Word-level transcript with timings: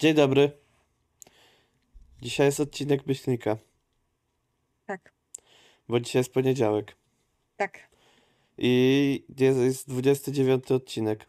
Dzień 0.00 0.14
dobry. 0.14 0.50
Dzisiaj 2.22 2.46
jest 2.46 2.60
odcinek 2.60 3.06
Myślnika, 3.06 3.56
Tak, 4.86 5.12
bo 5.88 6.00
dzisiaj 6.00 6.20
jest 6.20 6.32
poniedziałek. 6.32 6.96
tak. 7.56 7.88
I 8.60 9.24
jest, 9.38 9.58
jest 9.58 9.88
29 9.88 10.70
odcinek. 10.70 11.26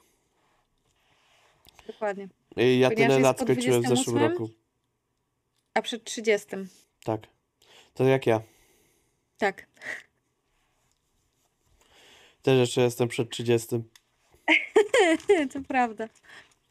Dokładnie. 1.88 2.28
I 2.58 2.80
ja 2.80 2.90
Ponieważ 2.90 2.96
tyle 2.96 3.20
jest 3.20 3.24
lat 3.24 3.38
po 3.38 3.44
skończyłem 3.44 3.82
w 3.82 3.88
zeszłym 3.88 4.16
28? 4.16 4.32
roku. 4.32 4.50
A 5.74 5.82
przed 5.82 6.04
30. 6.04 6.48
Tak. 7.04 7.28
To 7.94 8.04
jak 8.04 8.28
ja. 8.28 8.42
Tak. 9.38 9.66
Też 12.42 12.60
jeszcze 12.60 12.82
jestem 12.82 13.08
przed 13.08 13.30
30. 13.30 13.68
To 15.54 15.62
prawda. 15.68 16.10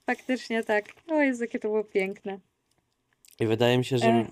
Faktycznie 0.09 0.65
tak. 0.65 0.85
O 1.09 1.21
Jezu, 1.23 1.45
jakie 1.45 1.59
to 1.59 1.69
było 1.69 1.85
piękne. 1.85 2.41
I 3.41 3.47
wydaje 3.47 3.79
mi 3.79 3.85
się, 3.85 3.99
że 3.99 4.07
E. 4.07 4.27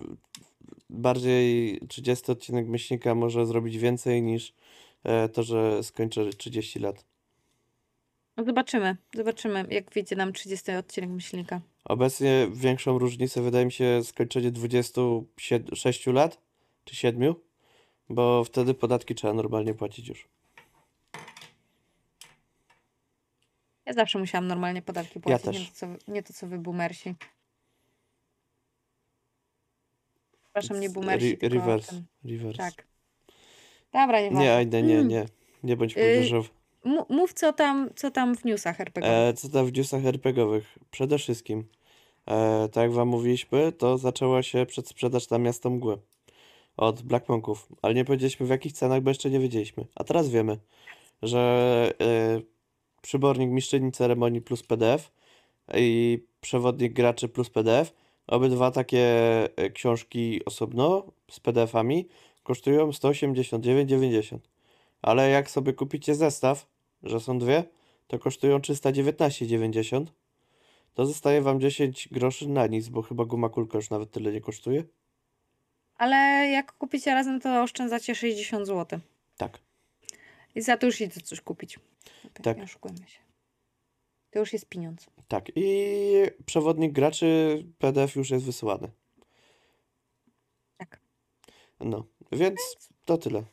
bardziej 0.90 1.80
30 1.88 2.32
odcinek 2.32 2.66
Myślnika 2.66 3.14
może 3.14 3.46
zrobić 3.46 3.78
więcej 3.78 4.22
niż 4.22 4.54
e, 5.04 5.28
to, 5.28 5.42
że 5.42 5.82
skończę 5.82 6.30
30 6.30 6.78
lat. 6.78 7.04
No 8.36 8.44
zobaczymy. 8.44 8.96
Zobaczymy, 9.14 9.64
jak 9.70 9.90
wyjdzie 9.90 10.16
nam 10.16 10.32
30 10.32 10.72
odcinek 10.72 11.10
Myślnika. 11.10 11.60
Obecnie 11.84 12.48
większą 12.52 12.98
różnicę 12.98 13.42
wydaje 13.42 13.64
mi 13.64 13.72
się 13.72 14.04
skończenie 14.04 14.50
26 14.50 16.06
lat 16.06 16.40
czy 16.84 16.96
7, 16.96 17.34
bo 18.08 18.44
wtedy 18.44 18.74
podatki 18.74 19.14
trzeba 19.14 19.34
normalnie 19.34 19.74
płacić 19.74 20.08
już. 20.08 20.28
Ja 23.86 23.92
zawsze 23.92 24.18
musiałam 24.18 24.46
normalnie 24.46 24.82
podatki 24.82 25.20
płacić. 25.20 25.44
też. 25.44 25.58
Nie, 25.58 25.66
to, 25.66 25.72
co, 25.74 26.12
nie 26.12 26.22
to, 26.22 26.32
co 26.32 26.46
wy 26.46 26.58
boomersi. 26.58 27.14
Przepraszam, 30.42 30.80
nie 30.80 30.90
boomersi, 30.90 31.38
tylko 31.38 31.54
reverse. 31.54 31.90
ten- 31.90 32.04
reverse. 32.24 32.58
Tak. 32.58 32.86
Dobra, 33.92 34.20
nie 34.20 34.30
Nie, 34.30 34.54
Ajde, 34.54 34.82
nie, 34.82 35.04
nie. 35.04 35.26
Nie 35.62 35.76
bądź 35.76 35.96
młodzieżowy. 35.96 36.48
Mów, 37.08 37.32
co 37.32 37.52
tam, 37.52 37.90
co 37.96 38.10
tam 38.10 38.36
w 38.36 38.44
newsach 38.44 38.80
RPG. 38.80 39.12
E, 39.12 39.32
co 39.32 39.48
tam 39.48 39.66
w 39.66 39.72
newsach 39.72 40.04
RPGowych? 40.04 40.78
Przede 40.90 41.18
wszystkim, 41.18 41.68
e, 42.26 42.68
tak 42.72 42.82
jak 42.82 42.92
wam 42.92 43.08
mówiliśmy, 43.08 43.72
to 43.72 43.98
zaczęła 43.98 44.42
się 44.42 44.66
przedsprzedaż 44.66 45.30
na 45.30 45.38
Miasto 45.38 45.70
Mgły 45.70 45.98
od 46.76 47.02
Black 47.02 47.28
Monków, 47.28 47.68
ale 47.82 47.94
nie 47.94 48.04
powiedzieliśmy 48.04 48.46
w 48.46 48.50
jakich 48.50 48.72
cenach, 48.72 49.00
bo 49.00 49.10
jeszcze 49.10 49.30
nie 49.30 49.40
wiedzieliśmy. 49.40 49.84
A 49.94 50.04
teraz 50.04 50.28
wiemy, 50.28 50.58
że 51.22 51.92
e, 52.00 52.40
przybornik 53.06 53.50
Mistrzyni 53.50 53.92
Ceremonii 53.92 54.40
plus 54.40 54.62
PDF 54.62 55.12
i 55.74 56.18
przewodnik 56.40 56.92
graczy 56.92 57.28
plus 57.28 57.50
PDF, 57.50 57.92
obydwa 58.26 58.70
takie 58.70 59.08
e, 59.56 59.70
książki 59.70 60.44
osobno 60.44 61.06
z 61.30 61.40
PDF-ami 61.40 62.08
kosztują 62.42 62.90
189,90. 62.90 64.38
Ale 65.02 65.30
jak 65.30 65.50
sobie 65.50 65.72
kupicie 65.72 66.14
zestaw, 66.14 66.66
że 67.02 67.20
są 67.20 67.38
dwie, 67.38 67.64
to 68.06 68.18
kosztują 68.18 68.58
319,90. 68.58 70.04
To 70.94 71.06
zostaje 71.06 71.42
wam 71.42 71.60
10 71.60 72.08
groszy 72.12 72.48
na 72.48 72.66
nic, 72.66 72.88
bo 72.88 73.02
chyba 73.02 73.24
guma 73.24 73.48
kulka 73.48 73.78
już 73.78 73.90
nawet 73.90 74.10
tyle 74.10 74.32
nie 74.32 74.40
kosztuje. 74.40 74.84
Ale 75.96 76.16
jak 76.48 76.72
kupicie 76.72 77.14
razem, 77.14 77.40
to 77.40 77.62
oszczędzacie 77.62 78.14
60 78.14 78.66
zł. 78.66 79.00
Tak. 79.36 79.58
I 80.56 80.62
za 80.62 80.76
to 80.76 80.86
już 80.86 81.00
idzie 81.00 81.20
coś 81.20 81.40
kupić. 81.40 81.78
Tak. 82.22 82.42
Tak. 82.42 82.56
Nie 82.56 82.62
oszukujmy 82.64 83.08
się. 83.08 83.18
To 84.30 84.38
już 84.38 84.52
jest 84.52 84.68
pieniądz. 84.68 85.06
Tak. 85.28 85.52
I 85.56 85.66
przewodnik 86.46 86.92
graczy 86.92 87.62
PDF 87.78 88.16
już 88.16 88.30
jest 88.30 88.44
wysyłany. 88.44 88.90
Tak. 90.76 91.00
No, 91.80 92.04
więc 92.32 92.60
to 93.04 93.18
tyle. 93.18 93.44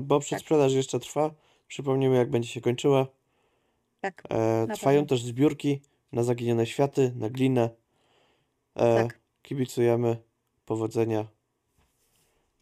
Bo 0.00 0.20
przedsprzedaż 0.20 0.72
jeszcze 0.72 1.00
trwa. 1.00 1.34
Przypomnijmy, 1.68 2.16
jak 2.16 2.30
będzie 2.30 2.48
się 2.48 2.60
kończyła. 2.60 3.06
Tak. 4.00 4.22
E, 4.30 4.66
trwają 4.74 5.00
pewno. 5.00 5.08
też 5.08 5.22
zbiórki 5.22 5.80
na 6.12 6.22
zaginione 6.22 6.66
światy, 6.66 7.12
na 7.16 7.30
glinę. 7.30 7.70
E, 8.74 9.02
Tak. 9.04 9.20
Kibicujemy. 9.42 10.16
Powodzenia. 10.64 11.26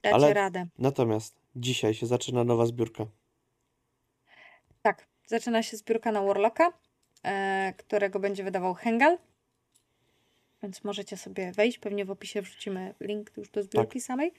Dacie 0.03 0.15
Ale- 0.15 0.35
radę. 0.35 0.67
Natomiast 0.79 1.35
dzisiaj 1.57 1.95
się 1.95 2.07
zaczyna 2.07 2.45
nowa 2.45 2.67
zbiórka. 2.67 3.07
Tak. 5.25 5.31
Zaczyna 5.31 5.63
się 5.63 5.77
zbiórka 5.77 6.13
na 6.13 6.23
Warlocka, 6.23 6.73
e, 7.23 7.75
którego 7.77 8.21
będzie 8.21 8.45
wydawał 8.45 8.75
Hengal. 8.75 9.19
Więc 10.63 10.85
możecie 10.85 11.17
sobie 11.17 11.53
wejść. 11.53 11.79
Pewnie 11.79 12.05
w 12.05 12.11
opisie 12.11 12.43
wrzucimy 12.43 12.95
link 13.01 13.31
już 13.37 13.49
do 13.49 13.63
zbiórki 13.63 14.01
samej. 14.01 14.33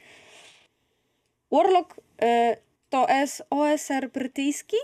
Warlock 1.52 1.96
e, 2.22 2.58
to 2.90 3.08
jest 3.10 3.44
OSR 3.50 4.10
brytyjski, 4.10 4.78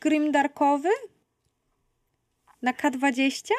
grimdarkowy 0.00 0.88
na 2.62 2.72
K20. 2.72 3.50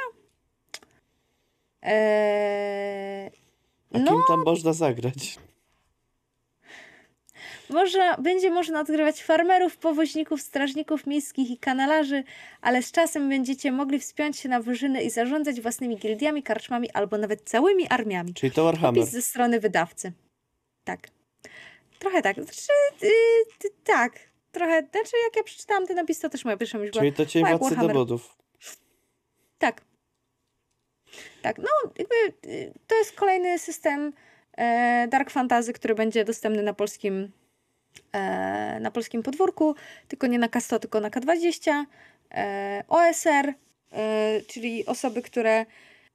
Eee, 1.81 3.31
A 3.93 3.97
no, 3.99 4.11
kim 4.11 4.21
tam 4.27 4.43
można 4.45 4.73
zagrać? 4.73 5.39
Można, 7.69 8.17
będzie 8.17 8.51
można 8.51 8.79
odgrywać 8.81 9.23
farmerów, 9.23 9.77
powoźników, 9.77 10.41
strażników 10.41 11.07
miejskich 11.07 11.51
i 11.51 11.57
kanalarzy, 11.57 12.23
ale 12.61 12.83
z 12.83 12.91
czasem 12.91 13.29
będziecie 13.29 13.71
mogli 13.71 13.99
wspiąć 13.99 14.37
się 14.39 14.49
na 14.49 14.61
wyżyny 14.61 15.03
i 15.03 15.09
zarządzać 15.09 15.61
własnymi 15.61 15.97
gildiami, 15.97 16.43
karczmami 16.43 16.91
albo 16.91 17.17
nawet 17.17 17.49
całymi 17.49 17.87
armiami. 17.89 18.33
Czyli 18.33 18.51
to 18.51 18.63
Warhammer. 18.63 19.03
Opis 19.03 19.13
ze 19.13 19.21
strony 19.21 19.59
wydawcy. 19.59 20.11
Tak. 20.83 21.07
Trochę 21.99 22.21
tak. 22.21 22.35
Znaczy, 22.35 22.71
yy, 23.01 23.09
ty- 23.59 23.69
tak. 23.83 24.13
Trochę. 24.51 24.79
Znaczy, 24.91 25.17
jak 25.23 25.35
ja 25.35 25.43
przeczytałam 25.43 25.87
ten 25.87 25.95
napis, 25.95 26.19
to 26.19 26.29
też 26.29 26.45
moja 26.45 26.57
pierwsza 26.57 26.77
myśl 26.77 26.91
była. 26.91 27.01
Czyli 27.01 27.13
to 27.13 27.25
tak, 27.41 27.59
władcy 27.59 27.77
demodów. 27.77 28.37
Tak. 29.57 29.81
Tak, 31.41 31.57
no 31.57 31.91
jakby 31.97 32.15
y, 32.45 32.73
to 32.87 32.95
jest 32.95 33.13
kolejny 33.13 33.59
system 33.59 34.13
e, 34.57 35.07
Dark 35.07 35.29
Fantasy, 35.29 35.73
który 35.73 35.95
będzie 35.95 36.25
dostępny 36.25 36.63
na 36.63 36.73
polskim 36.73 37.31
na 38.79 38.91
polskim 38.91 39.23
podwórku, 39.23 39.75
tylko 40.07 40.27
nie 40.27 40.39
na 40.39 40.47
K100, 40.47 40.79
tylko 40.79 40.99
na 40.99 41.09
K20. 41.09 41.85
E, 42.31 42.83
OSR, 42.87 43.53
e, 43.91 44.41
czyli 44.47 44.85
osoby, 44.85 45.21
które 45.21 45.65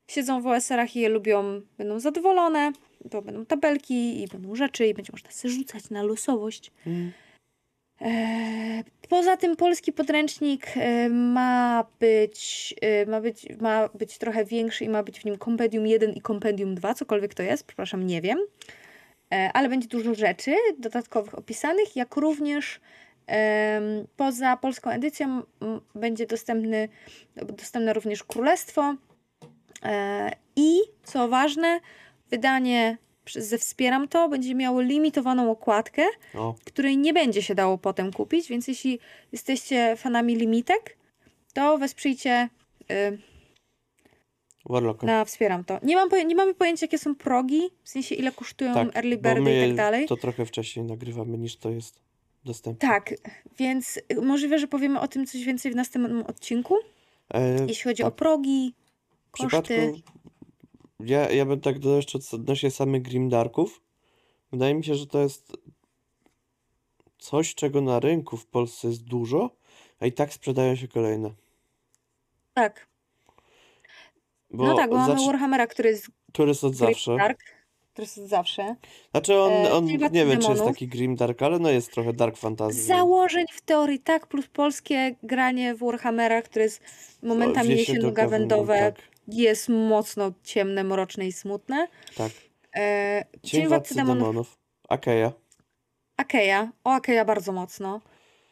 siedzą 0.08 0.42
w 0.42 0.46
OSR-ach 0.46 0.96
i 0.96 1.00
je 1.00 1.08
lubią, 1.08 1.60
będą 1.78 2.00
zadowolone, 2.00 2.72
bo 3.10 3.22
będą 3.22 3.46
tabelki 3.46 4.22
i 4.22 4.28
będą 4.28 4.54
rzeczy 4.54 4.86
i 4.86 4.94
będzie 4.94 5.12
można 5.12 5.30
sobie 5.30 5.54
rzucać 5.54 5.90
na 5.90 6.02
losowość. 6.02 6.72
Mm. 6.86 7.12
E, 8.00 8.84
Poza 9.08 9.36
tym 9.36 9.56
polski 9.56 9.92
podręcznik 9.92 10.66
e, 10.76 11.08
ma 11.08 11.84
być, 12.00 12.74
e, 12.80 13.06
ma 13.06 13.20
być, 13.20 13.46
ma 13.60 13.88
być 13.88 14.18
trochę 14.18 14.44
większy 14.44 14.84
i 14.84 14.88
ma 14.88 15.02
być 15.02 15.20
w 15.20 15.24
nim 15.24 15.38
kompendium 15.38 15.86
1 15.86 16.12
i 16.12 16.20
kompendium 16.20 16.74
2, 16.74 16.94
cokolwiek 16.94 17.34
to 17.34 17.42
jest, 17.42 17.66
przepraszam, 17.66 18.06
nie 18.06 18.20
wiem. 18.20 18.38
E, 19.34 19.50
Ale 19.52 19.68
będzie 19.68 19.88
dużo 19.88 20.14
rzeczy 20.14 20.56
dodatkowych 20.78 21.34
opisanych, 21.34 21.96
jak 21.96 22.16
również 22.16 22.80
poza 24.16 24.56
polską 24.56 24.90
edycją 24.90 25.42
będzie 25.94 26.26
dostępny, 26.26 26.88
dostępne 27.36 27.92
również 27.92 28.24
Królestwo. 28.24 28.94
E, 29.82 30.30
i 30.56 30.78
co 31.04 31.28
ważne, 31.28 31.80
wydanie 32.30 32.98
ze 33.32 33.58
Wspieram 33.58 34.08
to 34.08 34.28
będzie 34.28 34.54
miało 34.54 34.80
limitowaną 34.80 35.50
okładkę, 35.50 36.02
O, 36.34 36.54
której 36.64 36.98
nie 36.98 37.12
będzie 37.12 37.42
się 37.42 37.54
dało 37.54 37.78
potem 37.78 38.12
kupić, 38.12 38.48
więc 38.48 38.69
jeśli 38.69 38.98
jesteście 39.32 39.96
fanami 39.96 40.37
limitek, 40.37 40.96
to 41.54 41.78
wesprzyjcie 41.78 42.48
y, 42.90 43.19
Warlocka. 44.66 45.06
na 45.06 45.25
Wspieram 45.25 45.64
to. 45.64 45.78
Nie, 45.82 45.96
mam 45.96 46.08
poje- 46.11 46.25
nie 46.26 46.34
mamy 46.34 46.55
pojęcia, 46.55 46.84
jakie 46.87 46.99
są 46.99 47.14
progi, 47.14 47.61
w 47.82 47.88
sensie 47.88 48.14
ile 48.14 48.32
kosztują 48.32 48.75
tak, 48.75 48.96
early 48.96 49.16
birdy 49.16 49.56
i 49.56 49.66
tak 49.69 49.76
dalej. 49.76 50.06
to 50.06 50.16
trochę 50.16 50.46
wcześniej 50.46 50.84
nagrywamy 50.84 51.38
niż 51.38 51.56
to 51.56 51.70
jest 51.70 52.00
dostępne. 52.44 52.88
Tak, 52.88 53.14
więc 53.58 54.00
możliwe, 54.22 54.58
że 54.58 54.66
powiemy 54.69 55.00
o 55.00 55.08
tym 55.08 55.26
coś 55.26 55.44
więcej 55.44 55.72
w 55.72 55.76
następnym 55.76 56.22
odcinku, 56.26 56.75
E, 57.34 57.66
jeśli 57.69 57.84
chodzi 57.84 58.02
tak. 58.02 58.12
o 58.12 58.16
progi, 58.16 58.75
w 59.28 59.32
przypadku... 59.32 59.58
koszty. 59.58 59.93
Ja, 61.00 61.31
ja 61.31 61.44
bym 61.44 61.61
tak 61.61 61.78
dodał 61.78 61.96
jeszcze 61.96 62.19
odnośnie 62.32 62.70
samych 62.70 63.02
Grimdarków. 63.02 63.81
Wydaje 64.52 64.75
mi 64.75 64.84
się, 64.84 64.94
że 64.94 65.06
to 65.06 65.20
jest 65.20 65.56
coś, 67.19 67.55
czego 67.55 67.81
na 67.81 68.00
rynku 68.00 68.37
w 68.37 68.46
Polsce 68.46 68.88
jest 68.88 69.05
dużo, 69.05 69.50
a 70.00 70.06
i 70.06 70.12
tak 70.12 70.32
sprzedają 70.32 70.76
się 70.76 70.88
kolejne. 70.88 71.31
Tak, 72.55 72.87
Bo 74.56 74.66
no 74.66 74.74
tak, 74.76 74.90
bo 74.90 74.96
mamy 74.96 75.26
Warhammera, 75.26 75.66
który 75.66 75.88
jest 75.90 76.06
który 76.32 76.48
jest 76.48 76.64
od 76.64 76.74
zawsze. 76.74 77.16
Dark, 77.16 77.38
który 77.92 78.04
jest 78.04 78.18
od 78.18 78.24
zawsze. 78.24 78.76
Znaczy 79.10 79.34
on, 79.38 79.52
E, 79.52 79.72
on 79.72 79.84
nie 79.84 79.98
wiem, 79.98 80.10
czy 80.12 80.18
jest 80.34 80.42
Demonów. 80.48 80.66
taki 80.66 80.88
Grimdark, 80.88 81.42
ale 81.42 81.58
no 81.58 81.70
jest 81.70 81.92
trochę 81.92 82.12
Dark 82.12 82.36
Fantasy. 82.36 82.82
Założeń 82.82 83.44
w 83.52 83.60
teorii 83.60 83.98
tak, 84.00 84.26
plus 84.26 84.46
polskie 84.46 85.14
granie 85.22 85.74
w 85.74 85.78
Warhammera, 85.78 86.42
które 86.42 86.64
jest 86.64 86.82
momentami 87.22 87.68
do 87.68 87.74
jesienno-gawędowe, 87.74 88.78
Tak. 88.78 88.94
jest 89.28 89.68
mocno 89.68 90.32
ciemne, 90.44 90.84
mroczne 90.84 91.26
i 91.26 91.32
smutne. 91.32 91.88
Tak. 92.16 92.32
E, 92.76 93.24
Cień 93.42 93.68
Władcy 93.68 93.94
Demonów. 93.94 94.58
Akeja. 94.88 95.32
Akeja. 96.16 96.72
O, 96.84 96.90
Akeja 96.92 97.24
bardzo 97.24 97.52
mocno. 97.52 98.00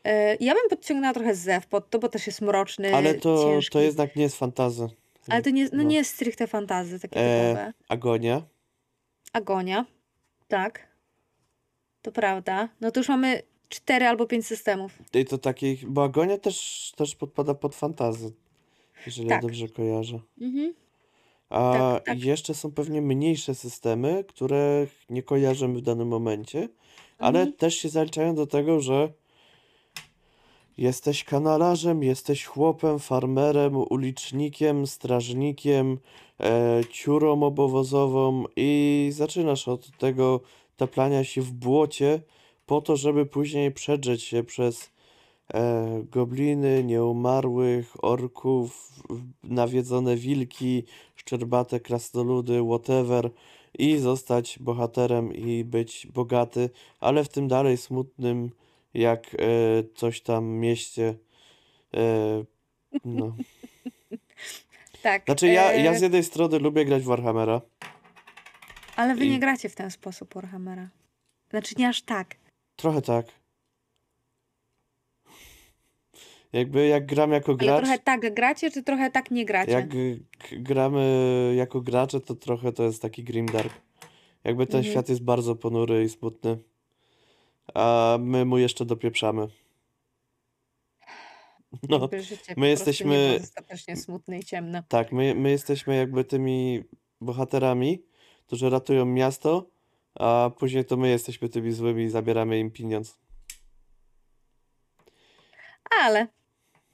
E, 0.04 0.36
ja 0.40 0.54
bym 0.54 0.68
podciągnęła 0.70 1.14
trochę 1.14 1.34
Zew 1.34 1.66
pod 1.66 1.90
to, 1.90 1.98
bo 1.98 2.08
też 2.08 2.26
jest 2.26 2.40
mroczny, 2.40 2.96
Ale 2.96 3.14
to, 3.14 3.44
ciężki. 3.44 3.72
to 3.72 3.80
jednak 3.80 4.16
nie 4.16 4.22
jest 4.22 4.36
fantazy. 4.38 4.88
Ale 5.28 5.42
to 5.42 5.50
nie, 5.50 5.64
no 5.64 5.70
no. 5.72 5.82
nie 5.82 5.96
jest 5.96 6.14
stricte 6.14 6.46
fantazy, 6.46 7.00
takie 7.00 7.16
E, 7.20 7.48
typowe. 7.48 7.72
Agonia. 7.88 8.42
Agonia. 9.32 9.86
Tak. 10.48 10.86
To 12.02 12.12
prawda. 12.12 12.68
No 12.80 12.90
to 12.90 13.00
już 13.00 13.08
mamy 13.08 13.42
cztery 13.68 14.06
albo 14.06 14.26
pięć 14.26 14.46
systemów. 14.46 14.92
I 15.14 15.24
to 15.24 15.38
takich, 15.38 15.86
bo 15.88 16.04
Agonia 16.04 16.38
też, 16.38 16.92
też 16.96 17.14
podpada 17.16 17.54
pod 17.54 17.74
fantazy, 17.74 18.32
jeżeli 19.06 19.28
ja 19.28 19.34
Tak. 19.34 19.42
dobrze 19.42 19.68
kojarzę. 19.68 20.20
Mhm. 20.40 20.74
A 21.50 21.72
Tak, 21.72 22.04
tak. 22.04 22.24
jeszcze 22.24 22.54
są 22.54 22.72
pewnie 22.72 23.02
mniejsze 23.02 23.54
systemy, 23.54 24.24
których 24.28 25.04
nie 25.10 25.22
kojarzymy 25.22 25.78
w 25.78 25.82
danym 25.82 26.08
momencie, 26.08 26.68
ale 27.18 27.38
Mhm. 27.40 27.56
też 27.56 27.74
się 27.74 27.88
zaliczają 27.88 28.34
do 28.34 28.46
tego, 28.46 28.80
że 28.80 29.12
jesteś 30.78 31.24
kanalarzem, 31.24 32.02
jesteś 32.02 32.44
chłopem, 32.44 32.98
farmerem, 32.98 33.76
ulicznikiem, 33.76 34.86
strażnikiem, 34.86 35.98
e, 36.40 36.80
ciurą 36.90 37.42
obowozową 37.42 38.44
i 38.56 39.10
zaczynasz 39.12 39.68
od 39.68 39.98
tego 39.98 40.40
taplania 40.76 41.24
się 41.24 41.42
w 41.42 41.52
błocie 41.52 42.20
po 42.66 42.80
to, 42.80 42.96
żeby 42.96 43.26
później 43.26 43.72
przedrzeć 43.72 44.22
się 44.22 44.44
przez 44.44 44.90
e, 45.54 46.02
gobliny, 46.10 46.84
nieumarłych, 46.84 48.04
orków, 48.04 48.92
nawiedzone 49.42 50.16
wilki, 50.16 50.82
szczerbate 51.14 51.80
krasnoludy, 51.80 52.62
whatever 52.64 53.30
i 53.78 53.98
zostać 53.98 54.58
bohaterem 54.58 55.34
i 55.34 55.64
być 55.64 56.06
bogaty, 56.06 56.70
ale 57.00 57.24
w 57.24 57.28
tym 57.28 57.48
dalej 57.48 57.76
smutnym 57.76 58.50
jak 58.94 59.34
e, 59.34 59.38
coś 59.94 60.20
tam 60.20 60.44
mieście. 60.44 61.14
E, 61.96 62.44
no. 63.04 63.36
Tak. 65.02 65.24
Znaczy 65.24 65.46
ja, 65.48 65.72
ja 65.72 65.92
e, 65.92 65.98
z 65.98 66.02
jednej 66.02 66.24
strony 66.24 66.58
lubię 66.58 66.84
grać 66.84 67.02
w 67.02 67.06
Warhammera. 67.06 67.60
Ale 68.96 69.14
wy 69.14 69.26
i- 69.26 69.30
nie 69.30 69.38
gracie 69.38 69.68
w 69.68 69.74
ten 69.74 69.90
sposób 69.90 70.34
Warhammera. 70.34 70.88
Znaczy 71.50 71.74
nie 71.78 71.88
aż 71.88 72.02
tak. 72.02 72.34
Trochę 72.76 73.02
tak. 73.02 73.26
Jakby 76.52 76.86
jak 76.86 77.06
gram 77.06 77.32
jako 77.32 77.52
Ale 77.52 77.58
gracz, 77.58 77.80
trochę 77.84 77.98
tak 77.98 78.34
gracie, 78.34 78.70
czy 78.70 78.82
trochę 78.82 79.10
tak 79.10 79.30
nie 79.30 79.44
gracie? 79.44 79.72
jak 79.72 79.88
gramy 80.62 81.54
jako 81.56 81.80
gracze, 81.80 82.20
to 82.20 82.34
trochę 82.34 82.72
to 82.72 82.82
jest 82.82 83.02
taki 83.02 83.24
grimdark. 83.24 83.72
Jakby 84.44 84.66
ten 84.66 84.76
Mhm. 84.76 84.92
świat 84.92 85.08
jest 85.08 85.22
bardzo 85.24 85.56
ponury 85.56 86.04
i 86.04 86.08
smutny. 86.08 86.58
A 87.74 88.16
my 88.20 88.44
mu 88.44 88.58
jeszcze 88.58 88.84
dopieprzamy. 88.84 89.48
No, 91.88 91.98
Jakby 92.00 92.22
życie 92.22 92.36
my 92.48 92.54
po 92.54 92.54
prostu 92.54 92.68
jesteśmy- 92.68 93.38
dostatecznie 93.40 93.96
smutne 93.96 94.38
i 94.38 94.44
ciemne. 94.44 94.82
tak, 94.88 95.12
my, 95.12 95.34
my 95.34 95.50
jesteśmy 95.50 95.96
jakby 95.96 96.24
tymi 96.24 96.84
bohaterami, 97.20 98.02
którzy 98.46 98.70
ratują 98.70 99.04
miasto, 99.04 99.66
a 100.14 100.50
później 100.58 100.84
to 100.84 100.96
my 100.96 101.08
jesteśmy 101.08 101.48
tymi 101.48 101.72
złymi 101.72 102.04
i 102.04 102.10
zabieramy 102.10 102.58
im 102.58 102.70
pieniądz. 102.70 103.18
Ale 106.02 106.26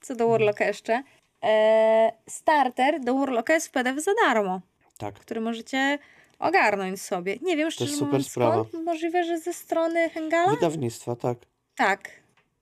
co 0.01 0.15
do 0.17 0.29
Warlocka 0.29 0.65
jeszcze. 0.65 1.03
E, 1.45 2.13
starter 2.29 3.01
do 3.01 3.15
Warlocka 3.15 3.55
jest 3.55 3.69
w 3.69 3.71
PDF 3.71 4.05
za 4.05 4.11
darmo, 4.15 4.61
Tak. 4.99 5.15
który 5.15 5.41
możecie 5.41 5.99
ogarnąć 6.39 7.01
sobie. 7.03 7.39
Nie 7.43 7.57
wiem, 7.57 7.71
szczerze 7.71 7.93
super 7.93 8.07
mówiąc, 8.07 8.31
sprawa. 8.31 8.65
skąd. 8.69 8.85
Możliwe, 8.85 9.25
że 9.25 9.39
ze 9.39 9.53
strony 9.53 10.11
Hengala? 10.11 10.55
Wydawnictwa, 10.55 11.17
tak. 11.17 11.39
Tak. 11.77 12.11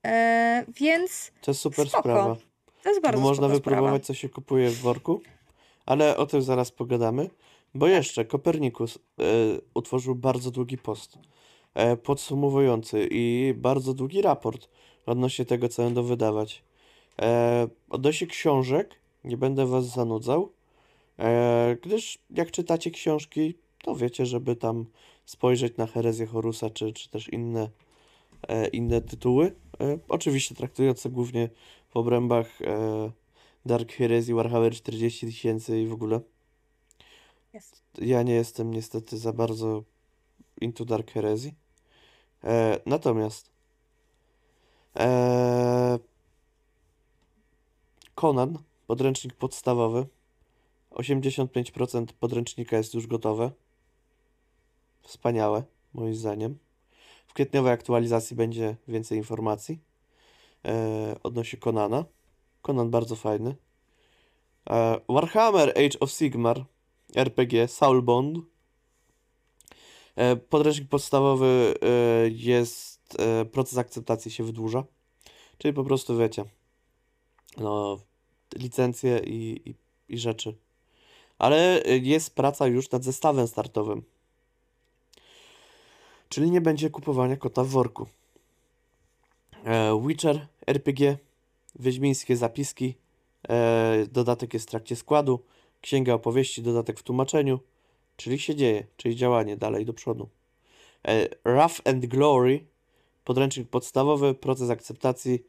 E, 0.06 0.64
więc 0.69 1.32
To 1.40 1.50
jest 1.50 1.61
super 1.61 1.88
Spoko. 1.88 2.02
sprawa. 2.02 2.37
to 2.82 2.88
jest 2.88 3.02
bardzo 3.02 3.20
Bo 3.23 3.28
można 3.28 3.46
spoko 3.46 3.55
wypróbować, 3.56 3.88
sprawa. 4.02 4.06
co 4.06 4.14
się 4.14 4.28
kupuje 4.28 4.70
w 4.70 4.81
worku, 4.81 5.20
ale 5.87 6.17
o 6.17 6.26
tym 6.26 6.43
zaraz 6.43 6.70
pogadamy. 6.70 7.31
Bo 7.75 7.87
jeszcze 7.87 8.25
Kopernikus 8.25 8.96
e, 8.96 9.00
utworzył 9.75 10.14
bardzo 10.14 10.50
długi 10.50 10.79
post 10.79 11.19
e, 11.75 11.96
podsumowujący 11.96 13.08
i 13.11 13.55
bardzo 13.56 13.94
długi 13.94 14.22
raport 14.22 14.69
odnośnie 15.06 15.44
tego, 15.44 15.69
co 15.69 15.82
będą 15.82 16.02
wydawać. 16.02 16.62
E, 17.22 17.69
odnośnie 17.90 18.26
książek, 18.26 18.94
nie 19.25 19.37
będę 19.37 19.67
was 19.67 19.84
zanudzał, 19.87 20.52
e, 21.19 21.76
gdyż 21.82 22.19
jak 22.31 22.50
czytacie 22.50 22.90
książki, 22.90 23.58
to 23.87 23.97
wiecie, 23.97 24.27
żeby 24.27 24.56
tam 24.56 24.87
spojrzeć 25.27 25.77
na 25.77 25.87
herezję 25.87 26.27
Horusa, 26.27 26.71
czy, 26.71 26.93
czy 26.93 27.11
też 27.11 27.29
inne, 27.29 27.71
e, 28.49 28.69
inne 28.69 29.00
tytuły. 29.00 29.55
E, 29.81 29.99
oczywiście 30.09 30.55
traktujące 30.55 31.11
głównie 31.11 31.50
w 31.88 31.97
obrębach 31.97 32.62
e, 32.62 33.11
Dark 33.67 33.93
Heresy, 33.93 34.35
Warhammer 34.35 34.75
40 34.75 35.27
tysięcy 35.27 35.81
i 35.81 35.87
w 35.87 35.93
ogóle. 35.93 36.21
Ja 37.99 38.23
nie 38.23 38.35
jestem 38.35 38.71
niestety 38.71 39.19
za 39.19 39.33
bardzo 39.33 39.83
into 40.61 40.85
Dark 40.85 41.11
Heresy. 41.12 41.55
E, 42.44 42.81
natomiast 42.87 43.50
e, 44.97 45.99
Conan, 48.15 48.59
podręcznik 48.87 49.35
podstawowy. 49.35 50.06
85% 50.91 52.06
podręcznika 52.21 52.77
jest 52.77 52.94
już 52.94 53.06
gotowe. 53.06 53.66
Wspaniałe, 55.06 55.64
moim 55.94 56.14
zdaniem. 56.14 56.58
W 57.26 57.32
kwietniowej 57.32 57.73
aktualizacji 57.73 58.37
będzie 58.37 58.76
więcej 58.88 59.19
informacji 59.19 59.79
e, 60.64 61.17
odnośnie 61.23 61.58
Conana. 61.58 62.05
Conan 62.62 62.91
bardzo 62.91 63.17
fajny. 63.17 63.56
E, 64.70 65.00
Warhammer 65.08 65.70
Age 65.70 65.99
of 66.00 66.11
Sigmar 66.11 66.64
RPG 67.17 67.69
Soulbound. 67.69 68.38
E, 70.17 70.37
podręcznik 70.37 70.88
podstawowy 70.88 71.75
e, 71.82 71.88
jest, 72.29 73.17
e, 73.20 73.44
proces 73.44 73.79
akceptacji 73.79 74.31
się 74.31 74.44
wydłuża. 74.44 74.84
Czyli 75.58 75.75
po 75.75 75.84
prostu 75.84 76.19
wiecie, 76.19 76.44
no, 77.58 78.01
licencje 78.55 79.19
i, 79.19 79.70
i, 79.70 79.75
i 80.08 80.19
rzeczy. 80.19 80.56
Ale 81.39 81.82
e, 81.82 81.98
jest 81.98 82.34
praca 82.34 82.67
już 82.67 82.91
nad 82.91 83.05
zestawem 83.05 83.48
startowym. 83.48 84.03
Czyli 86.29 86.51
nie 86.51 86.61
będzie 86.61 86.91
kupowania 86.91 87.37
kota 87.37 87.65
w 87.65 87.69
worku. 87.69 88.06
E, 89.65 90.03
Witcher 90.06 90.47
RPG, 90.67 91.19
Wiedźmińskie 91.79 92.37
zapiski, 92.37 92.95
e, 93.49 94.06
dodatek 94.13 94.55
jest 94.55 94.67
w 94.67 94.71
trakcie 94.71 94.97
składu, 94.97 95.41
Księga 95.81 96.15
opowieści, 96.15 96.63
dodatek 96.63 96.99
w 96.99 97.03
tłumaczeniu, 97.03 97.61
czyli 98.17 98.39
się 98.39 98.55
dzieje, 98.55 98.87
czyli 98.97 99.17
działanie 99.17 99.56
dalej 99.56 99.85
do 99.85 99.93
przodu. 99.93 100.29
E, 101.09 101.29
Rough 101.45 101.81
and 101.85 102.06
Glory, 102.06 102.67
podręcznik 103.25 103.69
podstawowy, 103.69 104.35
proces 104.35 104.71
akceptacji 104.71 105.43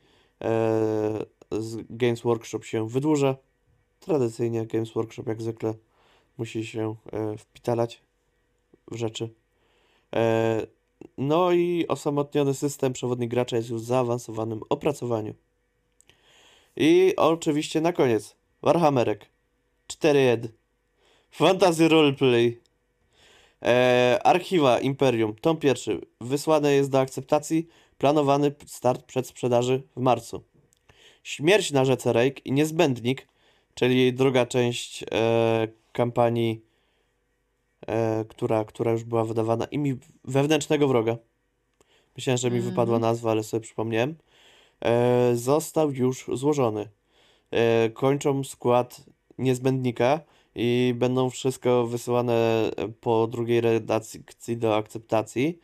z 1.52 1.86
Games 1.90 2.22
Workshop 2.22 2.64
się 2.64 2.90
wydłuża. 2.90 3.36
Tradycyjnie 4.00 4.66
Games 4.66 4.92
Workshop 4.92 5.24
jak 5.28 5.42
zwykle 5.42 5.74
musi 6.38 6.66
się 6.66 6.96
wpitalać 7.38 8.02
w 8.92 8.96
rzeczy. 8.96 9.30
E, 10.16 10.68
no 11.18 11.52
i 11.52 11.86
osamotniony 11.88 12.54
system 12.54 12.94
przewodnik 12.94 13.30
gracza 13.30 13.58
jest 13.58 13.70
już 13.70 13.82
w 13.82 13.86
zaawansowanym 13.86 14.62
opracowaniu. 14.70 15.34
I 16.76 17.14
oczywiście 17.18 17.82
na 17.82 17.94
koniec 17.94 18.36
Warhammerek 18.62 19.26
4 19.88 20.20
ed 20.20 20.48
Fantasy 21.32 21.88
Roleplay. 21.88 22.60
E, 23.62 24.20
Archiwa 24.24 24.80
Imperium 24.80 25.36
Tom 25.36 25.58
pierwszy. 25.58 26.02
Wysłane 26.22 26.74
jest 26.74 26.90
do 26.90 27.00
akceptacji. 27.00 27.68
Planowany 27.98 28.52
start 28.66 29.06
przedsprzedaży 29.06 29.84
w 29.96 30.00
marcu. 30.00 30.44
Śmierć 31.24 31.72
na 31.72 31.86
rzece 31.86 32.14
Rake 32.14 32.42
i 32.46 32.52
Niezbędnik 32.52 33.28
Czyli 33.78 34.14
druga 34.14 34.46
część 34.46 35.04
e, 35.12 35.68
kampanii 35.92 36.62
e, 37.88 38.26
która, 38.26 38.66
która 38.66 38.92
już 38.92 39.04
była 39.04 39.26
wydawana 39.26 39.66
i 39.66 39.78
mi 39.78 39.96
wewnętrznego 40.24 40.88
wroga 40.88 41.18
Myślałem, 42.18 42.38
że 42.38 42.52
mi 42.52 42.58
Mhm. 42.58 42.72
wypadła 42.72 43.00
nazwa, 43.00 43.32
ale 43.32 43.44
sobie 43.44 43.62
przypomniałem 43.62 44.16
e, 44.82 45.32
Został 45.36 45.92
już 45.92 46.26
złożony 46.34 46.90
e, 47.52 47.90
Kończą 47.90 48.44
skład 48.44 49.02
niezbędnika 49.38 50.22
i 50.56 50.94
będą 50.98 51.30
wszystko 51.30 51.88
wysyłane 51.88 52.34
e, 52.78 52.88
po 52.88 53.28
drugiej 53.28 53.62
redakcji 53.62 54.58
do 54.58 54.76
akceptacji 54.76 55.60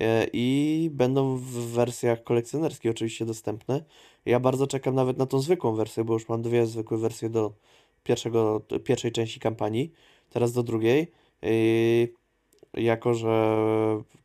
e, 0.00 0.26
i 0.32 0.88
będą 0.92 1.36
w 1.36 1.50
wersjach 1.50 2.24
kolekcjonerskich 2.24 2.90
oczywiście 2.90 3.24
dostępne. 3.24 3.84
Ja 4.26 4.40
bardzo 4.40 4.66
czekam 4.66 4.94
nawet 4.94 5.18
na 5.18 5.26
tą 5.26 5.40
zwykłą 5.40 5.74
wersję, 5.74 6.04
bo 6.04 6.14
już 6.14 6.28
mam 6.28 6.42
dwie 6.42 6.66
zwykłe 6.66 6.98
wersje 6.98 7.30
do 7.30 7.52
pierwszego, 8.02 8.60
pierwszej 8.84 9.12
części 9.12 9.40
kampanii, 9.40 9.92
teraz 10.30 10.52
do 10.52 10.62
drugiej. 10.62 11.12
Jako, 12.74 13.14
że 13.14 13.56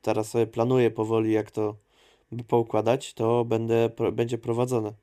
teraz 0.02 0.30
sobie 0.30 0.48
planuję 0.48 0.92
powoli, 0.92 1.32
jak 1.32 1.52
to 1.52 1.76
poukładać, 2.48 3.14
to 3.14 3.46
będę, 3.46 3.90
będzie 4.14 4.38
prowadzone. 4.38 4.94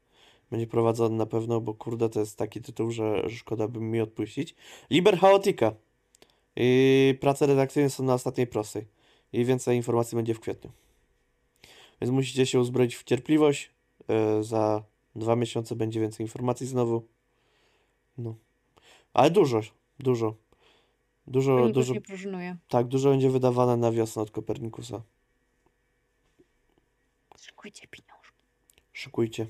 Będzie 0.50 0.67
prowadzone 0.67 1.17
na 1.17 1.26
pewno, 1.26 1.61
bo 1.61 1.75
kurde, 1.75 2.09
to 2.09 2.21
jest 2.21 2.38
taki 2.38 2.61
tytuł, 2.61 2.90
że 2.90 3.31
szkoda 3.31 3.69
by 3.69 3.81
mi 3.81 4.00
odpuścić. 4.00 4.55
Liber 4.90 5.19
Chaotica. 5.19 5.73
I 6.57 7.14
prace 7.21 7.47
redakcyjne 7.47 7.90
są 7.90 8.05
na 8.05 8.14
ostatniej 8.14 8.47
prostej. 8.47 8.87
I 9.33 9.45
więcej 9.45 9.76
informacji 9.76 10.17
będzie 10.17 10.35
w 10.35 10.40
kwietniu. 10.40 10.71
Więc 12.00 12.12
musicie 12.12 12.47
się 12.47 12.61
uzbroić 12.61 12.97
w 12.97 13.05
cierpliwość. 13.05 13.71
Yy, 14.09 14.45
za 14.45 14.83
dwa 15.17 15.37
miesiące 15.37 15.76
będzie 15.76 16.00
więcej 16.00 16.25
informacji 16.25 16.67
znowu. 16.67 17.07
No. 18.19 18.35
Ale 19.12 19.31
dużo, 19.31 19.61
dużo. 19.99 20.35
Dużo, 21.31 21.51
Kopernikus 21.51 21.75
dużo, 21.75 21.95
nie 21.95 22.01
próżnuje. 22.01 22.57
tak, 22.69 22.87
dużo 22.87 23.11
będzie 23.11 23.31
wydawane 23.31 23.77
na 23.77 23.93
wiosnę 23.93 24.23
od 24.23 24.31
Kopernikusa. 24.31 25.03
Szykujcie 27.41 27.87
pieniążki. 27.89 28.39
Szykujcie. 28.93 29.47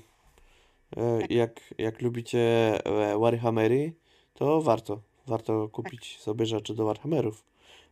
E, 0.97 1.19
Tak. 1.19 1.31
Jak, 1.31 1.73
jak 1.77 2.01
lubicie 2.01 2.39
e, 2.85 3.17
Warhammery, 3.19 3.93
to 4.33 4.61
warto. 4.61 5.01
Warto 5.27 5.69
kupić 5.69 6.19
sobie 6.19 6.45
rzeczy 6.45 6.73
do 6.73 6.85
Warhammerów. 6.85 7.43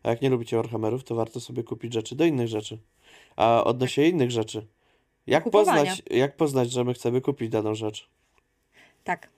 A 0.04 0.10
jak 0.10 0.22
nie 0.22 0.30
lubicie 0.30 0.58
Warhammerów, 0.58 1.04
to 1.04 1.16
warto 1.16 1.40
sobie 1.40 1.64
kupić 1.64 1.94
rzeczy 1.94 2.16
do 2.16 2.26
innych 2.26 2.48
rzeczy. 2.48 2.80
A 3.36 3.64
odnośnie 3.64 4.08
innych 4.10 4.32
rzeczy. 4.32 4.68
Jak 5.28 5.44
kupowania. 5.44 5.80
poznać, 5.82 6.02
jak 6.10 6.38
poznać, 6.38 6.72
że 6.72 6.84
my 6.84 6.94
chcemy 6.94 7.22
kupić 7.22 7.50
daną 7.50 7.76
rzecz? 7.76 8.10
Tak. 9.04 9.30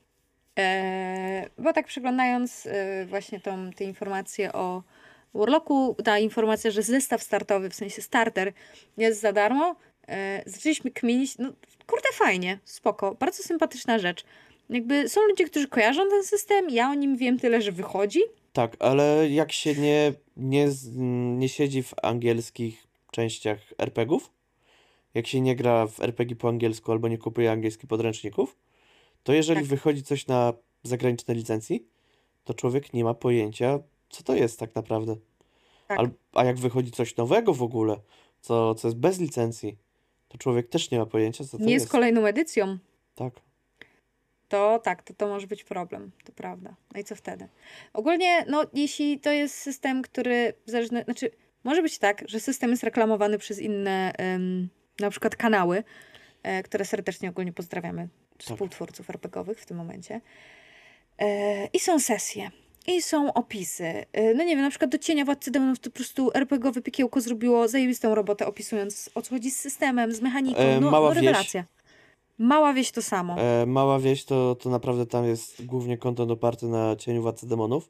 Eee, 0.55 1.49
bo 1.57 1.73
tak 1.73 1.87
przeglądając 1.87 2.65
e, 2.65 3.05
właśnie 3.05 3.39
tą, 3.39 3.71
te 3.71 3.83
informacje 3.83 4.53
o 4.53 4.83
Warlocku, 5.33 5.95
ta 6.03 6.19
informacja, 6.19 6.71
że 6.71 6.81
zestaw 6.81 7.23
startowy, 7.23 7.69
w 7.69 7.75
sensie 7.75 8.01
starter, 8.01 8.53
jest 8.97 9.21
za 9.21 9.33
darmo, 9.33 9.75
e, 10.07 10.43
zaczęliśmy 10.45 10.91
kminić, 10.91 11.37
no 11.37 11.49
kurde 11.87 12.09
fajnie, 12.13 12.59
spoko, 12.65 13.15
bardzo 13.15 13.43
sympatyczna 13.43 13.99
rzecz. 13.99 14.23
Jakby 14.69 15.09
są 15.09 15.21
ludzie, 15.21 15.45
którzy 15.45 15.67
kojarzą 15.67 16.09
ten 16.09 16.23
system, 16.23 16.69
ja 16.69 16.89
o 16.89 16.93
nim 16.93 17.17
wiem 17.17 17.39
tyle, 17.39 17.61
że 17.61 17.71
wychodzi. 17.71 18.19
Tak, 18.53 18.75
ale 18.79 19.29
jak 19.29 19.51
się 19.51 19.75
nie, 19.75 20.13
nie, 20.37 20.67
nie 21.37 21.49
siedzi 21.49 21.83
w 21.83 21.93
angielskich 22.03 22.87
częściach 23.11 23.59
RPGów, 23.77 24.31
jak 25.13 25.27
się 25.27 25.41
nie 25.41 25.55
gra 25.55 25.87
w 25.87 25.99
RPG 25.99 26.35
po 26.35 26.49
angielsku 26.49 26.91
albo 26.91 27.07
nie 27.07 27.17
kupuje 27.17 27.51
angielskich 27.51 27.89
podręczników, 27.89 28.55
to 29.23 29.33
jeżeli 29.33 29.59
Tak. 29.59 29.69
wychodzi 29.69 30.03
coś 30.03 30.27
na 30.27 30.53
zagranicznej 30.83 31.37
licencji, 31.37 31.85
to 32.43 32.53
człowiek 32.53 32.93
nie 32.93 33.03
ma 33.03 33.13
pojęcia, 33.13 33.79
co 34.09 34.23
to 34.23 34.35
jest 34.35 34.59
tak 34.59 34.75
naprawdę. 34.75 35.15
Tak. 35.87 35.99
Al, 35.99 36.09
a 36.33 36.43
jak 36.43 36.57
wychodzi 36.57 36.91
coś 36.91 37.17
nowego 37.17 37.53
w 37.53 37.63
ogóle, 37.63 37.97
co, 38.41 38.75
co 38.75 38.87
jest 38.87 38.97
bez 38.97 39.19
licencji, 39.19 39.77
to 40.27 40.37
człowiek 40.37 40.69
też 40.69 40.91
nie 40.91 40.99
ma 40.99 41.05
pojęcia, 41.05 41.43
co 41.43 41.57
to 41.57 41.63
Nie 41.63 41.73
jest 41.73 41.83
jest. 41.83 41.91
kolejną 41.91 42.25
edycją. 42.25 42.77
Tak. 43.15 43.33
To 44.49 44.79
tak, 44.83 45.03
to, 45.03 45.13
to 45.13 45.27
może 45.27 45.47
być 45.47 45.63
problem, 45.63 46.11
to 46.25 46.31
prawda. 46.31 46.75
No 46.93 46.99
i 47.01 47.03
co 47.03 47.15
wtedy? 47.15 47.47
Ogólnie, 47.93 48.45
no, 48.49 48.63
jeśli 48.73 49.19
to 49.19 49.31
jest 49.31 49.55
system, 49.55 50.01
który 50.01 50.53
zależny, 50.65 51.03
znaczy, 51.03 51.31
może 51.63 51.81
być 51.81 51.99
tak, 51.99 52.23
że 52.27 52.39
system 52.39 52.71
jest 52.71 52.83
reklamowany 52.83 53.37
przez 53.37 53.59
inne, 53.59 54.13
em, 54.17 54.69
na 54.99 55.09
przykład 55.09 55.35
kanały, 55.35 55.83
e, 56.43 56.63
które 56.63 56.85
serdecznie 56.85 57.29
ogólnie 57.29 57.53
pozdrawiamy, 57.53 58.07
współtwórców 58.43 59.09
RPGowych 59.09 59.59
w 59.59 59.65
tym 59.65 59.77
momencie. 59.77 60.21
E, 61.19 61.65
I 61.65 61.79
są 61.79 61.99
sesje. 61.99 62.51
I 62.87 63.01
są 63.01 63.33
opisy. 63.33 64.05
E, 64.13 64.33
No 64.33 64.43
nie 64.43 64.55
wiem, 64.55 64.61
na 64.61 64.69
przykład 64.69 64.91
do 64.91 64.97
Cienia 64.97 65.25
Władcy 65.25 65.51
Demonów 65.51 65.79
to 65.79 65.89
po 65.89 65.95
prostu 65.95 66.31
RPGowe 66.33 66.81
piekiełko 66.81 67.21
zrobiło 67.21 67.67
zajebistą 67.67 68.15
robotę 68.15 68.47
opisując 68.47 69.09
o 69.15 69.21
co 69.21 69.29
chodzi 69.29 69.51
z 69.51 69.59
systemem, 69.59 70.13
z 70.13 70.21
mechaniką. 70.21 70.59
E, 70.59 70.79
no, 70.79 70.91
Mała 70.91 71.09
no 71.09 71.15
Wieś. 71.15 71.23
rewelacja. 71.23 71.65
Mała 72.37 72.73
wieś 72.73 72.91
to 72.91 73.01
samo. 73.01 73.35
Mała 73.67 73.99
wieś 73.99 74.25
to, 74.25 74.55
to 74.55 74.69
naprawdę 74.69 75.05
tam 75.05 75.25
jest 75.25 75.65
głównie 75.65 75.97
content 75.97 76.31
oparty 76.31 76.65
na 76.65 76.95
Cieniu 76.95 77.21
Władcy 77.21 77.47
Demonów. 77.47 77.89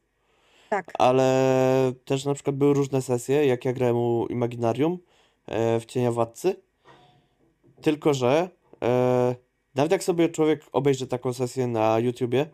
Tak. 0.70 0.91
Ale 1.00 1.93
też 2.05 2.25
na 2.25 2.34
przykład 2.34 2.55
były 2.55 2.74
różne 2.74 3.01
sesje, 3.01 3.46
jak 3.46 3.65
ja 3.65 3.74
grałem 3.74 3.98
u 3.98 4.27
Imaginarium 4.29 5.00
w 5.79 5.86
Cienia 5.88 6.12
Władcy. 6.12 6.55
Tylko, 7.81 8.13
że 8.13 8.50
nawet 9.75 9.91
jak 9.91 10.03
sobie 10.03 10.29
człowiek 10.29 10.65
obejrzy 10.71 11.07
taką 11.07 11.33
sesję 11.33 11.67
na 11.67 11.99
YouTubie, 11.99 12.49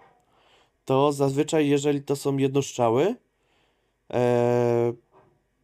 to 0.86 1.12
zazwyczaj, 1.12 1.69
jeżeli 1.69 2.01
to 2.01 2.15
są 2.15 2.38
jednostrzały, 2.38 3.15
e, 4.13 4.93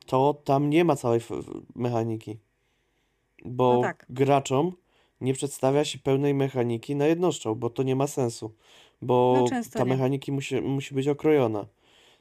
to 0.06 0.34
tam 0.44 0.70
nie 0.70 0.86
ma 0.86 0.96
całej 0.96 1.22
mechaniki. 1.76 2.38
Bo 3.46 3.74
No 3.74 3.82
tak. 3.82 4.06
graczom 4.10 4.72
nie 5.22 5.34
przedstawia 5.34 5.86
się 5.86 6.00
pełnej 6.00 6.34
mechaniki 6.34 6.96
na 6.96 7.08
jednostrzał, 7.08 7.56
bo 7.56 7.70
to 7.70 7.84
nie 7.84 7.96
ma 7.96 8.08
sensu. 8.08 8.54
Bo 9.02 9.34
No 9.52 9.62
ta 9.74 9.84
nie. 9.84 9.86
mechaniki 9.86 10.32
musi, 10.32 10.62
musi 10.62 10.94
być 10.96 11.08
okrojona. 11.08 11.66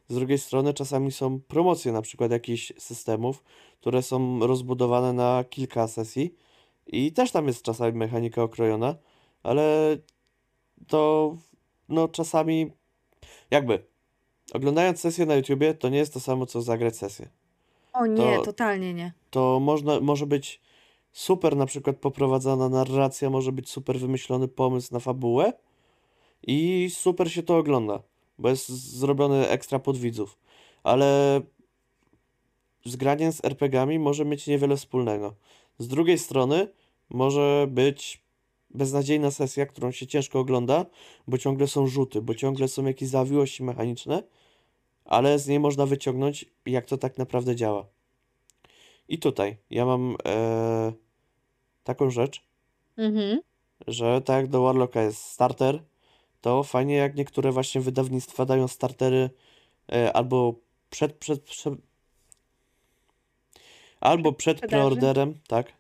Z 0.09 0.15
drugiej 0.15 0.39
strony 0.39 0.75
czasami 0.75 1.13
są 1.13 1.41
promocje 1.41 1.93
na 1.93 2.03
przykład 2.03 2.31
jakichś 2.31 2.73
systemów, 2.79 3.43
które 3.81 4.03
są 4.03 4.47
rozbudowane 4.47 5.13
na 5.13 5.45
kilka 5.51 5.89
sesji 5.89 6.35
i 6.87 7.13
też 7.13 7.31
tam 7.31 7.47
jest 7.47 7.63
czasami 7.63 7.93
mechanika 7.99 8.43
okrojona, 8.43 8.95
ale 9.43 9.97
to 10.87 11.37
no 11.89 12.09
czasami 12.09 12.71
jakby 13.51 13.85
oglądając 14.53 15.01
sesję 15.01 15.27
na 15.27 15.35
YouTubie 15.35 15.75
to 15.75 15.89
nie 15.89 15.99
jest 15.99 16.15
to 16.15 16.21
samo 16.21 16.47
co 16.47 16.63
zagrać 16.63 16.97
sesję. 16.97 17.29
O 17.93 18.07
nie, 18.07 18.37
To- 18.37 18.43
totalnie 18.43 18.95
nie. 18.95 19.13
To 19.31 19.61
można, 19.61 20.01
może 20.01 20.27
być 20.27 20.61
super 21.13 21.57
na 21.57 21.67
przykład 21.67 21.97
poprowadzona 21.97 22.69
narracja, 22.69 23.31
może 23.31 23.53
być 23.53 23.71
super 23.71 23.99
wymyślony 23.99 24.49
pomysł 24.49 24.95
na 24.95 25.01
fabułę 25.01 25.53
i 26.47 26.91
super 26.95 27.33
się 27.33 27.43
to 27.43 27.57
ogląda, 27.57 28.03
bo 28.39 28.49
jest 28.49 28.69
zrobiony 28.69 29.49
ekstra 29.49 29.79
pod 29.79 29.97
widzów. 29.97 30.39
Ale 30.83 31.41
z 32.85 32.97
graniem 32.97 33.33
z 33.33 33.45
RPG-ami 33.45 33.99
może 33.99 34.25
mieć 34.25 34.47
niewiele 34.47 34.77
wspólnego. 34.77 35.35
Z 35.79 35.89
drugiej 35.89 36.19
strony 36.19 36.69
może 37.11 37.67
być 37.71 38.22
beznadziejna 38.75 39.31
sesja, 39.31 39.67
którą 39.67 39.91
się 39.91 40.07
ciężko 40.07 40.41
ogląda, 40.41 40.87
bo 41.29 41.39
ciągle 41.39 41.69
są 41.69 41.87
rzuty, 41.87 42.23
bo 42.23 42.35
ciągle 42.35 42.69
są 42.69 42.85
jakieś 42.87 43.09
zawiłości 43.09 43.63
mechaniczne, 43.63 44.23
ale 45.05 45.39
z 45.39 45.47
niej 45.47 45.61
można 45.61 45.87
wyciągnąć, 45.87 46.45
jak 46.67 46.87
to 46.87 46.99
tak 46.99 47.19
naprawdę 47.19 47.57
działa. 47.57 47.87
I 49.09 49.19
tutaj 49.19 49.57
ja 49.71 49.87
mam 49.87 50.17
e, 50.27 50.93
taką 51.85 52.11
rzecz, 52.11 52.43
Mhm. 52.97 53.41
że 53.87 54.21
tak 54.21 54.37
jak 54.37 54.47
do 54.51 54.63
Warlocka 54.63 55.03
jest 55.03 55.25
starter, 55.25 55.83
to 56.41 56.63
fajnie 56.63 56.95
jak 56.95 57.15
niektóre 57.17 57.53
właśnie 57.53 57.81
wydawnictwa 57.81 58.45
dają 58.45 58.69
startery 58.69 59.31
e, 59.93 60.13
albo 60.13 60.55
przed, 60.91 61.13
przed, 61.15 61.43
przed 61.43 61.75
albo 64.01 64.33
przed 64.33 64.61
preorderem, 64.61 65.35
tak? 65.49 65.73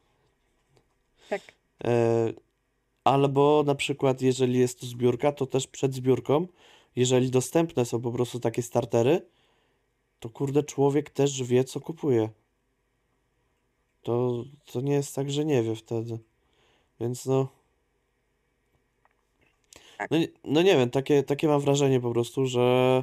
Tak. 1.30 1.40
E, 1.84 2.32
albo 3.04 3.62
na 3.66 3.74
przykład 3.74 4.22
jeżeli 4.22 4.58
jest 4.58 4.80
to 4.80 4.86
zbiórka, 4.86 5.32
to 5.32 5.46
też 5.46 5.66
przed 5.66 5.94
zbiórką, 5.94 6.46
jeżeli 6.96 7.30
dostępne 7.30 7.84
są 7.84 8.00
po 8.00 8.12
prostu 8.12 8.40
takie 8.40 8.62
startery, 8.62 9.26
to 10.20 10.30
kurde 10.30 10.62
człowiek 10.62 11.10
też 11.10 11.42
wie 11.42 11.64
co 11.64 11.80
kupuje. 11.80 12.28
To, 14.02 14.44
to 14.72 14.80
nie 14.80 14.92
jest 14.92 15.14
tak, 15.14 15.30
że 15.30 15.44
nie 15.44 15.62
wie 15.62 15.76
wtedy. 15.76 16.18
Więc 17.00 17.26
no. 17.26 17.48
Tak. 19.98 20.10
No, 20.10 20.18
nie- 20.18 20.28
no 20.44 20.62
nie 20.62 20.76
wiem, 20.76 20.90
takie, 20.90 21.22
takie 21.22 21.48
mam 21.48 21.60
wrażenie 21.60 22.00
po 22.00 22.10
prostu, 22.10 22.46
że. 22.46 23.02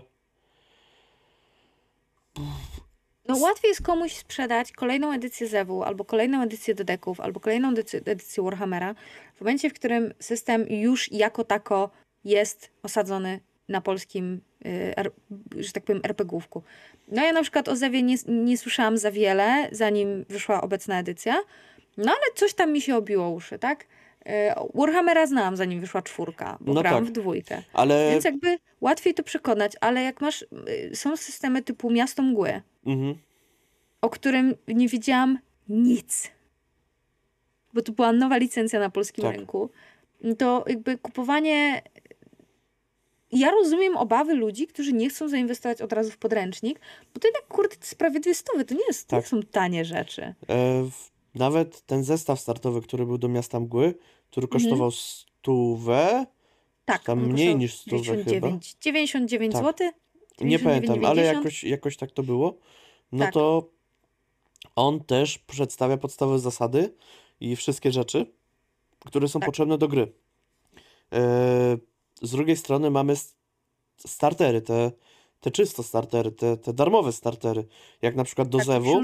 No 3.29 3.37
łatwiej 3.37 3.69
jest 3.69 3.81
komuś 3.81 4.13
sprzedać 4.13 4.71
kolejną 4.71 5.13
edycję 5.13 5.47
Zewu, 5.47 5.83
albo 5.83 6.05
kolejną 6.05 6.41
edycję 6.41 6.75
Dodeków, 6.75 7.19
albo 7.19 7.39
kolejną 7.39 7.69
edycję, 8.05 8.43
Warhammera, 8.43 8.95
w 9.35 9.41
momencie, 9.41 9.69
w 9.69 9.73
którym 9.73 10.13
system 10.19 10.65
już 10.69 11.11
jako 11.11 11.43
tako 11.43 11.89
jest 12.23 12.71
osadzony 12.83 13.39
na 13.67 13.81
polskim, 13.81 14.41
y, 14.65 14.93
że 15.57 15.71
tak 15.71 15.83
powiem, 15.83 16.01
RPGówku. 16.05 16.63
No 17.07 17.23
ja 17.23 17.33
na 17.33 17.41
przykład 17.41 17.67
o 17.67 17.75
Zewie 17.75 18.03
nie, 18.03 18.15
nie 18.27 18.57
słyszałam 18.57 18.97
za 18.97 19.11
wiele, 19.11 19.69
zanim 19.71 20.25
wyszła 20.29 20.61
obecna 20.61 20.99
edycja, 20.99 21.35
no 21.97 22.11
ale 22.11 22.33
coś 22.35 22.53
tam 22.53 22.71
mi 22.71 22.81
się 22.81 22.95
obiło 22.95 23.29
uszy, 23.29 23.59
tak? 23.59 23.85
Y, 24.29 24.31
Warhammera 24.73 25.27
znałam, 25.27 25.55
zanim 25.57 25.79
wyszła 25.81 26.01
czwórka, 26.01 26.57
bo 26.61 26.73
No 26.73 26.81
grałam 26.81 27.03
tak. 27.03 27.09
w 27.13 27.15
dwójkę. 27.15 27.63
Ale. 27.73 28.11
Więc 28.11 28.25
jakby 28.25 28.59
łatwiej 28.81 29.13
to 29.13 29.23
przekonać, 29.23 29.71
ale 29.81 30.03
jak 30.03 30.21
masz, 30.21 30.41
y, 30.91 30.95
są 30.95 31.17
systemy 31.17 31.61
typu 31.63 31.91
Miasto 31.91 32.23
Mgły, 32.23 32.61
Mhm. 32.85 33.15
o 34.01 34.09
którym 34.09 34.55
nie 34.67 34.87
wiedziałam 34.87 35.39
nic, 35.69 36.31
bo 37.73 37.81
to 37.81 37.91
była 37.91 38.11
nowa 38.11 38.37
licencja 38.37 38.79
na 38.79 38.89
polskim 38.89 39.23
Tak. 39.23 39.35
rynku, 39.35 39.69
to 40.37 40.63
jakby 40.67 40.97
kupowanie 40.97 41.81
ja 43.31 43.51
rozumiem 43.51 43.97
obawy 43.97 44.33
ludzi, 44.33 44.67
którzy 44.67 44.93
nie 44.93 45.09
chcą 45.09 45.29
zainwestować 45.29 45.81
od 45.81 45.93
razu 45.93 46.11
w 46.11 46.17
podręcznik, 46.17 46.79
bo 47.13 47.19
to 47.19 47.27
jednak, 47.27 47.47
kurde, 47.47 47.75
to 47.75 47.81
jest 47.81 47.95
prawie 47.95 48.19
dwie 48.19 48.35
stówy, 48.35 48.65
to 48.65 48.73
nie, 48.75 48.85
jest, 48.87 49.11
nie 49.11 49.17
Tak. 49.17 49.27
są 49.27 49.43
tanie 49.43 49.85
rzeczy. 49.85 50.21
E, 50.21 50.33
w, 50.83 51.11
nawet 51.35 51.81
ten 51.81 52.03
zestaw 52.03 52.39
startowy, 52.39 52.81
który 52.81 53.05
był 53.05 53.17
do 53.17 53.27
Miasta 53.29 53.59
Mgły, 53.59 53.93
który 54.31 54.47
kosztował 54.47 54.91
stówę, 54.91 56.25
Tak, 56.85 57.03
tam 57.03 57.19
on 57.19 57.29
mniej 57.29 57.55
niż 57.55 57.75
stówę 57.77 58.03
chyba. 58.03 58.15
99, 58.23 58.75
99 58.81 59.53
Tak. 59.53 59.63
zł. 59.63 59.91
Nie 60.41 60.59
pamiętam, 60.59 61.05
ale 61.05 61.21
99,90. 61.21 61.35
jakoś, 61.35 61.63
jakoś 61.63 61.97
tak 61.97 62.11
to 62.11 62.23
było. 62.23 62.57
No 63.11 63.25
Tak. 63.25 63.33
to 63.33 63.69
on 64.75 64.99
też 64.99 65.37
przedstawia 65.37 65.97
podstawowe 65.97 66.39
zasady 66.39 66.93
i 67.39 67.55
wszystkie 67.55 67.91
rzeczy, 67.91 68.25
które 68.99 69.27
są 69.27 69.39
Tak. 69.39 69.47
potrzebne 69.47 69.77
do 69.77 69.87
gry. 69.87 70.11
E, 71.13 71.77
z 72.21 72.31
drugiej 72.31 72.57
strony 72.57 72.91
mamy 72.91 73.13
startery, 73.97 74.61
te, 74.61 74.91
te 75.39 75.51
czysto 75.51 75.83
startery, 75.83 76.31
te, 76.31 76.57
te 76.57 76.73
darmowe 76.73 77.11
startery, 77.11 77.65
jak 78.01 78.15
na 78.15 78.23
przykład 78.23 78.49
do 78.49 78.57
Tak, 78.57 78.67
Zewu. 78.67 79.01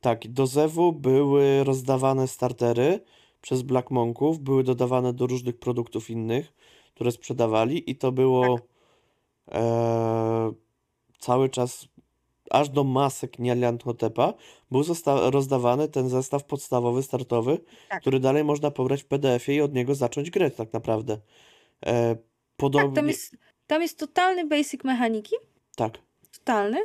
Tak, 0.00 0.28
do 0.28 0.46
Zewu 0.46 0.92
były 0.92 1.64
rozdawane 1.64 2.28
startery 2.28 3.00
przez 3.40 3.62
Black 3.62 3.90
Monków, 3.90 4.40
były 4.40 4.64
dodawane 4.64 5.12
do 5.12 5.26
różnych 5.26 5.58
produktów 5.58 6.10
innych, 6.10 6.52
które 6.94 7.12
sprzedawali 7.12 7.90
i 7.90 7.96
to 7.96 8.12
było 8.12 8.58
Tak. 8.58 8.66
e, 9.60 10.52
cały 11.18 11.48
czas, 11.48 11.88
aż 12.50 12.68
do 12.68 12.84
masek 12.84 13.38
Nialian 13.38 13.78
Hotepa, 13.84 14.34
był 14.70 14.82
rozdawany 15.06 15.88
ten 15.88 16.08
zestaw 16.08 16.44
podstawowy, 16.44 17.02
startowy, 17.02 17.58
Tak. 17.88 18.00
który 18.00 18.20
dalej 18.20 18.44
można 18.44 18.70
pobrać 18.70 19.02
w 19.02 19.06
PDF-ie 19.06 19.58
i 19.58 19.60
od 19.60 19.74
niego 19.74 19.94
zacząć 19.94 20.30
grę 20.30 20.50
tak 20.50 20.72
naprawdę. 20.72 21.18
E, 21.86 22.14
Tak, 22.14 22.24
podobnie, 22.56 22.96
tam 22.96 23.08
jest, 23.08 23.36
tam 23.66 23.82
jest 23.82 23.98
totalny 23.98 24.46
basic 24.46 24.84
mechaniki, 24.84 25.36
tak, 25.76 25.98
totalny. 26.38 26.78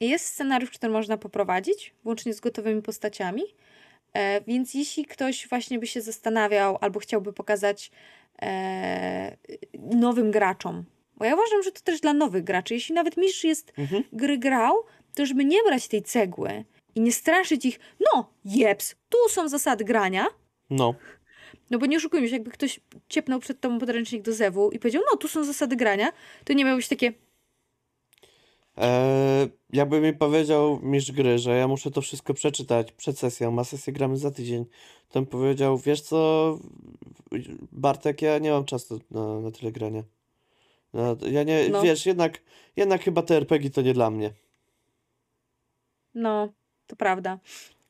Jest 0.00 0.26
scenariusz, 0.26 0.70
który 0.70 0.92
można 0.92 1.16
poprowadzić, 1.16 1.94
włącznie 2.04 2.34
z 2.34 2.40
gotowymi 2.40 2.82
postaciami. 2.82 3.42
E, 4.16 4.40
więc 4.46 4.74
jeśli 4.74 5.04
ktoś 5.04 5.48
właśnie 5.48 5.78
by 5.78 5.86
się 5.86 6.00
zastanawiał 6.00 6.78
albo 6.80 7.00
chciałby 7.00 7.32
pokazać 7.32 7.90
e, 8.42 9.36
nowym 9.74 10.30
graczom, 10.30 10.84
bo 11.16 11.24
ja 11.24 11.34
uważam, 11.34 11.62
że 11.62 11.72
to 11.72 11.80
też 11.80 12.00
dla 12.00 12.12
nowych 12.12 12.44
graczy, 12.44 12.74
jeśli 12.74 12.94
nawet 12.94 13.16
mistrz 13.16 13.44
jest 13.44 13.72
mhm. 13.78 14.04
gry 14.12 14.38
grał, 14.38 14.74
to 15.14 15.26
żeby 15.26 15.44
nie 15.44 15.62
brać 15.62 15.88
tej 15.88 16.02
cegły 16.02 16.64
i 16.94 17.00
nie 17.00 17.12
straszyć 17.12 17.64
ich, 17.64 17.80
no 18.00 18.30
jeps, 18.44 18.94
tu 19.08 19.18
są 19.30 19.48
zasady 19.48 19.84
grania, 19.84 20.26
no, 20.70 20.94
no 21.70 21.78
bo 21.78 21.86
nie 21.86 21.96
oszukujmy 21.96 22.28
się, 22.28 22.34
jakby 22.34 22.50
ktoś 22.50 22.80
ciepnął 23.08 23.40
przed 23.40 23.60
tobą 23.60 23.78
podręcznik 23.78 24.22
do 24.22 24.32
zewu 24.32 24.70
i 24.70 24.78
powiedział, 24.78 25.02
no 25.12 25.16
tu 25.16 25.28
są 25.28 25.44
zasady 25.44 25.76
grania, 25.76 26.12
to 26.44 26.52
nie 26.52 26.64
miałbyś 26.64 26.88
takie, 26.88 27.12
E, 28.78 29.48
jakby 29.72 30.00
mi 30.00 30.12
powiedział 30.12 30.80
mistrz 30.82 31.12
gry, 31.12 31.38
że 31.38 31.56
ja 31.56 31.68
muszę 31.68 31.90
to 31.90 32.00
wszystko 32.00 32.34
przeczytać 32.34 32.92
przed 32.92 33.18
sesją, 33.18 33.58
a 33.58 33.64
sesję 33.64 33.92
gramy 33.92 34.16
za 34.16 34.30
tydzień, 34.30 34.64
to 35.08 35.20
bym 35.20 35.26
powiedział, 35.26 35.78
wiesz 35.78 36.00
co, 36.00 36.58
Bartek, 37.72 38.22
ja 38.22 38.38
nie 38.38 38.50
mam 38.50 38.64
czasu 38.64 39.00
na, 39.10 39.40
na 39.40 39.50
tyle 39.50 39.72
grania. 39.72 40.02
No, 40.92 41.16
ja 41.30 41.42
nie, 41.42 41.68
No. 41.68 41.82
wiesz, 41.82 42.06
jednak, 42.06 42.42
jednak 42.76 43.02
chyba 43.02 43.22
te 43.22 43.36
RPG 43.36 43.70
to 43.70 43.82
nie 43.82 43.94
dla 43.94 44.10
mnie. 44.10 44.30
no, 46.14 46.48
to 46.86 46.96
prawda. 46.96 47.38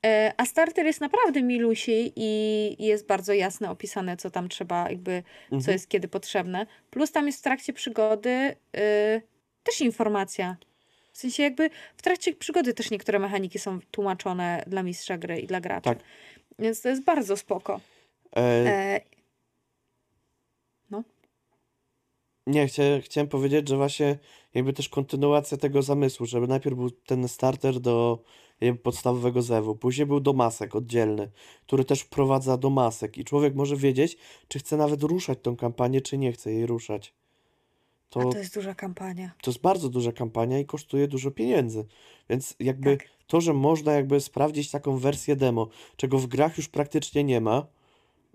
E, 0.07 0.33
A 0.37 0.47
starter 0.47 0.87
jest 0.87 1.01
naprawdę 1.01 1.43
milusi 1.43 2.13
i 2.17 2.85
jest 2.87 3.07
bardzo 3.07 3.33
jasno 3.33 3.71
opisane, 3.71 4.17
co 4.17 4.31
tam 4.31 4.49
trzeba, 4.49 4.91
jakby, 4.91 5.23
co 5.51 5.57
Mhm. 5.57 5.73
jest 5.73 5.89
kiedy 5.89 6.09
potrzebne. 6.09 6.67
Plus 6.91 7.13
tam 7.13 7.27
jest 7.27 7.39
w 7.39 7.43
trakcie 7.43 7.73
przygody 7.73 8.31
y, 8.77 9.23
też 9.63 9.81
informacja. 9.81 10.57
W 11.17 11.19
sensie 11.19 11.43
jakby 11.43 11.71
w 11.97 12.03
trakcie 12.03 12.35
przygody 12.35 12.75
też 12.75 12.91
niektóre 12.91 13.19
mechaniki 13.19 13.59
są 13.59 13.79
tłumaczone 13.91 14.65
dla 14.67 14.83
mistrza 14.83 15.19
gry 15.19 15.41
i 15.41 15.47
dla 15.47 15.61
graczy. 15.61 15.85
Tak. 15.85 15.99
Więc 16.59 16.83
to 16.83 16.89
jest 16.89 17.05
bardzo 17.05 17.37
spoko. 17.37 17.81
E, 18.37 18.41
E, 18.67 19.01
Nie, 22.47 22.67
chcia, 22.69 22.83
chciałem 23.01 23.29
powiedzieć, 23.29 23.69
że 23.69 23.77
właśnie 23.77 24.19
jakby 24.55 24.73
też 24.73 24.89
kontynuacja 24.89 25.57
tego 25.57 25.83
zamysłu, 25.83 26.27
żeby 26.27 26.47
najpierw 26.47 26.77
był 26.77 26.91
ten 26.91 27.29
starter 27.29 27.81
do 27.81 28.23
podstawowego 28.83 29.43
zewu, 29.43 29.77
później 29.77 30.07
był 30.07 30.21
do 30.21 30.33
masek 30.33 30.77
oddzielny, 30.77 31.31
który 31.67 31.85
też 31.85 32.01
wprowadza 32.01 32.57
do 32.57 32.71
masek 32.71 33.19
i 33.19 33.25
człowiek 33.25 33.55
może 33.55 33.77
wiedzieć, 33.77 34.17
czy 34.49 34.59
chce 34.59 34.77
nawet 34.77 35.03
ruszać 35.03 35.39
tą 35.43 35.57
kampanię, 35.57 36.01
czy 36.01 36.19
nie 36.19 36.33
chce 36.33 36.53
jej 36.53 36.67
ruszać. 36.67 37.15
A 38.11 38.13
To, 38.13 38.31
to 38.33 38.39
jest 38.39 38.55
duża 38.55 38.75
kampania. 38.75 39.31
to 39.43 39.51
jest 39.51 39.61
bardzo 39.61 39.89
duża 39.89 40.13
kampania 40.13 40.59
i 40.59 40.65
kosztuje 40.67 41.09
dużo 41.09 41.31
pieniędzy. 41.31 41.85
Więc 42.31 42.55
jakby 42.61 42.97
Tak. 42.97 43.07
to, 43.27 43.41
że 43.41 43.53
można 43.53 43.93
jakby 43.93 44.21
sprawdzić 44.21 44.71
taką 44.71 44.97
wersję 44.99 45.37
demo, 45.37 45.69
czego 45.97 46.19
w 46.19 46.27
grach 46.27 46.57
już 46.57 46.69
praktycznie 46.69 47.25
nie 47.25 47.41
ma, 47.41 47.67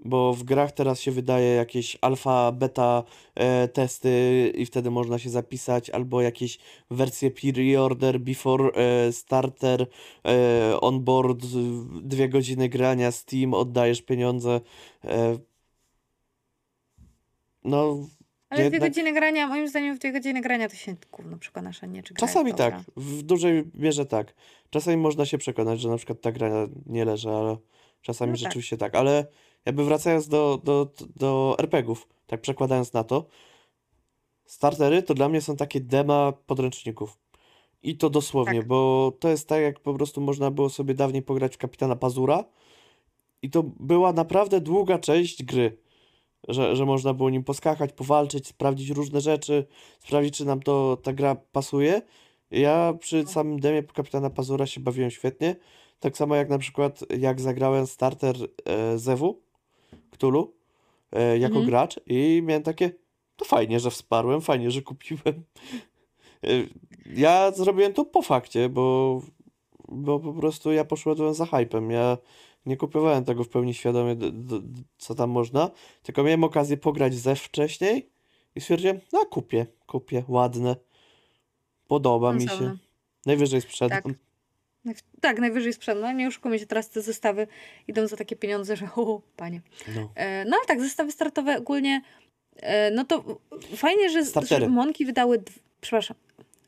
bo 0.06 0.34
w 0.34 0.44
grach 0.44 0.72
teraz 0.72 1.00
się 1.02 1.12
wydaje 1.12 1.56
jakieś 1.56 1.98
alfa, 2.02 2.52
beta 2.52 3.04
e, 3.36 3.68
testy 3.68 4.52
i 4.58 4.66
wtedy 4.66 4.92
można 4.92 5.20
się 5.20 5.30
zapisać, 5.30 5.90
albo 5.90 6.22
jakieś 6.22 6.60
wersje 6.92 7.32
pre-order, 7.32 8.20
before 8.20 8.72
e, 8.74 9.12
starter, 9.12 9.88
e, 10.26 10.82
onboard, 10.82 11.46
dwie 12.02 12.30
godziny 12.30 12.70
grania, 12.70 13.12
Steam, 13.12 13.54
oddajesz 13.54 14.02
pieniądze. 14.02 14.62
E, 15.04 15.38
no, 17.64 18.08
Ale 18.52 18.60
dwie 18.60 18.76
jednak 18.76 18.90
godziny 18.90 19.14
grania, 19.14 19.48
moim 19.48 19.68
zdaniem 19.68 19.96
w 19.96 20.00
dwie 20.00 20.12
godziny 20.12 20.42
grania 20.42 20.70
to 20.70 20.76
się 20.76 20.96
gówno 21.12 21.38
przekonasz, 21.38 21.84
a 21.84 21.86
nie 21.86 22.04
czy 22.04 22.14
czasami 22.14 22.54
tak, 22.54 22.82
w 22.98 23.22
dużej 23.22 23.64
mierze 23.74 24.06
tak. 24.06 24.34
Czasami 24.70 24.98
można 24.98 25.26
się 25.26 25.38
przekonać, 25.38 25.82
że 25.82 25.90
na 25.90 25.98
przykład 25.98 26.22
ta 26.22 26.32
gra 26.32 26.50
nie 26.86 27.06
leży, 27.06 27.30
ale 27.30 27.58
czasami 28.02 28.32
No 28.32 28.38
tak. 28.38 28.44
rzeczywiście 28.44 28.78
tak. 28.78 28.96
Ale 28.96 29.26
jakby 29.66 29.86
wracając 29.86 30.28
do, 30.28 30.62
do, 30.64 30.92
do 31.16 31.56
RPGów, 31.60 32.08
tak 32.28 32.42
przekładając 32.42 32.94
na 32.94 33.04
to, 33.04 33.26
startery 34.46 35.04
to 35.04 35.14
dla 35.14 35.30
mnie 35.30 35.42
są 35.42 35.56
takie 35.56 35.82
dema 35.82 36.32
podręczników. 36.32 37.18
I 37.84 37.98
to 37.98 38.10
dosłownie, 38.10 38.60
Tak. 38.60 38.68
bo 38.68 39.12
to 39.20 39.30
jest 39.30 39.48
tak, 39.48 39.62
jak 39.62 39.80
po 39.80 39.94
prostu 39.94 40.22
można 40.22 40.52
było 40.52 40.70
sobie 40.70 40.94
dawniej 40.94 41.22
pograć 41.22 41.56
w 41.56 41.58
Kapitana 41.58 41.96
Pazura 41.96 42.44
i 43.42 43.50
to 43.50 43.64
była 43.64 44.14
naprawdę 44.14 44.62
długa 44.62 45.00
część 45.00 45.44
gry, 45.44 45.78
że, 46.48 46.76
że 46.76 46.86
można 46.86 47.14
było 47.14 47.30
nim 47.30 47.44
poskakać, 47.44 47.94
powalczyć, 47.94 48.48
sprawdzić 48.48 48.90
różne 48.90 49.22
rzeczy, 49.22 49.66
sprawdzić, 50.00 50.38
czy 50.38 50.46
nam 50.46 50.62
to 50.62 50.98
ta 51.04 51.14
gra 51.14 51.36
pasuje. 51.36 52.02
Ja 52.52 52.94
przy 53.00 53.28
samym 53.28 53.60
demie 53.60 53.84
Kapitana 53.84 54.30
Pazura 54.30 54.66
się 54.66 54.80
bawiłem 54.82 55.12
świetnie. 55.12 55.56
Tak 56.00 56.18
samo 56.18 56.36
jak 56.36 56.50
na 56.50 56.58
przykład 56.58 57.00
jak 57.20 57.42
zagrałem 57.42 57.88
starter 57.88 58.36
e, 58.66 58.98
Zewu, 58.98 59.42
Cthulhu, 60.12 60.54
e, 61.12 61.38
jako 61.38 61.56
Mhm. 61.56 61.66
gracz 61.70 62.00
i 62.08 62.42
miałem 62.46 62.64
takie, 62.64 62.92
to 63.36 63.46
fajnie, 63.46 63.80
że 63.80 63.92
wsparłem, 63.92 64.42
fajnie, 64.42 64.72
że 64.72 64.82
kupiłem. 64.82 65.44
E, 66.44 66.48
Ja 67.16 67.52
zrobiłem 67.52 67.94
to 67.94 68.06
po 68.06 68.22
fakcie, 68.22 68.70
bo, 68.70 69.22
bo 69.90 70.20
po 70.20 70.34
prostu 70.34 70.72
ja 70.72 70.86
poszedłem 70.86 71.34
za 71.34 71.46
hypem. 71.46 71.92
Ja 71.92 72.18
nie 72.66 72.78
kupowałem 72.78 73.26
tego 73.26 73.44
w 73.44 73.50
pełni 73.50 73.74
świadomie, 73.74 74.16
co 74.98 75.16
tam 75.16 75.30
można, 75.30 75.72
tylko 76.04 76.24
miałem 76.24 76.44
okazję 76.44 76.78
pograć 76.78 77.14
ze 77.14 77.36
wcześniej 77.36 78.10
i 78.56 78.62
stwierdziłem, 78.62 79.00
no 79.14 79.26
kupię, 79.26 79.66
kupię, 79.88 80.24
ładne, 80.28 80.76
podoba 81.88 82.34
mi 82.34 82.42
się. 82.42 82.78
Najwyżej 83.26 83.62
sprzedam. 83.62 84.02
Tak. 84.02 84.14
Tak, 85.22 85.40
najwyżej 85.40 85.74
sprzedam. 85.74 86.02
No 86.02 86.12
nie 86.12 86.28
oszukujmy 86.28 86.60
się, 86.60 86.66
teraz 86.66 86.90
te 86.90 87.02
zestawy 87.02 87.48
idą 87.88 88.08
za 88.08 88.18
takie 88.18 88.36
pieniądze, 88.36 88.76
że 88.76 88.88
o, 88.96 89.22
panie. 89.36 89.62
No. 89.96 90.10
E, 90.16 90.46
No 90.46 90.58
ale 90.58 90.66
tak, 90.68 90.82
zestawy 90.82 91.12
startowe 91.12 91.58
ogólnie, 91.58 92.02
e, 92.56 92.92
no 92.92 93.06
to 93.06 93.40
fajnie, 93.76 94.10
że, 94.10 94.26
Startery. 94.26 94.66
że 94.66 94.72
Monki 94.72 95.06
wydały, 95.06 95.44
przepraszam, 95.82 96.18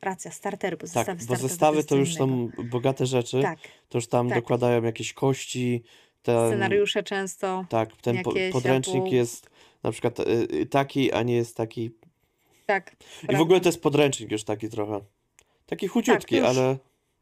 racja, 0.04 0.32
startery, 0.32 0.78
bo 0.78 0.88
zestawy 0.88 1.06
Tak, 1.06 1.18
bo 1.18 1.24
startowe 1.24 1.50
zestawy 1.50 1.84
to 1.84 1.96
już 1.96 2.10
innego. 2.16 2.26
są 2.58 2.64
bogate 2.64 3.06
rzeczy, 3.06 3.42
Tak, 3.42 3.60
to 3.90 3.98
już 3.98 4.08
tam 4.08 4.30
tak. 4.30 4.38
dokładają 4.38 4.84
jakieś 4.84 5.14
kości, 5.14 5.84
ten, 6.22 6.48
scenariusze 6.50 7.04
często, 7.04 7.66
tak, 7.70 7.98
ten 8.02 8.16
jakieś 8.16 8.54
podręcznik 8.54 9.04
albo- 9.04 9.16
jest 9.16 9.50
na 9.84 9.92
przykład 9.92 10.20
y, 10.20 10.24
y, 10.54 10.66
taki, 10.66 11.12
a 11.12 11.24
nie 11.24 11.36
jest 11.36 11.58
taki. 11.58 11.92
tak. 12.66 12.96
I 13.30 13.36
w 13.36 13.42
ogóle 13.42 13.62
to 13.62 13.70
jest 13.70 13.82
podręcznik 13.82 14.32
już 14.32 14.44
taki 14.44 14.70
trochę. 14.70 15.02
Taki 15.66 15.88
chudziutki, 15.88 16.36
już. 16.38 16.46
ale 16.48 16.78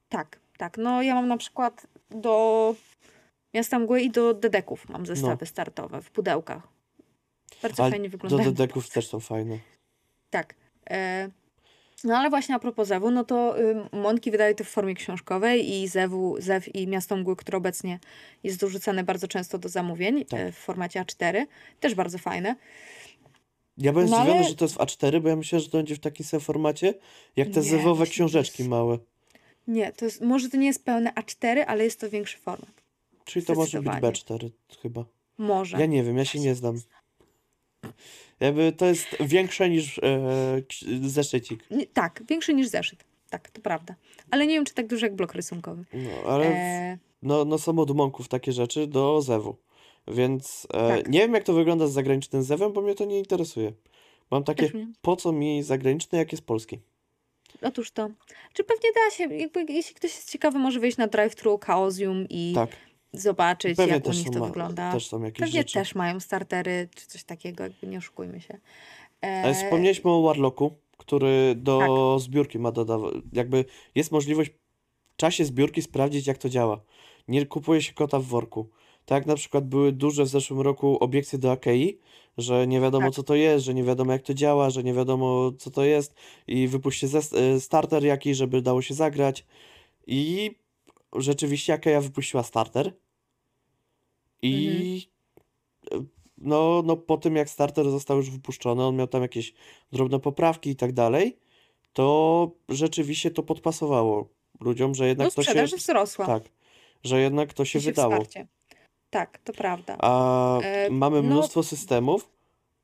Tak, 0.09 0.39
tak. 0.57 0.77
No 0.77 1.01
ja 1.01 1.15
mam 1.15 1.27
na 1.27 1.37
przykład 1.37 1.87
do 2.09 2.75
Miasta 3.53 3.79
Mgły 3.79 4.01
i 4.01 4.09
do 4.11 4.33
Dedeków 4.33 4.89
mam 4.89 5.05
zestawy 5.05 5.45
startowe 5.45 6.01
w 6.01 6.11
pudełkach. 6.11 6.67
Bardzo 7.61 7.83
Ale 7.83 7.91
fajnie 7.91 8.09
do 8.09 8.17
wyglądają. 8.17 8.51
dedeków 8.53 8.89
też 8.89 9.07
są 9.07 9.19
fajne. 9.19 9.59
Tak. 10.29 10.55
E, 10.89 11.29
no 12.03 12.17
ale 12.17 12.29
właśnie 12.29 12.55
a 12.55 12.59
propos 12.59 12.87
Zewu, 12.87 13.11
no 13.11 13.23
to 13.23 13.55
Monki 13.91 14.31
wydaje 14.31 14.55
to 14.55 14.63
w 14.63 14.67
formie 14.67 14.95
książkowej 14.95 15.71
i 15.73 15.87
Zewu, 15.87 16.35
Zew 16.39 16.75
i 16.75 16.87
Miasto 16.87 17.15
Mgły, 17.17 17.35
które 17.35 17.57
obecnie 17.57 17.99
jest 18.43 18.59
dorzucane 18.59 19.03
bardzo 19.03 19.27
często 19.27 19.57
do 19.57 19.69
zamówień 19.69 20.25
Tak. 20.25 20.39
e, 20.39 20.51
w 20.51 20.55
formacie 20.57 21.01
A4. 21.01 21.45
Też 21.79 21.95
bardzo 21.95 22.17
fajne. 22.17 22.55
Ja 23.77 23.91
byłem 23.93 24.09
No 24.09 24.17
zdziwiony, 24.17 24.39
ale 24.39 24.49
że 24.49 24.55
to 24.55 24.65
jest 24.65 24.75
w 24.75 24.77
A4, 24.77 25.21
bo 25.21 25.29
ja 25.29 25.35
myślałem, 25.35 25.63
że 25.63 25.69
to 25.69 25.77
będzie 25.77 25.95
w 25.95 25.99
takim 25.99 26.25
samym 26.25 26.41
formacie, 26.45 26.93
jak 27.35 27.49
te 27.49 27.59
nie, 27.59 27.65
zewowe 27.69 28.05
książeczki 28.05 28.63
jest. 28.63 28.69
małe. 28.69 28.97
Nie, 29.67 29.91
to 29.91 30.05
jest, 30.05 30.21
może 30.21 30.49
to 30.49 30.57
nie 30.57 30.67
jest 30.67 30.85
pełne 30.85 31.11
A4, 31.13 31.63
ale 31.67 31.83
jest 31.83 31.99
to 31.99 32.09
większy 32.09 32.37
format. 32.37 32.81
Czyli 33.25 33.45
to 33.45 33.53
może 33.53 33.81
być 33.81 33.91
Zdecydowanie. 33.93 34.13
B4 34.13 34.49
chyba. 34.81 35.05
Może. 35.37 35.79
Ja 35.79 35.85
nie 35.85 36.03
wiem, 36.03 36.17
ja 36.17 36.25
się 36.25 36.39
nie 36.39 36.55
znam. 36.55 36.81
Jakby 38.41 38.71
to 38.71 38.85
jest 38.85 39.07
większe 39.19 39.69
niż 39.69 39.99
e, 39.99 40.61
zeszycik. 41.01 41.63
Tak, 41.93 42.23
większy 42.29 42.53
niż 42.53 42.67
zeszyt. 42.67 43.03
Tak, 43.29 43.49
to 43.49 43.61
prawda. 43.61 43.95
Ale 44.31 44.47
nie 44.47 44.53
wiem, 44.55 44.65
czy 44.65 44.73
tak 44.73 44.87
duży 44.87 45.05
jak 45.05 45.15
blok 45.15 45.33
rysunkowy. 45.33 45.85
No, 45.93 46.31
ale 46.31 46.45
E, 46.45 46.97
no, 47.21 47.45
no 47.45 47.57
są 47.57 47.79
od 47.79 47.95
Monków 47.95 48.27
takie 48.27 48.51
rzeczy 48.51 48.87
do 48.87 49.21
zewu. 49.21 49.55
Więc 50.07 50.67
e, 50.73 50.87
tak, 50.87 51.09
nie 51.09 51.19
wiem, 51.19 51.33
jak 51.33 51.43
to 51.43 51.53
wygląda 51.53 51.87
z 51.87 51.91
zagranicznym 51.91 52.43
zewem, 52.43 52.73
bo 52.73 52.81
mnie 52.81 52.95
to 52.95 53.05
nie 53.05 53.19
interesuje. 53.19 53.73
Mam 54.31 54.43
takie, 54.43 54.71
po 55.01 55.15
co 55.15 55.31
mi 55.31 55.63
zagraniczny, 55.63 56.17
jak 56.17 56.31
jest 56.31 56.45
polski? 56.45 56.79
Otóż 57.61 57.91
to. 57.91 58.09
Czy 58.53 58.63
pewnie 58.63 58.89
da 58.93 59.15
się, 59.15 59.35
jakby, 59.35 59.73
jeśli 59.73 59.95
ktoś 59.95 60.11
jest 60.15 60.31
ciekawy, 60.31 60.59
może 60.59 60.79
wejść 60.79 60.97
na 60.97 61.07
drive-thru 61.07 61.65
Chaosium 61.65 62.25
i 62.29 62.51
Tak, 62.55 62.69
zobaczyć, 63.13 63.77
pewnie 63.77 63.93
jak 63.93 64.07
u 64.07 64.11
nich 64.11 64.29
to 64.29 64.39
ma, 64.39 64.45
wygląda. 64.45 64.91
też 64.91 65.07
są 65.07 65.23
jakieś 65.23 65.39
Pewnie 65.39 65.59
rzeczy. 65.59 65.73
też 65.73 65.95
mają 65.95 66.19
startery, 66.19 66.89
czy 66.95 67.07
coś 67.07 67.23
takiego, 67.23 67.63
jakby 67.63 67.87
nie 67.87 67.97
oszukujmy 67.97 68.41
się. 68.41 68.57
Ale 69.21 69.43
E, 69.43 69.53
wspomnieliśmy 69.53 70.11
o 70.11 70.21
Warlocku, 70.21 70.71
który 70.97 71.53
tak, 71.55 71.63
do 71.63 72.17
zbiórki 72.19 72.59
ma 72.59 72.71
dodawać. 72.71 73.13
Jakby 73.33 73.65
jest 73.95 74.11
możliwość 74.11 74.51
w 75.13 75.15
czasie 75.15 75.45
zbiórki 75.45 75.81
sprawdzić, 75.81 76.27
jak 76.27 76.37
to 76.37 76.49
działa. 76.49 76.81
Nie 77.27 77.45
kupuje 77.45 77.81
się 77.81 77.93
kota 77.93 78.19
w 78.19 78.23
worku. 78.23 78.69
Tak 79.05 79.15
jak 79.15 79.25
na 79.25 79.35
przykład 79.35 79.67
były 79.67 79.91
duże 79.91 80.23
w 80.23 80.27
zeszłym 80.27 80.61
roku 80.61 80.97
obiekcje 81.03 81.39
do 81.39 81.51
Akei, 81.51 81.99
że 82.37 82.67
nie 82.67 82.81
wiadomo 82.81 83.05
tak. 83.07 83.15
co 83.15 83.23
to 83.23 83.35
jest, 83.35 83.65
że 83.65 83.73
nie 83.73 83.83
wiadomo 83.83 84.11
jak 84.11 84.21
to 84.21 84.33
działa, 84.33 84.69
że 84.69 84.83
nie 84.83 84.93
wiadomo 84.93 85.51
co 85.57 85.71
to 85.71 85.83
jest 85.83 86.15
i 86.47 86.67
wypuśćcie 86.67 87.07
e, 87.33 87.59
starter 87.59 88.03
jakiś, 88.03 88.37
żeby 88.37 88.61
dało 88.61 88.81
się 88.81 88.93
zagrać. 88.93 89.45
I 90.07 90.51
rzeczywiście 91.15 91.73
Akeja 91.73 92.01
wypuściła 92.01 92.43
starter 92.43 92.85
Mhm. 92.87 92.93
i 94.41 95.09
e, 95.91 96.03
no, 96.37 96.81
no 96.85 96.97
po 96.97 97.17
tym 97.17 97.35
jak 97.35 97.49
starter 97.49 97.91
został 97.91 98.17
już 98.17 98.29
wypuszczony, 98.29 98.83
on 98.83 98.95
miał 98.95 99.07
tam 99.07 99.21
jakieś 99.21 99.53
drobne 99.91 100.19
poprawki 100.19 100.69
i 100.69 100.75
tak 100.75 100.91
dalej, 100.91 101.37
to 101.93 102.51
rzeczywiście 102.69 103.31
to 103.31 103.43
podpasowało 103.43 104.29
ludziom, 104.59 104.95
że 104.95 105.03
No 105.03 105.07
jednak 105.07 105.33
to 105.33 105.43
się, 105.43 105.65
wzrosła. 105.65 106.25
tak, 106.25 106.43
że 107.03 107.21
jednak 107.21 107.53
to 107.53 107.65
się 107.65 107.81
się 107.81 107.85
wydało. 107.85 108.11
wsparcie. 108.11 108.47
Tak, 109.09 109.37
to 109.37 109.53
prawda. 109.53 109.97
A 109.99 110.59
E, 110.59 110.89
mamy 110.89 111.21
no, 111.21 111.29
mnóstwo 111.29 111.63
systemów, 111.63 112.29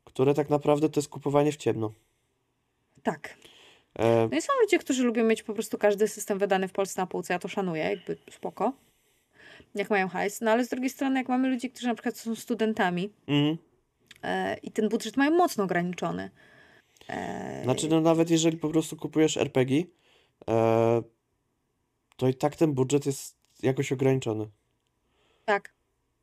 które 0.03 0.33
tak 0.33 0.49
naprawdę 0.49 0.89
to 0.89 0.99
jest 0.99 1.09
kupowanie 1.09 1.51
w 1.51 1.57
ciemno. 1.57 1.93
tak. 3.03 3.37
E, 3.97 4.27
No 4.31 4.37
i 4.37 4.41
są 4.41 4.53
ludzie, 4.61 4.79
którzy 4.79 5.03
lubią 5.03 5.23
mieć 5.23 5.43
po 5.43 5.53
prostu 5.53 5.77
każdy 5.77 6.07
system 6.07 6.39
wydany 6.39 6.67
w 6.67 6.71
Polsce 6.71 7.01
na 7.01 7.07
półce. 7.07 7.33
Ja 7.33 7.39
to 7.39 7.47
szanuję, 7.47 7.83
jakby 7.83 8.17
spoko. 8.31 8.73
Jak 9.75 9.89
mają 9.89 10.07
hajs. 10.07 10.41
No 10.41 10.51
ale 10.51 10.65
z 10.65 10.69
drugiej 10.69 10.89
strony, 10.89 11.19
jak 11.19 11.29
mamy 11.29 11.49
ludzi, 11.49 11.69
którzy 11.69 11.87
na 11.87 11.93
przykład 11.93 12.17
są 12.17 12.35
studentami 12.35 13.13
e, 14.23 14.57
i 14.57 14.71
ten 14.71 14.89
budżet 14.89 15.17
mają 15.17 15.31
mocno 15.31 15.63
ograniczony. 15.63 16.29
E, 17.09 17.63
Znaczy, 17.63 17.87
no 17.89 18.01
nawet 18.01 18.29
jeżeli 18.29 18.57
po 18.57 18.69
prostu 18.69 18.97
kupujesz 18.97 19.37
RPG, 19.37 19.83
to 22.17 22.27
i 22.27 22.33
tak 22.35 22.55
ten 22.55 22.73
budżet 22.73 23.05
jest 23.05 23.37
jakoś 23.63 23.91
ograniczony. 23.91 24.47
tak. 25.45 25.76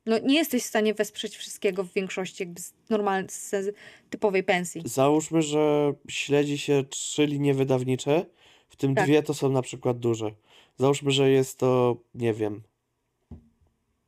No 0.07 0.19
nie 0.19 0.35
jesteś 0.35 0.63
w 0.63 0.67
stanie 0.67 0.95
wesprzeć 0.95 1.37
wszystkiego 1.37 1.85
w 1.85 1.93
większości 1.93 2.43
jakby 2.43 2.61
z 2.61 2.73
normalnej, 2.91 3.31
z 3.31 3.75
typowej 4.11 4.43
pensji. 4.45 4.83
Załóżmy, 4.85 5.43
że 5.43 5.93
śledzi 6.09 6.59
się 6.59 6.85
trzy 6.91 7.27
linie 7.27 7.55
wydawnicze, 7.55 8.27
w 8.69 8.77
tym 8.77 8.95
Tak, 8.95 9.05
dwie 9.05 9.23
to 9.23 9.35
są 9.35 9.49
na 9.49 9.63
przykład 9.63 9.99
duże. 9.99 10.31
Załóżmy, 10.79 11.11
że 11.11 11.31
jest 11.31 11.59
to, 11.59 11.97
nie 12.15 12.33
wiem, 12.35 12.63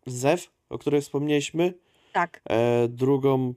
ZEW, 0.06 0.50
o 0.68 0.78
której 0.78 1.00
wspomnieliśmy, 1.02 1.74
tak. 2.12 2.40
e, 2.50 2.88
drugą 2.88 3.54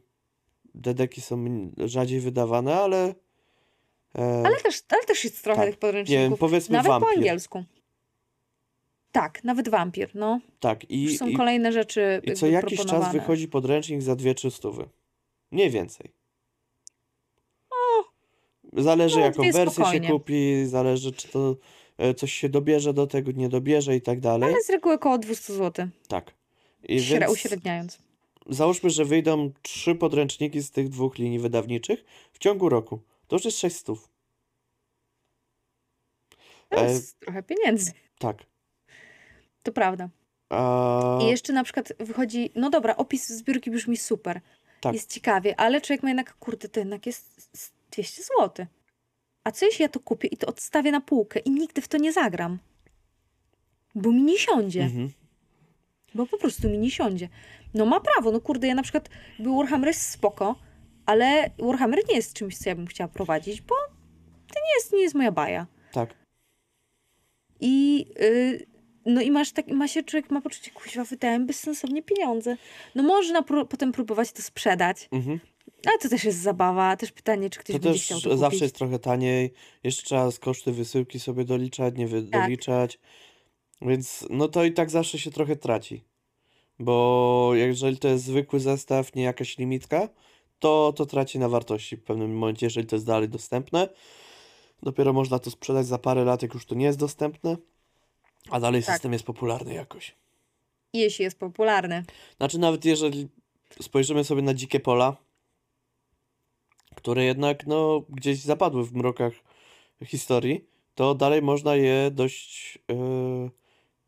dedeki 0.76 1.22
są 1.22 1.46
rzadziej 1.78 2.20
wydawane, 2.20 2.76
ale 2.76 3.16
e, 4.16 4.44
Ale 4.46 4.58
też, 4.58 4.82
ale 4.90 5.04
też 5.04 5.24
jest 5.24 5.44
trochę 5.44 5.62
tak, 5.62 5.66
tych 5.66 5.74
nie 5.76 5.80
wiem, 5.82 6.06
podręczników. 6.06 6.40
powiedzmy 6.40 6.74
Nawet 6.74 6.92
po 6.92 7.00
wampir. 7.00 7.18
angielsku. 7.18 7.64
Tak, 9.12 9.44
nawet 9.44 9.70
wampir, 9.70 10.10
no. 10.16 10.40
Tak, 10.60 10.92
Już 10.92 11.12
i, 11.12 11.18
są 11.18 11.28
i, 11.28 11.34
kolejne 11.36 11.72
rzeczy 11.72 12.22
i 12.24 12.34
co 12.34 12.48
jakiś 12.48 12.86
czas 12.86 13.12
wychodzi 13.14 13.48
podręcznik 13.48 14.02
za 14.02 14.16
dwie 14.16 14.36
trzy 14.36 14.52
stówy. 14.52 14.90
Nie 15.52 15.70
więcej. 15.70 16.12
Zależy 18.74 19.16
No, 19.20 19.26
jaką 19.26 19.44
wersję 19.44 19.64
się 19.66 19.72
spokojnie. 19.72 20.10
kupi, 20.10 20.66
zależy 20.66 21.12
czy 21.12 21.28
to 21.28 21.56
e, 21.98 22.14
coś 22.14 22.34
się 22.34 22.50
dobierze 22.50 22.94
do 22.94 23.08
tego, 23.08 23.32
nie 23.32 23.50
dobierze 23.50 23.96
i 23.96 24.02
tak 24.02 24.20
dalej. 24.20 24.50
Ale 24.54 24.64
z 24.64 24.70
reguły 24.70 24.96
około 24.96 25.18
200 25.18 25.54
zł. 25.54 25.88
Tak. 26.08 26.34
I 26.84 27.02
Śre, 27.04 27.20
więc 27.20 27.32
uśredniając. 27.32 28.00
załóżmy, 28.50 28.90
że 28.90 29.06
wyjdą 29.06 29.52
trzy 29.62 29.96
podręczniki 29.96 30.62
z 30.62 30.72
tych 30.72 30.90
dwóch 30.90 31.18
linii 31.18 31.40
wydawniczych 31.40 32.06
w 32.34 32.40
ciągu 32.40 32.70
roku. 32.70 33.00
To 33.28 33.36
już 33.36 33.46
jest 33.46 33.60
600. 33.60 33.86
To 36.70 36.78
E, 36.78 36.90
jest 36.92 37.20
trochę 37.20 37.44
pieniędzy. 37.44 37.92
tak. 38.20 38.46
To 39.64 39.72
prawda. 39.72 40.10
A, 40.50 41.20
I 41.22 41.26
jeszcze 41.28 41.54
na 41.54 41.64
przykład 41.64 41.94
wychodzi, 42.00 42.52
no 42.56 42.70
dobra, 42.70 42.96
opis 42.96 43.30
zbiórki 43.30 43.72
brzmi 43.72 43.98
super. 43.98 44.42
tak. 44.82 44.94
Jest 44.94 45.14
ciekawie, 45.14 45.60
ale 45.60 45.82
człowiek 45.82 46.04
ma 46.04 46.10
jednak, 46.10 46.34
kurde, 46.34 46.70
to 46.70 46.80
jednak 46.80 47.06
jest 47.06 47.58
z 47.58 47.72
200 47.92 48.24
zł. 48.24 48.66
A 49.44 49.52
co 49.52 49.66
jeśli 49.66 49.84
ja 49.84 49.90
to 49.90 50.00
kupię 50.00 50.28
i 50.28 50.38
to 50.38 50.48
odstawię 50.48 50.92
na 50.92 51.02
półkę 51.02 51.40
i 51.40 51.52
nigdy 51.52 51.82
w 51.82 51.88
to 51.88 51.98
nie 51.98 52.14
zagram? 52.14 52.60
Bo 53.96 54.12
mi 54.12 54.24
nie 54.24 54.38
siądzie. 54.38 54.84
Mhm. 54.84 55.12
Bo 56.16 56.26
po 56.26 56.38
prostu 56.38 56.70
mi 56.70 56.78
nie 56.78 56.92
siądzie. 56.92 57.30
No 57.74 57.86
ma 57.86 58.00
prawo, 58.00 58.32
no 58.32 58.42
kurde, 58.42 58.68
ja 58.68 58.76
na 58.76 58.84
przykład, 58.84 59.10
był 59.40 59.58
Warhammer 59.58 59.88
jest 59.88 60.10
spoko, 60.10 60.56
ale 61.06 61.50
Warhammer 61.60 62.00
nie 62.10 62.16
jest 62.16 62.34
czymś, 62.34 62.58
co 62.58 62.70
ja 62.70 62.76
bym 62.76 62.88
chciała 62.88 63.08
prowadzić, 63.08 63.62
bo 63.62 63.76
to 64.54 64.60
nie 64.66 64.74
jest, 64.76 64.94
nie 64.94 65.02
jest 65.02 65.16
moja 65.16 65.32
baja. 65.32 65.68
Tak. 65.92 66.16
I 67.60 68.06
y, 68.22 68.66
no 69.06 69.22
i 69.22 69.32
masz 69.32 69.52
tak, 69.52 69.68
ma 69.68 69.88
się 69.88 70.04
człowiek 70.04 70.32
ma 70.32 70.42
poczucie, 70.42 70.72
kuźwa, 70.72 71.04
wydałem 71.04 71.46
bezsensownie 71.48 72.04
pieniądze. 72.04 72.58
No 72.96 73.04
można 73.04 73.42
pró- 73.42 73.66
potem 73.66 73.92
próbować 73.92 74.32
to 74.32 74.42
sprzedać, 74.42 75.10
Mhm. 75.12 75.40
ale 75.86 75.98
to 75.98 76.10
też 76.10 76.24
jest 76.24 76.40
zabawa. 76.40 76.98
Też 76.98 77.12
pytanie, 77.12 77.50
czy 77.50 77.60
ktoś 77.60 77.76
To 77.76 77.80
będzie 77.82 78.00
też 78.00 78.06
chciał 78.06 78.22
to 78.22 78.30
zawsze 78.38 78.46
kupić. 78.50 78.62
jest 78.62 78.76
trochę 78.76 79.00
taniej. 79.00 79.54
Jeszcze 79.84 80.04
trzeba 80.04 80.32
z 80.32 80.40
koszty 80.40 80.72
wysyłki 80.72 81.20
sobie 81.20 81.46
doliczać, 81.46 81.98
nie 81.98 82.08
wy- 82.08 82.24
Tak, 82.24 82.42
doliczać. 82.42 83.00
Więc 83.82 84.26
no 84.30 84.48
to 84.48 84.64
i 84.64 84.74
tak 84.74 84.90
zawsze 84.90 85.20
się 85.20 85.32
trochę 85.32 85.56
traci. 85.56 86.04
Bo 86.80 87.52
jeżeli 87.54 87.98
to 87.98 88.08
jest 88.08 88.24
zwykły 88.26 88.60
zestaw, 88.60 89.16
nie 89.16 89.24
jakaś 89.24 89.58
limitka, 89.58 90.10
to 90.60 90.94
to 90.96 91.06
traci 91.06 91.40
na 91.40 91.50
wartości 91.50 91.98
w 91.98 92.04
pewnym 92.04 92.34
momencie, 92.38 92.66
jeżeli 92.66 92.88
to 92.88 92.96
jest 92.96 93.06
dalej 93.06 93.30
dostępne. 93.30 93.90
Dopiero 94.84 95.14
można 95.14 95.40
to 95.40 95.52
sprzedać 95.52 95.86
za 95.88 95.98
parę 95.98 96.24
lat, 96.24 96.42
jak 96.42 96.54
już 96.54 96.66
to 96.66 96.76
nie 96.76 96.86
jest 96.86 97.00
dostępne, 97.00 97.58
a 98.52 98.60
dalej 98.60 98.84
tak. 98.84 98.96
system 98.96 99.14
jest 99.14 99.26
popularny 99.26 99.74
jakoś. 99.74 100.16
Jeśli 100.94 101.24
jest 101.24 101.40
popularny. 101.40 102.04
Znaczy 102.38 102.60
nawet 102.60 102.86
jeżeli 102.86 103.28
spojrzymy 103.82 104.24
sobie 104.24 104.42
na 104.42 104.54
dzikie 104.54 104.80
pola, 104.80 105.18
które 106.96 107.24
jednak 107.24 107.68
no 107.68 108.04
gdzieś 108.10 108.40
zapadły 108.40 108.86
w 108.86 108.94
mrokach 108.94 109.34
historii, 110.06 110.66
to 110.96 111.16
dalej 111.16 111.42
można 111.42 111.76
je 111.76 112.12
dość 112.12 112.80
yy, 112.88 113.50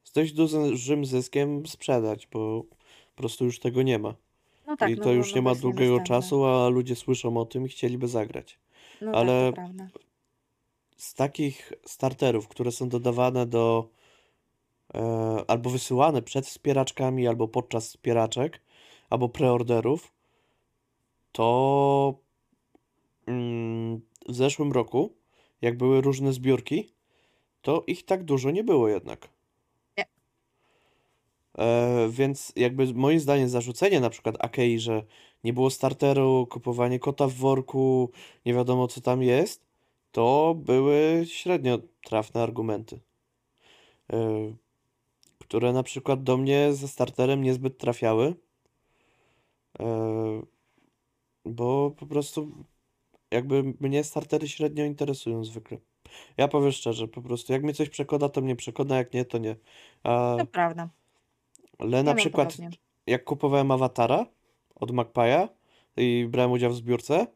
z 0.03 0.11
dość 0.11 0.33
dużym 0.33 1.05
zyskiem 1.05 1.67
sprzedać, 1.67 2.27
bo 2.27 2.63
po 3.15 3.15
prostu 3.15 3.45
już 3.45 3.59
tego 3.59 3.81
nie 3.81 3.99
ma. 3.99 4.15
No 4.67 4.77
tak, 4.77 4.89
I 4.89 4.95
no 4.95 5.03
to 5.03 5.09
bo 5.09 5.11
już 5.11 5.29
no 5.29 5.35
nie 5.35 5.41
ma 5.41 5.55
długiego 5.55 5.97
dostępne. 5.97 6.21
czasu, 6.21 6.45
a 6.45 6.69
ludzie 6.69 6.95
słyszą 6.95 7.37
o 7.37 7.45
tym 7.45 7.65
i 7.65 7.69
chcieliby 7.69 8.07
zagrać. 8.07 8.59
No 9.01 9.11
tak, 9.11 9.13
to 9.13 9.19
Ale 9.19 9.53
prawda. 9.53 9.87
z 10.97 11.13
takich 11.13 11.73
starterów, 11.85 12.47
które 12.47 12.71
są 12.71 12.89
dodawane 12.89 13.45
do 13.45 13.89
albo 15.47 15.69
wysyłane 15.69 16.21
przed 16.21 16.47
wspieraczkami, 16.47 17.27
albo 17.27 17.47
podczas 17.47 17.87
wspieraczek, 17.87 18.61
albo 19.09 19.29
preorderów, 19.29 20.13
to 21.31 22.19
mm, 23.27 24.01
w 24.29 24.35
zeszłym 24.35 24.71
roku, 24.71 25.13
jak 25.61 25.77
były 25.77 26.01
różne 26.01 26.33
zbiórki, 26.33 26.93
to 27.61 27.83
ich 27.87 28.05
tak 28.05 28.23
dużo 28.23 28.51
nie 28.51 28.63
było 28.63 28.87
jednak. 28.87 29.29
Nie. 29.97 30.05
E, 31.57 32.09
więc 32.09 32.53
jakby 32.55 32.93
moim 32.93 33.19
zdaniem 33.19 33.49
zarzucenie 33.49 33.99
na 33.99 34.09
przykład 34.09 34.35
Akei, 34.39 34.79
że 34.79 35.03
nie 35.43 35.53
było 35.53 35.69
starteru, 35.69 36.47
kupowanie 36.49 36.99
kota 36.99 37.27
w 37.27 37.33
worku, 37.33 38.11
nie 38.45 38.53
wiadomo 38.53 38.87
co 38.87 39.01
tam 39.01 39.23
jest, 39.23 39.65
to 40.11 40.55
były 40.57 41.23
średnio 41.27 41.79
trafne 42.03 42.43
argumenty, 42.43 42.99
e, 44.13 44.53
które 45.51 45.73
na 45.73 45.83
przykład 45.83 46.23
do 46.23 46.37
mnie 46.37 46.73
ze 46.73 46.87
starterem 46.87 47.41
niezbyt 47.41 47.77
trafiały, 47.77 48.35
e, 49.79 50.41
bo 51.45 51.91
po 51.91 52.05
prostu 52.05 52.65
jakby 53.31 53.63
mnie 53.79 54.03
startery 54.03 54.47
średnio 54.47 54.85
interesują 54.85 55.43
zwykle. 55.43 55.77
Ja 56.37 56.47
powiem 56.47 56.71
szczerze, 56.71 57.07
po 57.07 57.21
prostu 57.21 57.53
jak 57.53 57.63
mnie 57.63 57.73
coś 57.73 57.89
przekona, 57.89 58.29
to 58.29 58.41
mnie 58.41 58.55
przekona, 58.55 58.97
jak 58.97 59.13
nie, 59.13 59.25
to 59.25 59.37
nie. 59.37 59.55
A, 60.03 60.35
To 60.39 60.45
prawda. 60.45 60.89
ale 61.79 61.97
Ja 61.97 62.03
na 62.03 62.13
przykład 62.15 62.49
podobnie. 62.51 62.77
jak 63.07 63.23
kupowałem 63.23 63.71
awatara 63.71 64.25
od 64.75 64.91
Magpie'a 64.91 65.47
i 65.97 66.27
brałem 66.29 66.51
udział 66.51 66.71
w 66.71 66.75
zbiórce, 66.75 67.27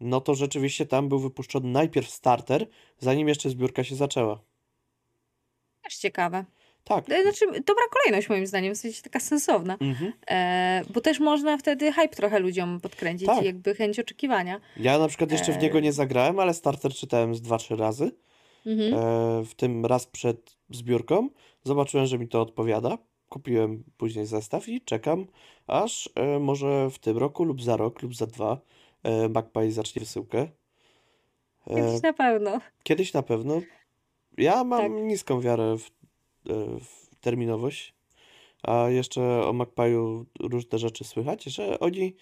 no 0.00 0.20
to 0.20 0.34
rzeczywiście 0.34 0.86
tam 0.86 1.08
był 1.08 1.18
wypuszczony 1.18 1.68
najpierw 1.70 2.10
starter, 2.10 2.66
zanim 2.98 3.28
jeszcze 3.28 3.50
zbiórka 3.50 3.84
się 3.84 3.96
zaczęła. 3.96 4.40
Też 5.82 5.96
ciekawe. 5.96 6.44
Tak. 6.88 7.10
E, 7.10 7.22
Znaczy, 7.22 7.46
dobra 7.46 7.84
kolejność 7.90 8.28
moim 8.28 8.46
zdaniem, 8.46 8.74
w 8.74 8.78
sensie 8.78 9.02
taka 9.02 9.20
sensowna. 9.20 9.76
Mhm. 9.80 10.12
E, 10.30 10.82
bo 10.94 11.00
też 11.00 11.20
można 11.20 11.58
wtedy 11.58 11.92
hype 11.92 12.08
trochę 12.16 12.38
ludziom 12.38 12.80
podkręcić 12.80 13.26
Tak. 13.26 13.42
i 13.42 13.46
jakby 13.46 13.74
chęć 13.74 13.98
oczekiwania. 14.00 14.60
Ja 14.76 14.98
na 14.98 15.08
przykład 15.08 15.32
jeszcze 15.32 15.52
w 15.52 15.62
niego 15.62 15.78
E. 15.78 15.82
nie 15.82 15.92
zagrałem, 15.92 16.38
ale 16.38 16.54
starter 16.54 16.92
czytałem 16.92 17.34
z 17.34 17.42
2-3 17.42 17.76
razy. 17.76 18.10
Mhm. 18.66 18.94
E, 18.94 19.44
w 19.44 19.54
tym 19.54 19.86
raz 19.86 20.06
przed 20.06 20.56
zbiórką. 20.70 21.28
Zobaczyłem, 21.64 22.06
że 22.06 22.18
mi 22.18 22.28
to 22.28 22.40
odpowiada. 22.40 22.98
Kupiłem 23.28 23.84
później 23.96 24.26
zestaw 24.26 24.68
i 24.68 24.80
czekam, 24.80 25.26
aż 25.66 26.10
e, 26.14 26.38
może 26.38 26.90
w 26.90 26.98
tym 26.98 27.18
roku 27.18 27.44
lub 27.44 27.62
za 27.62 27.76
rok 27.76 28.02
lub 28.02 28.14
za 28.14 28.26
dwa 28.26 28.58
e, 29.02 29.28
Magpie 29.28 29.70
zacznie 29.72 30.00
wysyłkę. 30.00 30.48
E, 31.66 31.74
Kiedyś 31.74 32.02
na 32.02 32.12
pewno. 32.12 32.60
kiedyś 32.82 33.12
na 33.12 33.22
pewno. 33.22 33.60
Ja 34.38 34.64
mam 34.64 34.80
Tak. 34.80 35.02
niską 35.02 35.40
wiarę 35.40 35.76
w 35.78 35.90
terminowość, 37.20 37.94
a 38.62 38.88
jeszcze 38.88 39.22
o 39.46 39.52
Magpie'u 39.52 40.24
różne 40.40 40.78
rzeczy 40.78 41.04
słychać, 41.04 41.44
że 41.44 41.80
oni 41.80 42.14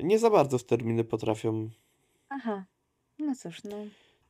nie 0.00 0.18
za 0.18 0.30
bardzo 0.30 0.58
w 0.58 0.64
terminy 0.64 1.04
potrafią 1.04 1.68
Aha. 2.28 2.64
No 3.18 3.34
cóż, 3.34 3.64
no. 3.64 3.76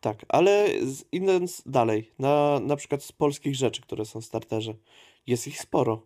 Tak, 0.00 0.24
ale 0.28 0.68
z- 0.82 1.04
idąc 1.12 1.62
dalej, 1.66 2.10
na, 2.18 2.60
na 2.60 2.76
przykład 2.76 3.02
z 3.04 3.12
polskich 3.12 3.54
rzeczy, 3.56 3.82
które 3.82 4.04
są 4.04 4.20
w 4.20 4.24
starterze, 4.24 4.74
jest 5.26 5.46
ich 5.46 5.60
sporo. 5.60 6.02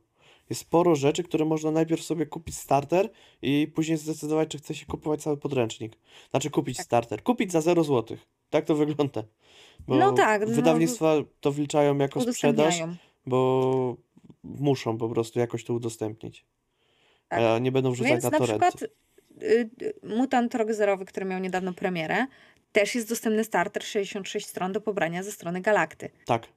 Jest 0.50 0.60
sporo 0.60 0.94
rzeczy, 0.94 1.22
które 1.22 1.44
można 1.44 1.70
najpierw 1.70 2.02
sobie 2.02 2.26
kupić 2.26 2.56
starter 2.56 3.10
i 3.42 3.72
później 3.74 3.98
zdecydować, 3.98 4.48
czy 4.48 4.58
chce 4.58 4.74
się 4.74 4.86
kupować 4.86 5.22
cały 5.22 5.36
podręcznik. 5.36 5.98
Znaczy 6.30 6.50
kupić 6.50 6.76
Tak. 6.76 6.86
starter. 6.86 7.22
Kupić 7.22 7.52
za 7.52 7.60
0 7.60 7.84
zł. 7.84 8.16
Tak 8.50 8.64
to 8.64 8.74
wygląda. 8.74 9.22
Bo 9.88 9.94
No 9.96 10.12
tak, 10.12 10.40
no, 10.48 10.54
wydawnictwa 10.54 11.14
to 11.40 11.52
wliczają 11.52 11.98
jako 11.98 12.20
sprzedaż. 12.32 12.78
Bo 13.26 13.96
muszą 14.44 14.98
po 14.98 15.08
prostu 15.08 15.38
jakoś 15.38 15.64
to 15.64 15.74
udostępnić. 15.74 16.44
Tak. 17.28 17.40
A 17.40 17.58
nie 17.58 17.72
będą 17.72 17.92
wrzucać 17.92 18.10
Więc 18.12 18.24
na 18.24 18.30
na 18.30 18.38
torrenty. 18.38 18.66
przykład 18.68 18.90
y, 19.42 19.70
y, 19.82 19.94
Mutant 20.16 20.54
Rock 20.54 20.72
Zerowy, 20.72 21.04
który 21.04 21.26
miał 21.26 21.40
niedawno 21.40 21.72
premierę, 21.72 22.26
też 22.72 22.94
jest 22.94 23.08
dostępny 23.08 23.44
starter 23.44 23.84
66 23.84 24.46
stron 24.46 24.72
do 24.72 24.80
pobrania 24.80 25.22
ze 25.22 25.32
strony 25.32 25.60
Galakty. 25.60 26.10
Tak, 26.26 26.48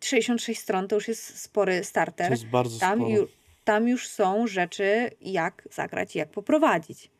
66 0.00 0.60
stron 0.60 0.88
to 0.88 0.94
już 0.96 1.08
jest 1.08 1.38
spory 1.42 1.78
to 1.78 1.84
starter. 1.84 2.30
jest 2.30 2.46
bardzo 2.46 2.78
Tam, 2.78 2.98
sporo. 2.98 3.14
ju, 3.16 3.28
tam 3.64 3.88
już 3.88 4.08
są 4.08 4.46
rzeczy, 4.46 5.10
jak 5.20 5.68
zagrać 5.72 6.14
i 6.16 6.18
jak 6.18 6.30
poprowadzić. 6.30 7.10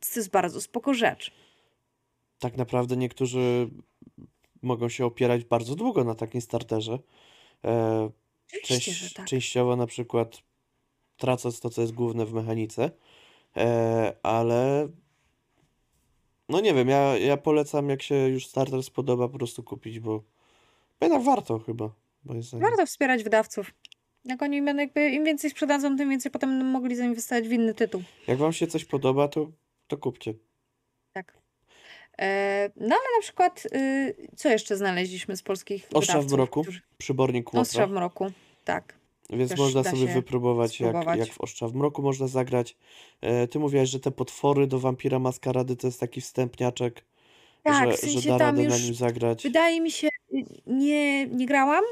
To 0.00 0.20
jest 0.20 0.30
bardzo 0.30 0.60
spoko 0.60 0.94
rzecz. 0.94 1.32
tak 2.38 2.56
naprawdę 2.56 2.96
niektórzy 2.96 3.68
mogą 4.62 4.88
się 4.88 5.06
opierać 5.06 5.44
bardzo 5.44 5.74
długo 5.74 6.04
na 6.04 6.14
takim 6.14 6.40
starterze. 6.40 6.98
E, 7.64 8.10
Oczywiście, 8.62 8.92
że 8.92 9.00
część, 9.00 9.14
tak. 9.14 9.26
Częściowo 9.26 9.76
na 9.76 9.86
przykład 9.86 10.42
tracąc 11.16 11.60
to, 11.60 11.70
co 11.70 11.80
jest 11.80 11.94
główne 11.94 12.26
w 12.26 12.32
mechanice, 12.32 12.90
e, 13.56 14.16
ale 14.22 14.88
no 16.48 16.60
nie 16.60 16.74
wiem, 16.74 16.88
ja, 16.88 17.18
ja 17.18 17.36
polecam, 17.36 17.88
jak 17.88 18.02
się 18.02 18.14
już 18.14 18.46
starter 18.46 18.82
spodoba, 18.82 19.28
po 19.28 19.38
prostu 19.38 19.62
kupić, 19.62 20.00
bo 20.00 20.22
jednak 21.00 21.22
warto 21.22 21.58
chyba. 21.58 21.90
Warto 22.52 22.86
wspierać 22.86 23.24
wydawców. 23.24 23.70
Jak 24.24 24.42
oni 24.42 24.62
będą 24.62 24.80
jakby, 24.82 25.10
im 25.10 25.24
więcej 25.24 25.50
sprzedadzą, 25.50 25.96
tym 25.96 26.10
więcej 26.10 26.32
potem 26.32 26.66
mogli 26.66 26.96
zainwestować 26.96 27.48
w 27.48 27.52
inny 27.52 27.74
tytuł. 27.74 28.02
Jak 28.26 28.38
wam 28.38 28.52
się 28.52 28.66
coś 28.66 28.84
podoba, 28.84 29.28
to, 29.28 29.50
to 29.86 29.96
kupcie. 29.96 30.34
Tak. 31.12 31.38
E, 32.18 32.70
no 32.76 32.86
ale 32.86 33.16
na 33.16 33.22
przykład, 33.22 33.66
y, 33.74 34.28
co 34.36 34.48
jeszcze 34.48 34.76
znaleźliśmy 34.76 35.36
z 35.36 35.42
polskich 35.42 35.88
Ostrza 35.94 36.20
w 36.22 36.32
mroku, 36.32 36.62
którzy- 36.62 36.80
przybornik 36.98 37.54
Ostrza 37.54 37.60
Łotra, 37.80 37.86
w 37.86 37.90
mroku, 37.90 38.30
tak. 38.64 38.94
więc 39.30 39.50
też 39.50 39.58
można 39.58 39.84
sobie 39.84 40.06
wypróbować, 40.06 40.80
jak, 40.80 41.16
jak 41.16 41.32
w 41.32 41.40
Ostrza 41.40 41.68
w 41.68 41.74
mroku 41.74 42.02
można 42.02 42.26
zagrać. 42.26 42.76
E, 43.20 43.48
ty 43.48 43.58
mówiłaś, 43.58 43.88
że 43.88 44.00
te 44.00 44.10
potwory 44.10 44.66
do 44.66 44.78
Wampira 44.78 45.18
Maskarady 45.18 45.76
to 45.76 45.86
jest 45.86 46.00
taki 46.00 46.20
wstępniaczek, 46.20 47.04
Tak, 47.62 47.90
że, 47.90 47.96
w 47.96 48.00
sensie 48.00 48.20
że 48.20 48.28
da 48.28 48.38
radę 48.38 48.62
na 48.62 48.78
nim 48.78 48.94
zagrać. 48.94 49.42
Wydaje 49.42 49.80
mi 49.80 49.90
się, 49.90 50.08
y, 50.08 50.44
nie, 50.66 51.26
nie 51.26 51.46
grałam, 51.46 51.84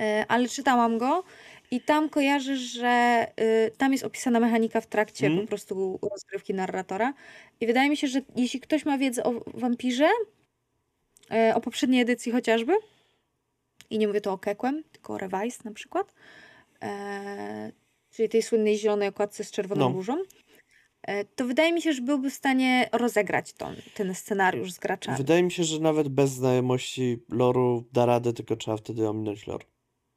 e, 0.00 0.24
ale 0.28 0.48
czytałam 0.48 0.98
go 0.98 1.24
i 1.70 1.80
tam 1.80 2.08
kojarzę, 2.08 2.56
że 2.56 3.26
y, 3.40 3.70
tam 3.76 3.92
jest 3.92 4.04
opisana 4.04 4.40
mechanika 4.40 4.80
w 4.80 4.86
trakcie 4.86 5.26
Mm. 5.26 5.40
po 5.40 5.46
prostu 5.46 5.98
rozgrywki 6.12 6.54
narratora. 6.54 7.14
I 7.60 7.66
wydaje 7.66 7.90
mi 7.90 7.96
się, 7.96 8.06
że 8.06 8.20
jeśli 8.36 8.60
ktoś 8.60 8.84
ma 8.84 8.98
wiedzę 8.98 9.24
o 9.24 9.32
wampirze, 9.54 10.08
e, 11.30 11.52
o 11.54 11.60
poprzedniej 11.60 12.00
edycji 12.02 12.32
chociażby, 12.32 12.72
i 13.90 13.98
nie 13.98 14.06
mówię 14.08 14.20
tu 14.20 14.30
o 14.30 14.38
Kekłem, 14.38 14.82
tylko 14.92 15.12
o 15.14 15.18
Revise 15.18 15.58
na 15.64 15.72
przykład, 15.72 16.14
e, 16.82 17.72
czyli 18.10 18.28
tej 18.28 18.42
słynnej 18.42 18.78
zielonej 18.78 19.08
okładce 19.08 19.44
z 19.44 19.50
czerwoną 19.50 19.88
No. 19.88 19.94
różą, 19.94 20.16
e, 21.02 21.24
to 21.24 21.44
wydaje 21.44 21.72
mi 21.72 21.82
się, 21.82 21.92
że 21.92 22.02
byłby 22.02 22.30
w 22.30 22.34
stanie 22.34 22.88
rozegrać 22.92 23.52
to, 23.52 23.70
ten 23.94 24.14
scenariusz 24.14 24.72
z 24.72 24.78
graczami. 24.78 25.18
Wydaje 25.18 25.42
mi 25.42 25.52
się, 25.52 25.64
że 25.64 25.80
nawet 25.80 26.08
bez 26.08 26.30
znajomości 26.30 27.18
loru 27.28 27.84
da 27.92 28.06
radę, 28.06 28.32
tylko 28.32 28.56
trzeba 28.56 28.76
wtedy 28.76 29.08
ominąć 29.08 29.46
lore. 29.46 29.64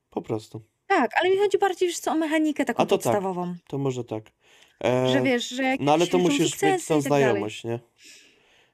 Po 0.10 0.22
prostu. 0.22 0.62
Tak, 0.90 1.12
ale 1.20 1.30
mi 1.30 1.38
chodzi 1.38 1.58
bardziej 1.58 1.88
wiesz 1.90 2.00
co, 2.00 2.12
o 2.12 2.16
mechanikę 2.16 2.66
taką 2.66 2.86
to 2.86 2.98
tak. 2.98 3.04
podstawową. 3.04 3.56
To 3.68 3.78
może 3.78 4.04
tak. 4.04 4.24
E, 4.84 5.10
Że 5.10 5.22
wiesz, 5.22 5.50
że 5.50 5.76
no 5.80 5.94
ale 5.94 6.08
to 6.08 6.18
liczą 6.18 6.30
musisz 6.30 6.40
mieć 6.40 6.52
sukcesy 6.52 6.88
tą 6.88 7.00
i 7.00 7.04
tak 7.04 7.10
dalej. 7.10 7.26
znajomość, 7.26 7.64
nie? 7.64 7.80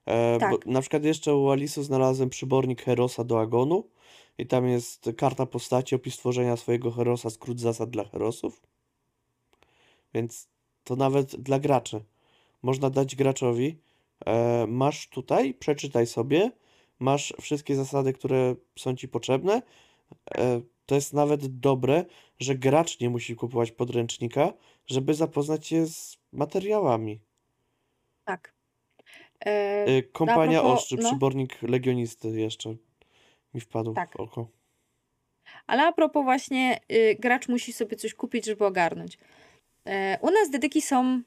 E, 0.06 0.34
bo 0.34 0.58
Tak. 0.58 0.66
na 0.66 0.82
przykład 0.82 1.04
jeszcze 1.06 1.36
u 1.36 1.50
Alisu 1.50 1.84
znalazłem 1.84 2.30
przybornik 2.30 2.82
Herosa 2.84 3.24
do 3.24 3.40
Agonu 3.40 3.90
i 4.38 4.48
tam 4.48 4.68
jest 4.68 5.10
karta 5.18 5.46
postaci, 5.46 5.96
opis 5.96 6.18
tworzenia 6.18 6.58
swojego 6.58 6.92
Herosa, 6.92 7.30
skrót 7.30 7.60
zasad 7.60 7.90
dla 7.90 8.04
Herosów. 8.04 8.62
Więc 10.14 10.48
to 10.84 10.96
nawet 10.96 11.36
dla 11.36 11.60
graczy. 11.60 12.02
Można 12.62 12.90
dać 12.90 13.16
graczowi, 13.16 13.78
e, 14.26 14.66
masz 14.68 15.10
tutaj, 15.10 15.54
przeczytaj 15.54 16.08
sobie, 16.08 16.52
masz 17.00 17.34
wszystkie 17.42 17.76
zasady, 17.76 18.14
które 18.14 18.56
są 18.80 18.96
ci 18.96 19.08
potrzebne. 19.08 19.62
E, 20.38 20.62
to 20.86 20.96
jest 20.96 21.14
nawet 21.14 21.60
dobre, 21.60 22.06
że 22.40 22.56
gracz 22.56 23.00
nie 23.00 23.10
musi 23.10 23.36
kupować 23.36 23.72
podręcznika, 23.72 24.54
żeby 24.88 25.14
zapoznać 25.14 25.68
się 25.68 25.86
z 25.86 26.18
materiałami. 26.32 27.20
Tak. 28.26 28.54
E, 29.46 29.86
Y, 29.90 30.04
Kompania 30.04 30.60
propos- 30.62 30.74
Oszczy, 30.80 30.96
no. 30.98 31.10
przybornik 31.10 31.62
legionisty 31.62 32.28
jeszcze 32.28 32.76
mi 33.54 33.62
wpadł 33.62 33.94
Tak. 33.94 34.12
w 34.12 34.20
oko. 34.20 34.48
ale 35.68 35.84
a 35.88 35.92
propos 35.92 36.24
właśnie, 36.24 36.80
y, 36.92 37.16
gracz 37.20 37.48
musi 37.50 37.74
sobie 37.74 37.98
coś 37.98 38.14
kupić, 38.14 38.46
żeby 38.46 38.66
ogarnąć. 38.66 39.18
E, 39.86 40.20
u 40.22 40.32
nas 40.32 40.50
dedyki 40.50 40.82
są, 40.82 41.22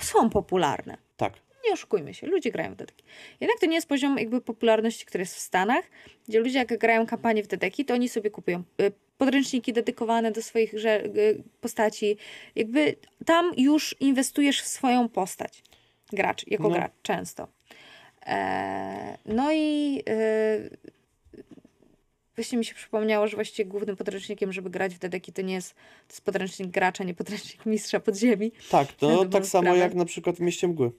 są 0.00 0.30
popularne. 0.30 0.98
Tak, 1.16 1.32
Nie 1.66 1.72
oszukujmy 1.72 2.14
się, 2.14 2.26
ludzie 2.26 2.50
grają 2.50 2.72
w 2.72 2.76
dedyki. 2.76 3.04
Jednak 3.40 3.58
to 3.60 3.66
nie 3.66 3.74
jest 3.74 3.88
poziom 3.88 4.18
jakby 4.18 4.40
popularności, 4.40 5.06
który 5.06 5.22
jest 5.22 5.34
w 5.34 5.38
Stanach, 5.38 5.84
gdzie 6.28 6.40
ludzie 6.40 6.58
jak 6.58 6.78
grają 6.78 7.06
kampanię 7.06 7.42
w 7.42 7.46
dedeki, 7.46 7.84
to 7.84 7.94
oni 7.94 8.08
sobie 8.08 8.30
kupują 8.30 8.62
y, 8.80 8.92
podręczniki 9.18 9.72
dedykowane 9.72 10.32
do 10.32 10.42
swoich 10.42 10.74
y, 10.74 11.42
postaci. 11.60 12.16
Jakby 12.56 12.96
tam 13.26 13.52
już 13.56 13.96
inwestujesz 14.00 14.62
w 14.62 14.66
swoją 14.66 15.08
postać. 15.08 15.62
Gracz, 16.12 16.46
jako 16.46 16.68
No. 16.68 16.74
gracz, 16.74 16.92
często. 17.02 17.48
E, 18.26 19.18
no 19.26 19.52
i 19.52 20.02
y, 20.08 20.76
właśnie 22.36 22.58
mi 22.58 22.64
się 22.64 22.74
przypomniało, 22.74 23.28
że 23.28 23.34
właściwie 23.36 23.70
głównym 23.70 23.96
podręcznikiem, 23.96 24.52
żeby 24.52 24.70
grać 24.70 24.94
w 24.94 24.98
dedeki, 24.98 25.32
to 25.32 25.42
nie 25.42 25.54
jest, 25.54 25.74
to 25.74 25.80
jest 26.14 26.24
podręcznik 26.24 26.68
gracza, 26.70 27.04
nie 27.04 27.14
podręcznik 27.14 27.66
mistrza 27.66 28.00
podziemi. 28.00 28.52
tak, 28.70 28.92
to 28.92 29.24
tak 29.32 29.46
samo 29.46 29.74
jak 29.76 29.94
na 29.94 30.04
przykład 30.04 30.36
w 30.36 30.40
Mieście 30.40 30.68
Mgły. 30.68 30.90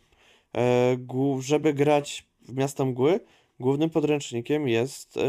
E, 0.57 0.97
żeby 1.39 1.73
grać 1.73 2.27
w 2.41 2.53
Miasto 2.53 2.85
Mgły, 2.85 3.19
głównym 3.59 3.89
podręcznikiem 3.89 4.67
jest 4.67 5.17
e, 5.17 5.21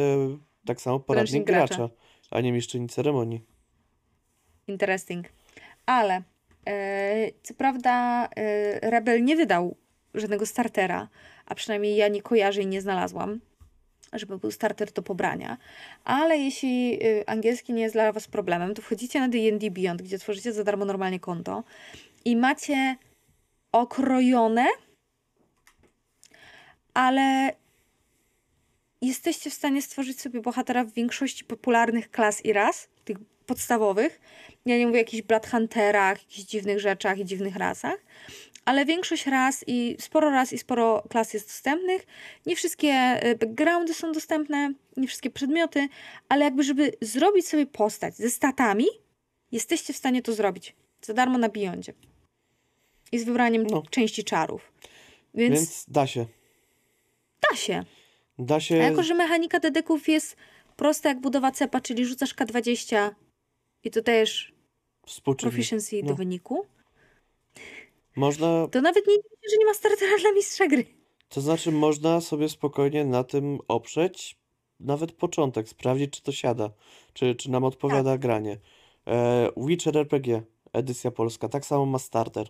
tak 0.67 0.81
samo 0.81 1.01
poradnik 1.01 1.45
gracza. 1.45 1.77
gracza, 1.77 1.95
a 2.31 2.41
nie 2.41 2.53
mistrzyni 2.53 2.89
ceremonii. 2.89 3.41
Interesting. 4.69 5.27
Ale 5.87 6.23
e, 6.67 7.31
co 7.43 7.55
prawda 7.55 8.29
Rebel 8.83 9.25
nie 9.25 9.37
wydał 9.37 9.77
żadnego 10.15 10.47
startera, 10.47 11.09
a 11.47 11.55
przynajmniej 11.55 11.97
ja 11.97 12.09
nie 12.09 12.23
kojarzę 12.23 12.63
i 12.63 12.67
nie 12.67 12.81
znalazłam, 12.81 13.41
żeby 14.13 14.39
był 14.39 14.51
starter 14.51 14.93
do 14.93 15.03
pobrania. 15.03 15.57
Ale 16.05 16.39
jeśli 16.39 16.99
angielski 17.27 17.73
nie 17.73 17.83
jest 17.83 17.95
dla 17.95 18.13
Was 18.13 18.29
problemem, 18.29 18.75
to 18.75 18.83
wchodzicie 18.83 19.21
na 19.21 19.29
D&D 19.29 19.71
Beyond, 19.71 20.03
gdzie 20.03 20.19
tworzycie 20.19 20.53
za 20.53 20.65
darmo 20.65 20.85
normalnie 20.85 21.21
konto 21.21 21.65
i 22.25 22.37
macie 22.37 22.97
okrojone 23.73 24.67
ale 26.95 27.53
jesteście 29.03 29.51
w 29.51 29.55
stanie 29.55 29.83
stworzyć 29.83 30.21
sobie 30.21 30.41
bohatera 30.41 30.85
w 30.85 30.93
większości 30.93 31.45
popularnych 31.45 32.11
klas 32.11 32.45
i 32.45 32.53
ras, 32.53 32.89
tych 33.05 33.17
podstawowych. 33.47 34.21
Ja 34.67 34.79
nie 34.79 34.87
mówię 34.87 34.99
o 34.99 35.01
jakichś 35.01 35.23
Bloodhunterach, 35.23 36.23
jakichś 36.23 36.49
dziwnych 36.49 36.81
rzeczach 36.81 37.19
i 37.19 37.25
dziwnych 37.25 37.57
rasach, 37.57 37.97
ale 38.65 38.85
większość 38.85 39.27
ras 39.27 39.65
i 39.67 39.97
sporo 40.01 40.31
ras 40.31 40.53
i 40.53 40.59
sporo 40.59 41.03
klas 41.11 41.35
jest 41.35 41.47
dostępnych. 41.47 42.07
Nie 42.47 42.57
wszystkie 42.57 43.21
y, 43.27 43.37
backgroundy 43.39 43.95
są 43.95 44.13
dostępne, 44.13 44.73
nie 44.97 45.07
wszystkie 45.09 45.31
przedmioty, 45.31 45.89
ale 46.29 46.45
jakby 46.45 46.63
żeby 46.65 46.93
zrobić 47.01 47.49
sobie 47.49 47.67
postać 47.67 48.17
ze 48.17 48.31
statami, 48.31 48.87
jesteście 49.53 49.93
w 49.93 49.97
stanie 49.97 50.23
to 50.23 50.33
zrobić. 50.33 50.75
Za 51.03 51.15
darmo 51.15 51.39
na 51.39 51.49
Beyondzie. 51.49 51.93
I 53.13 53.19
z 53.19 53.25
wybraniem 53.25 53.67
No. 53.71 53.83
części 53.91 54.25
czarów. 54.25 54.73
Więc, 55.35 55.55
Więc 55.55 55.85
da 55.89 56.07
się. 56.07 56.27
Da 57.51 57.57
się. 57.57 57.85
Da 58.39 58.55
A 58.55 58.61
się. 58.61 58.77
jako, 58.77 59.03
że 59.03 59.15
mechanika 59.15 59.61
dedeków 59.61 60.09
jest 60.09 60.37
prosta 60.77 61.09
jak 61.09 61.21
budowa 61.21 61.51
cepa, 61.51 61.81
czyli 61.81 62.07
rzucasz 62.07 62.35
K20 62.35 63.11
i 63.85 63.91
dodajesz 63.91 64.53
Współczynnik. 65.07 65.53
proficiency 65.55 66.01
No. 66.03 66.09
do 66.09 66.15
wyniku, 66.15 66.67
Można, 68.17 68.69
to 68.69 68.81
nawet 68.81 69.07
nie 69.07 69.15
że 69.51 69.57
nie 69.59 69.67
ma 69.67 69.75
startera 69.75 70.19
dla 70.21 70.33
mistrza 70.33 70.67
gry. 70.67 70.85
to 71.29 71.41
znaczy 71.41 71.73
można 71.73 72.21
sobie 72.21 72.49
spokojnie 72.49 73.05
na 73.05 73.25
tym 73.25 73.59
oprzeć 73.69 74.37
nawet 74.81 75.13
początek, 75.13 75.69
sprawdzić 75.69 76.11
czy 76.13 76.23
to 76.23 76.33
siada, 76.33 76.71
czy, 77.13 77.35
czy 77.35 77.51
nam 77.51 77.65
odpowiada 77.65 78.11
Tak. 78.13 78.21
granie. 78.21 78.59
E, 79.07 79.51
Witcher 79.57 79.97
RPG, 79.97 80.43
edycja 80.73 81.11
polska, 81.11 81.49
tak 81.49 81.67
samo 81.67 81.87
ma 81.87 81.99
starter. 81.99 82.47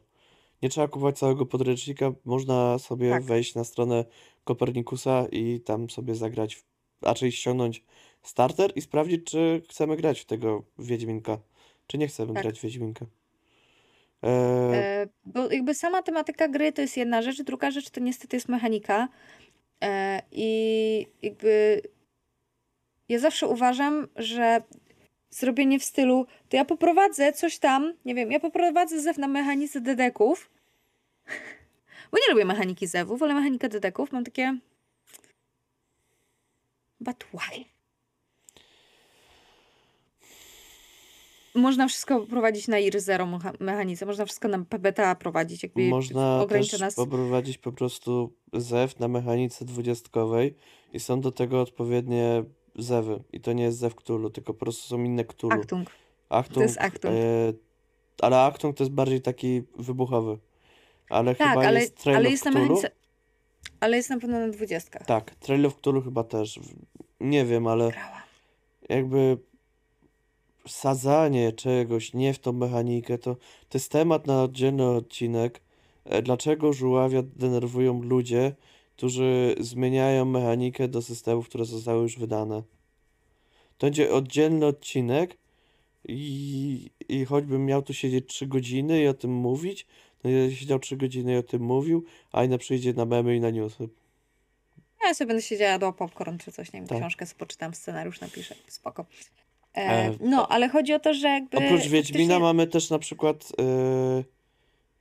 Nie 0.65 0.71
trzeba 0.71 0.89
kupować 0.89 1.19
całego 1.19 1.47
podręcznika, 1.47 2.13
można 2.25 2.79
sobie 2.79 3.11
Tak. 3.11 3.23
wejść 3.23 3.55
na 3.55 3.65
stronę 3.65 4.05
Kopernikusa 4.45 5.27
i 5.33 5.61
tam 5.61 5.91
sobie 5.91 6.15
zagrać, 6.15 6.57
w, 6.57 6.65
raczej 7.03 7.33
ściągnąć 7.33 7.85
starter 8.23 8.73
i 8.77 8.81
sprawdzić, 8.81 9.25
czy 9.25 9.63
chcemy 9.71 9.97
grać 9.97 10.21
w 10.21 10.25
tego 10.25 10.63
Wiedźminka, 10.79 11.39
czy 11.87 11.99
nie 11.99 12.09
chcemy 12.09 12.35
Tak. 12.35 12.43
grać 12.43 12.59
w 12.59 12.63
Wiedźminka. 12.63 13.07
E, 14.23 14.29
E, 14.75 15.09
bo 15.25 15.53
jakby 15.53 15.75
sama 15.75 16.03
tematyka 16.03 16.49
gry 16.49 16.73
to 16.73 16.83
jest 16.83 16.97
jedna 16.97 17.23
rzecz, 17.23 17.43
druga 17.43 17.71
rzecz 17.71 17.91
to 17.91 18.01
niestety 18.01 18.37
jest 18.37 18.49
mechanika. 18.49 19.09
E, 19.83 20.23
I 20.33 21.07
jakby 21.23 21.83
ja 23.09 23.19
zawsze 23.19 23.49
uważam, 23.49 24.09
że 24.17 24.63
zrobienie 25.31 25.79
w 25.79 25.85
stylu, 25.85 26.27
to 26.49 26.57
ja 26.57 26.65
poprowadzę 26.65 27.33
coś 27.33 27.59
tam, 27.59 27.95
nie 28.05 28.15
wiem, 28.15 28.33
ja 28.33 28.41
poprowadzę 28.41 29.01
zew 29.01 29.19
na 29.19 29.29
mechanice 29.29 29.81
dedeków, 29.81 30.54
bo 32.13 32.19
nie 32.19 32.33
lubię 32.35 32.45
mechaniki 32.45 32.87
zewów, 32.87 33.23
ale 33.23 33.35
mechanikę 33.35 33.69
dedeków 33.69 34.13
mam 34.13 34.25
takie 34.25 34.59
but 37.01 37.25
why? 37.25 37.65
Można 41.55 41.89
wszystko 41.89 42.21
prowadzić 42.21 42.69
na 42.69 42.79
IR 42.79 43.01
0 43.01 43.27
mecha- 43.27 43.57
mechanice, 43.61 44.07
można 44.07 44.25
wszystko 44.25 44.49
na 44.49 44.65
PBTA 44.65 45.15
prowadzić, 45.15 45.63
jakby 45.63 45.89
Można 45.89 46.41
ogranicza 46.43 46.79
nas. 46.79 46.95
poprowadzić 46.95 47.59
po 47.59 47.73
prostu 47.73 48.33
zew 48.53 48.99
na 49.01 49.09
mechanice 49.09 49.65
dwudziestkowej 49.65 50.55
i 50.93 51.01
są 51.01 51.21
do 51.21 51.33
tego 51.33 51.61
odpowiednie 51.61 52.45
zewy. 52.77 53.23
I 53.33 53.41
to 53.41 53.53
nie 53.53 53.65
jest 53.65 53.79
zew 53.79 53.95
Cthulhu, 53.95 54.31
tylko 54.31 54.55
po 54.55 54.61
prostu 54.61 54.89
są 54.89 55.05
inne 55.05 55.25
Cthulhu. 55.25 55.61
Achtung. 55.61 55.89
Achtung, 56.29 56.63
jest 56.63 56.79
Achtung. 56.81 57.15
e, 57.15 57.53
ale 58.23 58.41
Achtung 58.41 58.77
to 58.77 58.85
jest 58.85 58.95
bardziej 58.95 59.21
taki 59.23 59.63
wybuchowy. 59.79 60.39
Ale 61.09 61.35
Tak, 61.35 61.49
chyba 61.49 61.67
ale, 61.69 61.81
jest 61.81 61.97
Trail 62.03 62.17
ale 62.17 62.31
jest 62.31 62.45
na 62.45 62.51
mechanice. 62.51 62.91
Ale 63.81 63.97
jest 63.97 64.11
na 64.11 64.21
pewno 64.21 64.41
na 64.41 64.49
dwudziestkach. 64.49 65.07
Tak, 65.07 65.35
Trail 65.35 65.67
of 65.67 65.77
Cthulhu 65.77 66.03
chyba 66.03 66.25
też. 66.25 66.61
Nie 67.21 67.45
wiem, 67.45 67.67
ale 67.67 67.91
Grała. 67.91 68.23
jakby 68.89 69.39
wsadzanie 70.69 71.53
czegoś 71.53 72.15
nie 72.15 72.35
w 72.35 72.39
tą 72.39 72.53
mechanikę, 72.53 73.19
to, 73.19 73.35
to 73.69 73.79
jest 73.79 73.93
temat 73.93 74.27
na 74.27 74.43
oddzielny 74.43 74.85
odcinek. 74.87 75.61
E, 76.05 76.23
Dlaczego 76.23 76.73
żuławia 76.73 77.23
denerwują 77.23 78.03
ludzie, 78.03 78.55
którzy 78.97 79.55
zmieniają 79.61 80.25
mechanikę 80.25 80.89
do 80.89 81.03
systemów, 81.03 81.49
które 81.49 81.65
zostały 81.65 82.03
już 82.03 82.19
wydane? 82.19 82.63
To 83.79 83.87
będzie 83.87 84.13
oddzielny 84.13 84.67
odcinek 84.67 85.37
i, 86.09 86.91
i 87.09 87.25
choćbym 87.25 87.67
miał 87.67 87.83
tu 87.83 87.95
siedzieć 87.95 88.27
3 88.27 88.47
godziny 88.47 89.03
i 89.03 89.09
o 89.09 89.15
tym 89.15 89.31
mówić, 89.33 89.87
siedział 90.55 90.79
3 90.79 90.97
godziny 90.97 91.33
i 91.35 91.37
o 91.37 91.43
tym 91.43 91.63
mówił, 91.63 92.05
a 92.33 92.45
inna 92.45 92.59
przyjdzie 92.59 92.93
na 92.93 93.05
memy 93.05 93.37
i 93.37 93.41
na 93.41 93.51
newsy. 93.51 93.89
Ja 95.05 95.15
sobie 95.15 95.29
będę 95.29 95.43
siedziała 95.43 95.71
jadła 95.71 95.93
popcorn 95.93 96.39
czy 96.39 96.53
coś, 96.53 96.73
nie 96.73 96.81
wiem, 96.81 96.89
Tak. 96.89 96.99
książkę 96.99 97.27
sobie 97.27 97.39
poczytam, 97.39 97.75
scenariusz 97.75 98.21
napiszę, 98.21 98.55
spoko. 98.69 99.05
E, 99.77 99.79
E, 99.79 100.15
no, 100.21 100.49
ale 100.49 100.69
chodzi 100.69 100.95
o 100.95 100.99
to, 101.01 101.15
że 101.15 101.29
jakby... 101.29 101.57
Oprócz 101.59 101.87
Wiedźmina 101.87 102.39
mamy 102.39 102.67
też 102.67 102.91
na 102.91 102.99
przykład, 102.99 103.53
yy, 103.59 104.25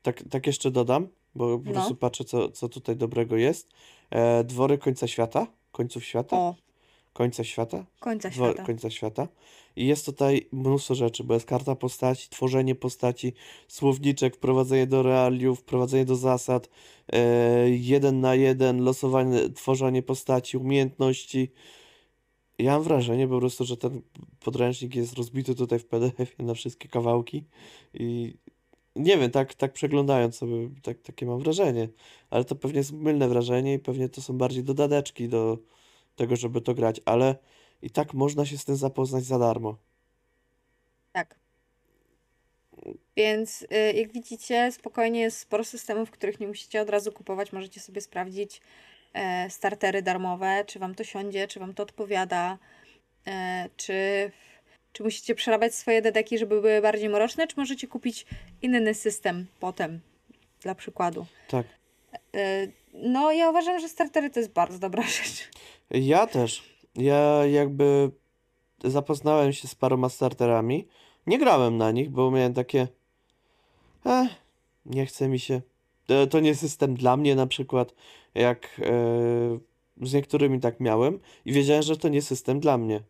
tak, 0.02 0.24
tak 0.30 0.48
jeszcze 0.48 0.72
dodam, 0.72 1.08
bo 1.36 1.60
po 1.60 1.66
No. 1.66 1.72
prostu 1.74 1.96
patrzę, 1.96 2.24
co, 2.26 2.52
co 2.52 2.70
tutaj 2.70 2.96
dobrego 2.96 3.38
jest. 3.38 3.70
E, 4.10 4.44
dwory 4.44 4.78
końca 4.78 5.08
świata, 5.08 5.48
końców 5.72 6.06
świata, 6.06 6.38
O, 6.38 6.56
końca 7.13 7.43
świata, 7.43 7.86
końca 7.99 8.32
świata. 8.32 8.63
końca 8.63 8.89
świata. 8.89 9.28
I 9.76 9.88
jest 9.88 10.06
tutaj 10.06 10.47
mnóstwo 10.52 10.95
rzeczy, 10.95 11.23
bo 11.23 11.34
jest 11.34 11.45
karta 11.45 11.76
postaci, 11.76 12.30
tworzenie 12.30 12.76
postaci, 12.76 13.34
słowniczek, 13.67 14.36
wprowadzenie 14.36 14.88
do 14.88 15.04
realiów, 15.04 15.60
wprowadzenie 15.60 16.06
do 16.06 16.15
zasad, 16.15 16.69
e, 17.13 17.69
jeden 17.69 18.21
na 18.21 18.36
jeden, 18.36 18.84
losowanie, 18.84 19.49
tworzenie 19.49 20.04
postaci, 20.04 20.58
umiejętności. 20.58 21.52
Ja 22.60 22.71
mam 22.71 22.84
wrażenie 22.84 23.28
po 23.28 23.39
prostu, 23.39 23.65
że 23.65 23.78
ten 23.78 24.02
podręcznik 24.39 24.95
jest 24.95 25.13
rozbity 25.13 25.56
tutaj 25.56 25.80
w 25.80 25.86
PDF-ie 25.86 26.47
na 26.47 26.54
wszystkie 26.54 26.89
kawałki 26.89 27.43
i 27.93 28.38
nie 28.95 29.17
wiem, 29.17 29.32
tak, 29.32 29.54
tak 29.54 29.73
przeglądając 29.73 30.36
sobie, 30.36 30.69
tak, 30.82 31.02
takie 31.02 31.26
mam 31.26 31.39
wrażenie, 31.39 31.89
ale 32.30 32.45
to 32.45 32.56
pewnie 32.56 32.78
jest 32.78 32.91
mylne 32.91 33.30
wrażenie 33.30 33.73
i 33.73 33.80
pewnie 33.80 34.10
to 34.10 34.21
są 34.21 34.38
bardziej 34.38 34.63
dodateczki 34.63 35.30
do 35.30 35.58
tego, 36.15 36.36
żeby 36.36 36.62
to 36.62 36.73
grać, 36.73 37.02
ale 37.06 37.36
i 37.82 37.89
tak 37.89 38.13
można 38.13 38.45
się 38.45 38.58
z 38.58 38.65
tym 38.65 38.76
zapoznać 38.76 39.23
za 39.23 39.39
darmo. 39.39 39.78
Tak. 41.12 41.36
Więc 43.17 43.62
y, 43.62 43.93
jak 43.93 44.12
widzicie, 44.12 44.71
spokojnie 44.71 45.21
jest 45.21 45.39
sporo 45.39 45.63
systemów, 45.63 46.12
których 46.12 46.39
nie 46.39 46.47
musicie 46.47 46.82
od 46.82 46.89
razu 46.89 47.12
kupować. 47.12 47.54
Możecie 47.54 47.80
sobie 47.80 48.02
sprawdzić 48.02 48.62
e, 49.13 49.49
startery 49.49 50.02
darmowe, 50.02 50.63
czy 50.67 50.80
wam 50.80 50.95
to 50.95 51.04
siądzie, 51.04 51.47
czy 51.47 51.60
wam 51.60 51.73
to 51.73 51.84
odpowiada, 51.84 52.58
e, 53.28 53.69
czy, 53.78 54.32
czy 54.93 55.04
musicie 55.04 55.36
przerabiać 55.36 55.76
swoje 55.76 56.02
dedeki, 56.02 56.38
żeby 56.38 56.62
były 56.62 56.82
bardziej 56.82 57.10
mroczne, 57.10 57.47
czy 57.47 57.56
możecie 57.58 57.88
kupić 57.88 58.26
inny 58.62 58.93
system 58.93 59.47
potem, 59.60 59.99
dla 60.62 60.76
przykładu. 60.76 61.26
Tak. 61.47 61.67
E, 62.36 62.67
no, 62.93 63.32
ja 63.32 63.49
uważam, 63.49 63.80
że 63.80 63.89
startery 63.89 64.30
to 64.30 64.39
jest 64.39 64.52
bardzo 64.52 64.80
dobra 64.80 65.04
rzecz. 65.17 65.49
Ja 65.94 66.28
też. 66.28 66.64
Ja 66.96 67.46
jakby 67.46 68.12
zapoznałem 68.84 69.54
się 69.54 69.68
z 69.68 69.76
paroma 69.76 70.10
starterami. 70.10 70.88
Nie 71.28 71.40
grałem 71.40 71.78
na 71.78 71.92
nich, 71.92 72.10
bo 72.10 72.32
miałem 72.32 72.54
takie. 72.54 72.88
Eh, 74.06 74.28
nie 74.86 75.06
chce 75.06 75.28
mi 75.28 75.40
się. 75.40 75.62
E, 76.10 76.28
To 76.28 76.40
nie 76.40 76.56
system 76.56 76.96
dla 76.96 77.18
mnie 77.18 77.36
na 77.36 77.48
przykład. 77.48 77.94
Jak 78.36 78.82
e, 78.84 78.94
z 80.02 80.14
niektórymi 80.14 80.60
tak 80.60 80.80
miałem 80.80 81.20
i 81.46 81.54
wiedziałem, 81.54 81.84
że 81.84 81.98
to 81.98 82.10
nie 82.10 82.22
system 82.22 82.60
dla 82.60 82.78
mnie. 82.78 83.04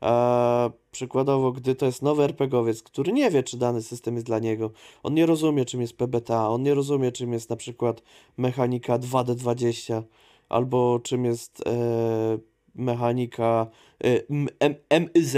A 0.00 0.70
przykładowo, 0.92 1.52
gdy 1.52 1.74
to 1.74 1.86
jest 1.86 2.02
nowy 2.02 2.24
RPGowiec, 2.24 2.82
który 2.82 3.12
nie 3.12 3.30
wie, 3.30 3.42
czy 3.42 3.56
dany 3.56 3.82
system 3.82 4.14
jest 4.14 4.26
dla 4.26 4.38
niego, 4.38 4.70
on 5.02 5.14
nie 5.14 5.26
rozumie, 5.26 5.64
czym 5.64 5.80
jest 5.80 5.96
PBTA, 5.96 6.48
on 6.48 6.62
nie 6.62 6.74
rozumie, 6.74 7.12
czym 7.12 7.32
jest 7.32 7.50
na 7.50 7.56
przykład 7.56 8.02
mechanika 8.36 8.98
2D20, 8.98 10.02
albo 10.48 11.00
czym 11.00 11.24
jest 11.24 11.66
e, 11.66 12.38
mechanika 12.74 13.66
e, 14.04 14.26
M- 14.30 14.48
M- 14.60 15.10
MZ. 15.14 15.36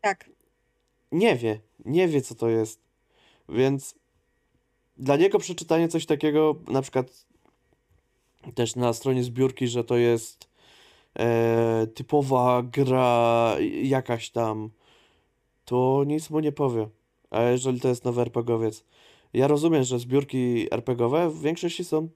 Tak. 0.00 0.30
Nie 1.12 1.36
wie, 1.36 1.60
nie 1.84 2.08
wie, 2.08 2.22
co 2.22 2.34
to 2.34 2.48
jest. 2.48 2.80
Więc 3.48 3.94
dla 4.96 5.16
niego 5.16 5.38
przeczytanie 5.38 5.88
coś 5.88 6.06
takiego, 6.06 6.56
na 6.68 6.82
przykład 6.82 7.26
też 8.54 8.76
na 8.76 8.92
stronie 8.92 9.22
zbiórki, 9.24 9.68
że 9.68 9.84
to 9.84 9.96
jest 9.96 10.48
e, 11.18 11.86
typowa 11.94 12.62
gra 12.62 13.56
jakaś 13.82 14.30
tam, 14.30 14.70
to 15.64 16.04
nic 16.06 16.30
mu 16.30 16.40
nie 16.40 16.52
powie. 16.52 16.88
A 17.30 17.42
jeżeli 17.42 17.80
to 17.80 17.88
jest 17.88 18.04
nowy 18.04 18.20
RPGowiec. 18.22 18.84
Ja 19.32 19.46
rozumiem, 19.46 19.84
że 19.84 19.98
zbiórki 19.98 20.74
RPGowe 20.74 21.30
w 21.30 21.40
większości 21.40 21.84
są 21.84 22.08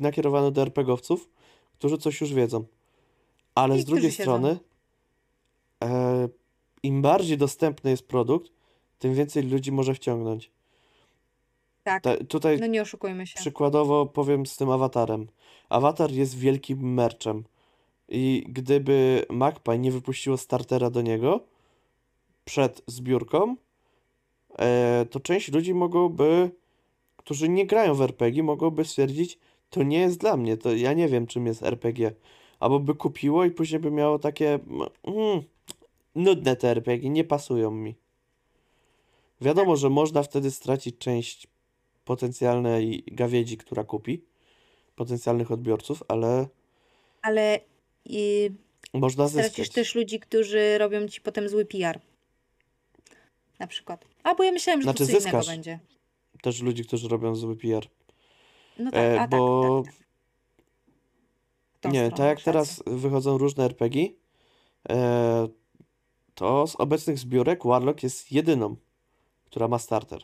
nakierowane 0.00 0.52
do 0.52 0.62
RPGowców, 0.62 1.28
którzy 1.78 1.98
coś 1.98 2.20
już 2.20 2.32
wiedzą. 2.34 2.64
Ale 3.54 3.76
I 3.78 3.80
z 3.80 3.84
drugiej 3.84 4.12
strony, 4.12 4.58
e, 5.84 6.28
im 6.82 7.02
bardziej 7.02 7.38
dostępny 7.38 7.90
jest 7.90 8.08
produkt, 8.08 8.52
tym 8.98 9.14
więcej 9.14 9.42
ludzi 9.42 9.72
może 9.72 9.94
wciągnąć. 9.94 10.50
Tak. 11.84 12.02
Ta, 12.02 12.16
tutaj 12.16 12.58
No 12.60 12.66
nie 12.66 12.82
oszukujmy 12.82 13.26
się. 13.26 13.40
przykładowo 13.40 14.06
powiem 14.06 14.46
z 14.46 14.56
tym 14.56 14.70
awatarem. 14.70 15.26
Awatar 15.68 16.10
jest 16.10 16.38
wielkim 16.38 16.94
merczem. 16.94 17.44
I 18.08 18.44
gdyby 18.48 19.24
Magpie 19.30 19.78
nie 19.78 19.92
wypuściło 19.92 20.36
startera 20.36 20.90
do 20.90 21.02
niego 21.02 21.40
przed 22.44 22.82
zbiórką, 22.86 23.56
e, 24.58 25.06
to 25.10 25.20
część 25.20 25.52
ludzi 25.52 25.74
mogłoby, 25.74 26.50
którzy 27.16 27.48
nie 27.48 27.66
grają 27.66 27.94
w 27.94 28.02
RPG, 28.02 28.42
mogłoby 28.42 28.84
stwierdzić, 28.84 29.38
to 29.70 29.82
nie 29.82 29.98
jest 30.00 30.18
dla 30.18 30.36
mnie, 30.36 30.56
to 30.56 30.74
ja 30.74 30.92
nie 30.92 31.08
wiem 31.08 31.26
czym 31.26 31.46
jest 31.46 31.62
RPG. 31.62 32.12
Albo 32.60 32.80
by 32.80 32.94
kupiło 32.94 33.44
i 33.44 33.50
później 33.50 33.80
by 33.80 33.90
miało 33.90 34.18
takie 34.18 34.58
mm, 35.04 35.42
nudne 36.14 36.56
te 36.56 36.68
RPG, 36.70 37.10
nie 37.10 37.24
pasują 37.24 37.70
mi. 37.70 37.94
Wiadomo, 39.40 39.76
że 39.76 39.90
można 39.90 40.22
wtedy 40.22 40.50
stracić 40.50 40.98
część 40.98 41.46
potencjalnej 42.04 43.04
gawiedzi, 43.06 43.56
która 43.56 43.84
kupi, 43.84 44.24
potencjalnych 44.96 45.50
odbiorców, 45.50 46.02
ale 46.08 46.48
Ale 47.22 47.60
można 48.94 49.28
stracisz 49.28 49.50
zyskać. 49.56 49.70
też 49.74 49.94
ludzi, 49.94 50.20
którzy 50.20 50.78
robią 50.78 51.08
ci 51.08 51.20
potem 51.20 51.48
zły 51.48 51.64
PR. 51.64 52.00
Na 53.58 53.66
przykład. 53.66 54.04
A 54.22 54.34
bo 54.34 54.44
ja 54.44 54.52
myślałem, 54.52 54.80
że 54.80 54.84
Znaczy 54.84 54.98
to 54.98 55.04
co 55.04 55.10
innego 55.10 55.22
zyskasz. 55.22 55.46
będzie. 55.46 55.78
Też 56.42 56.62
ludzi, 56.62 56.84
którzy 56.84 57.08
robią 57.08 57.34
zły 57.34 57.56
PR. 57.56 57.86
No 58.80 58.90
tak, 58.90 59.00
E, 59.00 59.20
a 59.20 59.28
bo 59.28 59.82
tak, 59.84 59.92
tak, 59.92 59.94
tak. 59.94 60.06
W 61.74 61.80
tą 61.80 61.90
nie, 61.90 62.10
tak 62.10 62.26
jak 62.26 62.42
teraz 62.42 62.82
wychodzą 62.86 63.38
różne 63.38 63.64
RPG, 63.64 64.08
e, 64.88 65.48
to 66.34 66.66
z 66.66 66.76
obecnych 66.76 67.18
zbiórek 67.18 67.64
Warlock 67.64 68.02
jest 68.02 68.32
jedyną, 68.32 68.76
która 69.44 69.68
ma 69.68 69.78
starter, 69.78 70.22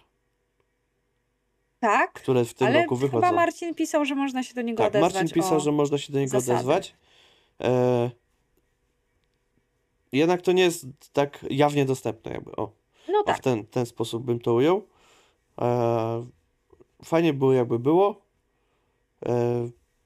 Tak, 1.81 2.13
które 2.13 2.45
w 2.45 2.55
tym 2.55 2.67
ale 2.67 2.83
roku 2.83 2.97
chyba 2.97 3.07
wychodzą. 3.19 3.33
Marcin 3.37 3.75
pisał, 3.75 4.05
że 4.05 4.15
można 4.15 4.43
się 4.43 4.55
do 4.55 4.63
niego 4.63 4.79
Tak, 4.83 4.89
odezwać 4.89 5.15
Marcin 5.15 5.35
pisał, 5.35 5.61
że 5.61 5.73
można 5.73 5.99
się 5.99 6.13
do 6.13 6.19
niego 6.19 6.31
zasady. 6.41 6.53
odezwać. 6.53 6.97
E, 7.61 8.11
jednak 10.13 10.43
to 10.43 10.53
nie 10.53 10.63
jest 10.63 10.87
tak 11.13 11.47
jawnie 11.51 11.85
dostępne, 11.85 12.33
jakby. 12.33 12.57
O, 12.57 12.73
No 13.09 13.19
o 13.19 13.23
w 13.23 13.27
tak, 13.27 13.39
ten, 13.41 13.67
ten 13.67 13.87
sposób 13.87 14.25
bym 14.25 14.39
to 14.41 14.55
ujął. 14.55 14.87
E, 15.61 16.27
fajnie 17.05 17.33
było, 17.33 17.53
jakby 17.53 17.79
było. 17.79 18.26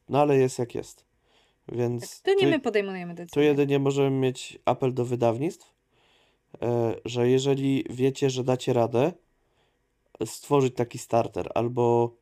No 0.09 0.21
ale 0.21 0.37
jest 0.37 0.59
jak 0.59 0.75
jest. 0.75 1.05
Więc 1.73 2.23
to 2.23 2.31
nie 2.35 2.41
tu- 2.41 2.51
my 2.51 2.61
podejmujemy 2.61 3.13
Tu 3.15 3.17
decyzję. 3.17 3.45
jedynie 3.45 3.79
możemy 3.79 4.11
mieć 4.11 4.59
apel 4.65 4.95
do 4.95 5.05
wydawnictw, 5.05 5.75
e, 6.63 6.95
że 7.05 7.29
jeżeli 7.29 7.85
wiecie, 7.91 8.31
że 8.31 8.45
dacie 8.45 8.73
radę 8.73 9.13
stworzyć 10.27 10.75
taki 10.75 10.99
starter, 10.99 11.51
albo 11.55 12.15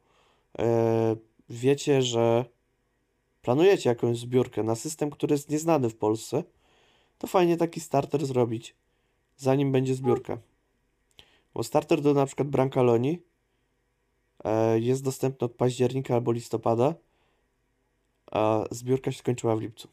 e, 0.58 1.16
wiecie, 1.50 2.02
że 2.02 2.44
planujecie 3.42 3.88
jakąś 3.88 4.18
zbiórkę 4.18 4.62
na 4.62 4.74
system, 4.74 5.10
który 5.10 5.34
jest 5.34 5.50
nieznany 5.50 5.90
w 5.90 5.96
Polsce, 5.96 6.44
to 7.18 7.26
fajnie 7.26 7.56
taki 7.56 7.80
starter 7.80 8.26
zrobić, 8.26 8.74
zanim 9.36 9.72
będzie 9.72 9.94
zbiórka. 9.94 10.38
Bo 11.54 11.62
starter 11.62 12.00
do 12.00 12.14
na 12.14 12.26
przykład 12.26 12.48
Brancaloni 12.48 13.18
jest 14.74 15.04
dostępny 15.04 15.44
od 15.44 15.52
października 15.52 16.14
albo 16.14 16.32
listopada, 16.32 16.94
a 18.30 18.64
zbiórka 18.70 19.12
się 19.12 19.18
skończyła 19.18 19.56
w 19.56 19.60
lipcu. 19.60 19.88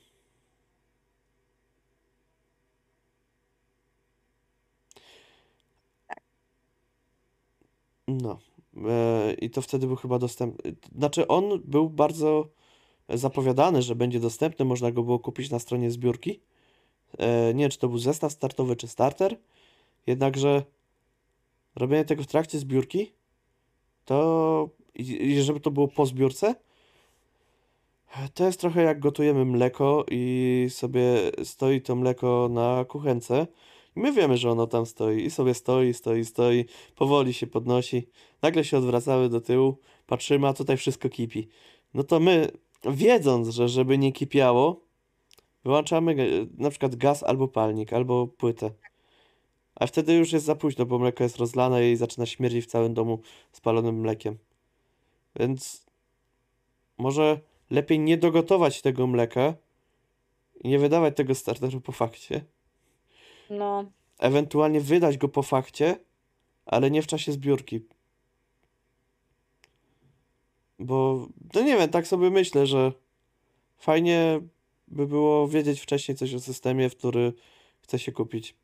No. 8.08 8.40
E, 8.90 9.34
I 9.34 9.50
to 9.50 9.62
wtedy 9.62 9.88
był 9.88 9.96
chyba 9.96 10.20
dostępny. 10.20 10.76
Znaczy, 10.98 11.28
on 11.28 11.62
był 11.64 11.90
bardzo 11.90 12.48
zapowiadany, 13.10 13.82
że 13.82 13.96
będzie 13.96 14.20
dostępny. 14.20 14.66
Można 14.66 14.92
go 14.92 15.04
było 15.04 15.20
kupić 15.20 15.50
na 15.50 15.60
stronie 15.60 15.92
zbiórki. 15.92 16.40
E, 17.18 17.54
nie 17.54 17.64
wiem, 17.64 17.72
czy 17.72 17.80
to 17.80 17.88
był 17.88 17.98
zestaw 17.98 18.32
startowy, 18.32 18.76
czy 18.76 18.88
starter. 18.88 19.38
Jednakże 20.08 20.64
robienie 21.76 22.06
tego 22.06 22.24
w 22.24 22.28
trakcie 22.28 22.60
zbiórki, 22.60 23.12
to 24.06 24.70
żeby 25.42 25.60
to 25.60 25.72
było 25.72 25.88
po 25.88 26.06
zbiórce, 26.06 26.56
to 28.34 28.46
jest 28.46 28.60
trochę 28.60 28.84
jak 28.84 29.00
gotujemy 29.00 29.46
mleko 29.46 30.06
i 30.12 30.66
sobie 30.70 31.32
stoi 31.44 31.82
to 31.82 31.96
mleko 31.96 32.50
na 32.52 32.86
kuchence. 32.86 33.48
I 33.96 34.00
my 34.00 34.12
wiemy, 34.12 34.38
że 34.38 34.52
ono 34.52 34.68
tam 34.68 34.86
stoi 34.86 35.26
i 35.26 35.32
sobie 35.32 35.54
stoi, 35.54 35.94
stoi, 35.94 36.26
stoi, 36.26 36.66
powoli 36.96 37.34
się 37.34 37.48
podnosi. 37.48 38.08
Nagle 38.42 38.64
się 38.64 38.78
odwracamy 38.78 39.30
do 39.30 39.42
tyłu, 39.42 39.78
patrzymy, 40.08 40.48
a 40.48 40.54
tutaj 40.54 40.78
wszystko 40.78 41.10
kipi. 41.10 41.48
No 41.94 42.04
to 42.04 42.20
my, 42.20 42.52
wiedząc, 42.86 43.50
że 43.50 43.70
żeby 43.70 43.98
nie 43.98 44.12
kipiało, 44.12 44.82
wyłączamy 45.64 46.12
e, 46.12 46.62
na 46.64 46.70
przykład 46.70 46.96
gaz 46.96 47.24
albo 47.24 47.48
palnik, 47.48 47.94
albo 47.94 48.28
płytę. 48.28 48.72
A 49.76 49.88
wtedy 49.88 50.14
już 50.14 50.32
jest 50.32 50.46
za 50.46 50.56
późno, 50.56 50.86
bo 50.86 51.00
mleko 51.00 51.24
jest 51.24 51.38
rozlane 51.38 51.92
i 51.92 51.96
zaczyna 51.96 52.26
śmierdzić 52.26 52.66
w 52.66 52.70
całym 52.70 52.94
domu 52.94 53.20
spalonym 53.52 54.00
mlekiem. 54.00 54.38
Więc 55.36 55.86
może 56.98 57.40
lepiej 57.70 58.00
nie 58.00 58.18
dogotować 58.18 58.82
tego 58.82 59.08
mleka 59.08 59.54
i 60.62 60.70
nie 60.70 60.80
wydawać 60.80 61.16
tego 61.16 61.36
starteru 61.36 61.82
po 61.82 61.92
fakcie. 61.92 62.46
No, 63.50 63.86
Ewentualnie 64.20 64.82
wydać 64.82 65.18
go 65.18 65.28
po 65.28 65.44
fakcie, 65.44 66.00
ale 66.66 66.92
nie 66.92 67.02
w 67.02 67.08
czasie 67.08 67.32
zbiórki. 67.32 67.82
Bo, 70.80 71.28
no 71.54 71.62
nie 71.62 71.78
wiem, 71.78 71.90
tak 71.90 72.08
sobie 72.08 72.30
myślę, 72.30 72.68
że 72.68 72.92
fajnie 73.78 74.42
by 74.88 75.08
było 75.08 75.48
wiedzieć 75.48 75.80
wcześniej 75.82 76.18
coś 76.18 76.34
o 76.34 76.40
systemie, 76.40 76.90
w 76.90 76.96
który 76.96 77.34
chce 77.82 78.00
się 78.00 78.12
kupić. 78.12 78.56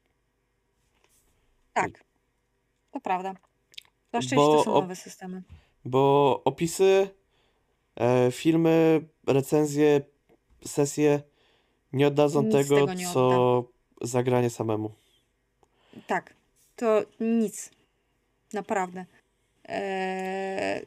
Tak. 1.73 2.03
To 2.91 2.99
prawda. 2.99 3.33
Zwłaszcza 4.09 4.35
Bo 4.35 4.41
jeśli 4.41 4.57
to 4.57 4.63
są 4.63 4.81
nowe 4.81 4.95
systemy. 4.95 5.43
Bo 5.85 6.41
opisy, 6.45 7.09
e, 7.95 8.31
filmy, 8.31 9.01
recenzje, 9.27 10.01
sesje 10.65 11.21
nie 11.93 12.07
oddadzą 12.07 12.41
Nic 12.41 12.51
tego, 12.51 12.75
tego 12.75 12.93
nie 12.93 13.07
co 13.07 13.63
zagranie 14.01 14.49
samemu. 14.49 14.91
Tak, 16.07 16.33
to 16.75 17.01
nic. 17.19 17.71
Naprawdę. 18.53 19.05
Eee, 19.65 20.85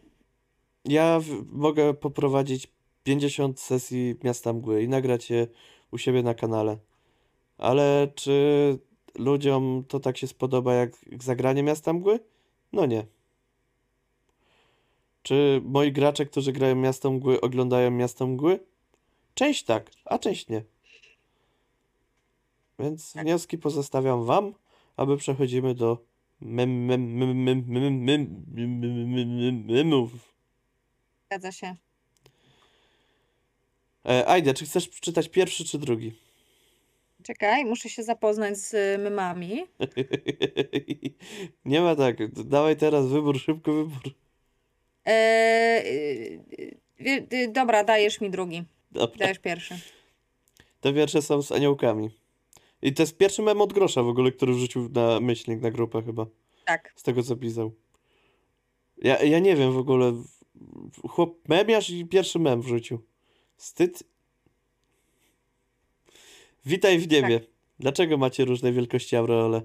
Ja 0.85 1.21
w, 1.21 1.45
mogę 1.53 1.95
poprowadzić 1.95 2.69
50 3.03 3.61
sesji 3.61 4.17
Miasta 4.25 4.53
Mgły 4.53 4.83
i 4.83 4.89
nagrać 4.89 5.31
je 5.31 5.47
u 5.91 5.99
siebie 5.99 6.23
na 6.23 6.35
kanale. 6.35 6.79
Ale 7.59 8.09
czy 8.15 8.79
ludziom 9.19 9.85
to 9.89 10.01
tak 10.01 10.19
się 10.19 10.27
spodoba 10.27 10.75
jak 10.75 10.91
zagranie 11.21 11.63
Miasta 11.63 11.93
Mgły? 11.93 12.21
No 12.73 12.87
nie. 12.87 13.07
Czy 15.25 15.61
moi 15.65 15.93
gracze, 15.93 16.27
którzy 16.27 16.53
grają 16.53 16.75
Miasto 16.75 17.11
Mgły, 17.11 17.41
oglądają 17.41 17.91
Miasto 17.91 18.27
Mgły? 18.27 18.61
Część 19.35 19.65
tak, 19.65 19.91
a 20.05 20.19
część 20.19 20.49
nie. 20.49 20.65
Więc 22.79 23.13
wnioski 23.13 23.59
pozostawiam 23.59 24.25
wam, 24.25 24.55
aby 24.97 25.17
przechodzimy 25.17 25.75
do 25.75 25.99
mem, 26.41 26.85
mem, 26.85 27.17
mem, 27.17 27.43
mem, 27.43 27.69
mem, 27.69 28.05
mem, 28.05 28.45
mem, 28.55 28.81
mem, 28.81 29.37
mem, 29.37 29.65
memów. 29.65 30.11
zgadza 31.27 31.53
się. 31.53 31.77
E, 34.05 34.55
czy 34.55 34.65
chcesz 34.65 34.89
przeczytać 34.89 35.29
pierwszy 35.29 35.65
czy 35.65 35.79
drugi? 35.79 36.13
Czekaj, 37.25 37.65
muszę 37.65 37.89
się 37.89 38.03
zapoznać 38.03 38.59
z 38.59 38.75
y, 38.75 38.99
memami. 38.99 39.65
Nie 41.65 41.81
ma 41.81 41.97
tak. 41.97 42.33
Dawaj 42.33 42.77
teraz 42.77 43.07
wybór, 43.07 43.41
szybko 43.41 43.73
wybór. 43.73 44.03
Eee, 45.05 45.81
y, 45.81 46.77
y, 47.01 47.27
y, 47.33 47.49
dobra, 47.53 47.85
dajesz 47.85 48.21
mi 48.21 48.31
drugi. 48.31 48.65
Dobra. 48.91 49.19
Dajesz 49.19 49.39
pierwszy. 49.39 49.79
Te 50.81 50.93
wiersze 50.93 51.23
są 51.23 51.43
z 51.43 51.53
aniołkami. 51.53 52.11
I 52.83 52.93
to 52.93 53.03
jest 53.03 53.17
pierwszy 53.17 53.43
mem 53.43 53.61
od 53.61 53.73
grosza 53.73 54.03
w 54.03 54.09
ogóle, 54.09 54.33
który 54.33 54.55
wrzucił 54.55 54.89
na 54.89 55.21
myślnik, 55.21 55.61
na 55.61 55.71
grupę 55.71 56.03
chyba. 56.03 56.27
Tak. 56.65 56.93
Z 56.97 57.03
tego 57.03 57.23
co 57.23 57.37
pisał. 57.37 57.73
Ja, 58.97 59.23
ja 59.23 59.39
nie 59.39 59.57
wiem 59.57 59.73
w 59.73 59.79
ogóle. 59.79 60.23
Chłop 61.09 61.49
memiarz 61.49 61.91
i 61.91 62.07
pierwszy 62.07 62.39
mem 62.39 62.63
wrzucił. 62.63 63.05
Wstyd. 63.57 64.14
Witaj 66.67 66.99
w 66.99 67.11
niebie. 67.11 67.41
Dlaczego 67.79 68.17
macie 68.17 68.45
różne 68.45 68.73
wielkości 68.73 69.17
aureole? 69.17 69.63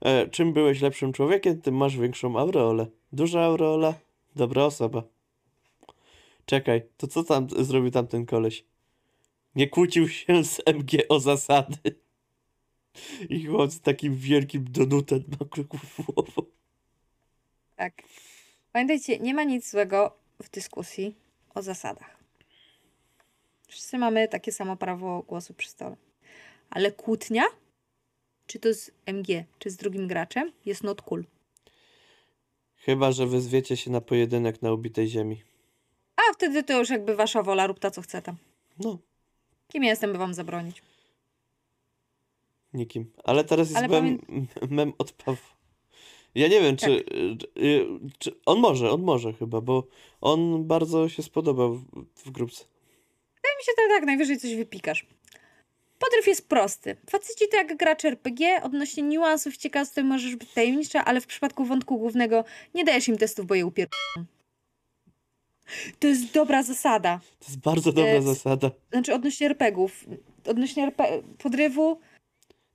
E, 0.00 0.28
czym 0.28 0.52
byłeś 0.52 0.80
lepszym 0.80 1.12
człowiekiem, 1.12 1.60
tym 1.60 1.76
masz 1.76 1.96
większą 1.96 2.38
aureolę. 2.38 2.86
Duża 3.12 3.40
aureola, 3.40 3.94
dobra 4.36 4.64
osoba. 4.64 5.02
Czekaj, 6.46 6.82
to 6.96 7.06
co 7.06 7.24
tam 7.24 7.46
zrobił 7.50 7.90
tamten 7.90 8.26
koleś? 8.26 8.64
Nie 9.54 9.68
kłócił 9.68 10.08
się 10.08 10.44
z 10.44 10.60
MG 10.66 11.08
o 11.08 11.20
zasady. 11.20 11.78
I 13.28 13.46
chłop 13.46 13.70
z 13.70 13.80
takim 13.80 14.16
wielkim 14.16 14.64
donutem 14.64 15.24
na 15.40 15.46
głową. 15.46 16.42
Tak. 17.76 18.02
Pamiętajcie, 18.72 19.18
nie 19.18 19.34
ma 19.34 19.44
nic 19.44 19.70
złego 19.70 20.16
w 20.42 20.50
dyskusji 20.50 21.14
o 21.54 21.62
zasadach. 21.62 22.16
Wszyscy 23.68 23.98
mamy 23.98 24.28
takie 24.28 24.52
samo 24.52 24.76
prawo 24.76 25.22
głosu 25.22 25.54
przy 25.54 25.68
stole. 25.68 26.05
Ale 26.70 26.92
kłótnia, 26.92 27.44
czy 28.46 28.58
to 28.58 28.74
z 28.74 28.90
MG, 29.06 29.44
czy 29.58 29.70
z 29.70 29.76
drugim 29.76 30.08
graczem, 30.08 30.52
jest 30.66 30.84
not 30.84 31.02
cool. 31.02 31.24
Chyba, 32.76 33.12
że 33.12 33.26
wyzwiecie 33.26 33.76
się 33.76 33.90
na 33.90 34.00
pojedynek 34.00 34.62
na 34.62 34.72
ubitej 34.72 35.08
ziemi. 35.08 35.42
A 36.16 36.32
wtedy 36.34 36.62
to 36.62 36.78
już 36.78 36.90
jakby 36.90 37.16
wasza 37.16 37.42
wola, 37.42 37.66
rób 37.66 37.78
ta 37.78 37.90
co 37.90 38.02
chce 38.02 38.22
tam. 38.22 38.36
No, 38.78 38.98
Kim 39.68 39.84
ja 39.84 39.90
jestem, 39.90 40.12
by 40.12 40.18
wam 40.18 40.34
zabronić? 40.34 40.82
nikim. 42.76 43.12
Ale 43.24 43.44
teraz 43.44 43.70
jest 43.70 43.78
Ale 43.78 43.88
mem, 43.88 44.18
mem 44.70 44.92
od 44.98 45.12
Pawła. 45.12 45.56
Ja 46.34 46.48
nie 46.48 46.60
wiem, 46.60 46.76
czy, 46.76 46.90
y, 46.90 47.62
y, 47.62 47.86
czy... 48.18 48.32
On 48.46 48.58
może, 48.60 48.90
on 48.90 49.02
może 49.02 49.32
chyba, 49.32 49.60
bo 49.60 49.86
on 50.20 50.64
bardzo 50.64 51.08
się 51.08 51.22
spodobał 51.22 51.74
w, 51.74 51.84
w 52.16 52.30
grupce. 52.30 52.64
Wydaje 53.34 53.56
mi 53.56 53.64
się, 53.64 53.72
że 53.78 53.88
tak 53.88 54.04
najwyżej 54.06 54.38
coś 54.38 54.54
wypikasz. 54.54 55.06
Podryw 55.98 56.26
jest 56.26 56.48
prosty. 56.48 56.96
Faceci 57.10 57.48
to 57.50 57.56
jak 57.56 57.76
gracz 57.76 58.04
RPG, 58.04 58.62
odnośnie 58.62 59.02
niuansów 59.02 59.56
ciekawstw 59.56 59.98
możesz 60.02 60.36
być 60.36 60.52
tajemnicza, 60.52 61.04
ale 61.04 61.20
w 61.20 61.26
przypadku 61.26 61.64
wątku 61.64 61.98
głównego 61.98 62.44
nie 62.74 62.84
dajesz 62.84 63.08
im 63.08 63.16
testów, 63.18 63.46
bo 63.46 63.54
je 63.54 63.66
upier... 63.66 63.88
To 65.98 66.06
jest 66.06 66.32
dobra 66.32 66.62
zasada. 66.62 67.20
To 67.38 67.46
jest 67.46 67.58
bardzo 67.60 67.92
dobra 67.92 68.10
Jest. 68.12 68.26
zasada. 68.26 68.70
Znaczy 68.92 69.14
odnośnie 69.14 69.46
RPGów. 69.46 70.04
Odnośnie 70.44 70.82
RP... 70.82 71.22
podrywu, 71.38 72.00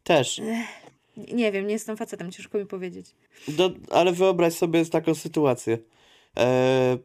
Też. 0.04 0.38
nie- 0.38 0.68
nie 1.34 1.52
wiem, 1.52 1.68
nie 1.68 1.74
jestem 1.74 1.98
facetem, 1.98 2.32
ciężko 2.32 2.58
mi 2.58 2.66
powiedzieć. 2.66 3.16
Do, 3.48 3.72
ale 3.92 4.12
wyobraź 4.12 4.54
sobie 4.54 4.86
taką 4.86 5.16
sytuację. 5.16 5.78
E, 6.38 6.98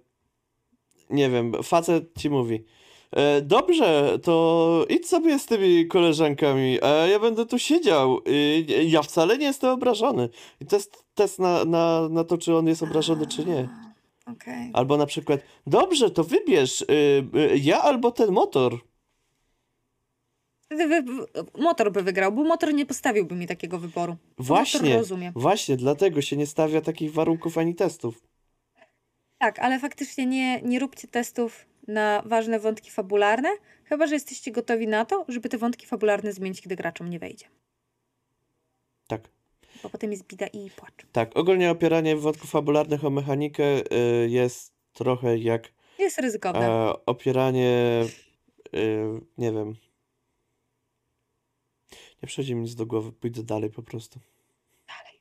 nie 1.10 1.30
wiem, 1.30 1.52
facet 1.62 2.04
ci 2.18 2.30
mówi. 2.30 2.64
E, 3.12 3.40
dobrze, 3.40 4.18
to 4.22 4.86
idź 4.88 5.08
sobie 5.08 5.38
z 5.38 5.46
tymi 5.46 5.86
koleżankami, 5.86 6.82
a 6.82 6.88
ja 6.88 7.18
będę 7.18 7.46
tu 7.46 7.58
siedział. 7.58 8.20
Y, 8.28 8.84
ja 8.84 9.02
wcale 9.02 9.38
nie 9.38 9.46
jestem 9.46 9.70
obrażony. 9.70 10.28
I 10.60 10.66
to 10.66 10.76
jest 10.76 11.04
test 11.14 11.38
na, 11.38 11.64
na, 11.64 12.08
na 12.08 12.24
to, 12.24 12.38
czy 12.38 12.56
on 12.56 12.66
jest 12.66 12.82
obrażony, 12.82 13.26
czy 13.26 13.44
nie. 13.46 13.68
Okej. 14.26 14.70
Albo 14.72 14.96
na 14.96 15.06
przykład, 15.06 15.40
dobrze, 15.66 16.10
to 16.10 16.24
wybierz, 16.24 16.82
y, 16.82 16.84
y, 17.36 17.58
ja 17.58 17.82
albo 17.82 18.12
ten 18.12 18.32
motor. 18.32 18.78
Wtedy 20.60 20.88
wy... 20.88 21.04
motor 21.58 21.92
by 21.92 22.02
wygrał, 22.02 22.32
bo 22.32 22.44
motor 22.44 22.74
nie 22.74 22.86
postawiłby 22.86 23.34
mi 23.34 23.46
takiego 23.46 23.78
wyboru. 23.78 24.16
Właśnie, 24.38 25.02
właśnie, 25.34 25.76
dlatego 25.76 26.22
się 26.22 26.36
nie 26.36 26.46
stawia 26.46 26.80
takich 26.80 27.12
warunków 27.12 27.58
ani 27.58 27.74
testów. 27.74 28.22
Tak, 29.38 29.58
ale 29.58 29.80
faktycznie 29.80 30.26
nie, 30.26 30.62
nie 30.62 30.78
róbcie 30.78 31.08
testów 31.08 31.66
na 31.86 32.22
ważne 32.26 32.60
wątki 32.60 32.90
fabularne, 32.90 33.48
chyba 33.84 34.06
że 34.06 34.14
jesteście 34.14 34.50
gotowi 34.52 34.88
na 34.88 35.04
to, 35.04 35.24
żeby 35.28 35.48
te 35.48 35.58
wątki 35.58 35.86
fabularne 35.86 36.32
zmienić, 36.32 36.60
kiedy 36.62 36.76
graczom 36.76 37.10
nie 37.10 37.18
wejdzie. 37.18 37.46
Tak. 39.06 39.28
Bo 39.82 39.90
potem 39.90 40.10
jest 40.12 40.26
bida 40.26 40.46
i 40.46 40.70
płacz. 40.70 41.06
Tak, 41.12 41.36
ogólnie 41.36 41.70
opieranie 41.70 42.16
wątków 42.16 42.50
fabularnych 42.50 43.04
o 43.04 43.10
mechanikę 43.10 43.64
y, 44.24 44.28
jest 44.28 44.72
trochę 44.92 45.38
jak 45.38 45.72
Jest 45.98 46.18
ryzykowne. 46.18 46.66
e, 46.68 47.06
opieranie, 47.06 48.02
y, 48.74 49.20
nie 49.38 49.52
wiem. 49.52 49.74
Nie 52.22 52.26
przychodzi 52.26 52.54
mi 52.54 52.62
nic 52.62 52.74
do 52.74 52.86
głowy, 52.86 53.12
pójdę 53.12 53.42
dalej 53.42 53.70
po 53.70 53.82
prostu. 53.82 54.20
Dalej. 54.88 55.20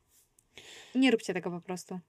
Nie 0.96 1.12
róbcie 1.12 1.34
tego 1.34 1.52
po 1.52 1.62
prostu. 1.62 2.00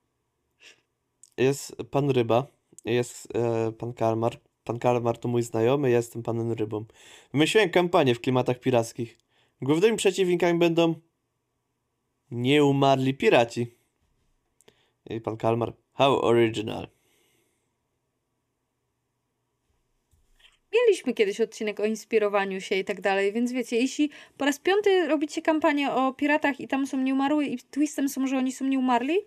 Jest 1.36 1.76
pan 1.90 2.10
Ryba, 2.10 2.46
jest 2.86 3.28
e, 3.34 3.72
pan 3.72 3.92
Kalmar. 3.92 4.40
Pan 4.64 4.78
Kalmar 4.78 5.18
to 5.18 5.28
mój 5.28 5.42
znajomy, 5.42 5.90
ja 5.90 5.96
jestem 5.96 6.22
panem 6.22 6.52
Rybą. 6.52 6.84
Wymyśliłem 7.32 7.70
kampanię 7.70 8.14
w 8.14 8.20
klimatach 8.20 8.60
pirackich. 8.60 9.18
Głównymi 9.62 9.96
przeciwnikami 9.96 10.58
będą 10.58 10.94
nieumarli 12.30 13.14
piraci. 13.14 13.76
I 15.10 15.20
pan 15.20 15.36
Kalmar, 15.36 15.72
how 15.92 16.20
original. 16.20 16.88
Mieliśmy 20.72 21.14
kiedyś 21.14 21.40
odcinek 21.40 21.80
o 21.80 21.84
inspirowaniu 21.84 22.60
się 22.60 22.74
i 22.74 22.84
tak 22.84 23.00
dalej, 23.00 23.32
więc 23.32 23.52
wiecie, 23.52 23.76
jeśli 23.76 24.10
po 24.36 24.44
raz 24.44 24.58
piąty 24.58 25.06
robicie 25.08 25.42
kampanię 25.42 25.92
o 25.92 26.12
piratach 26.12 26.60
i 26.60 26.68
tam 26.68 26.86
są 26.86 26.96
nieumarły 26.96 27.46
i 27.46 27.58
twistem 27.58 28.08
są, 28.08 28.26
że 28.26 28.38
oni 28.38 28.52
są 28.52 28.64
nieumarli, 28.64 29.18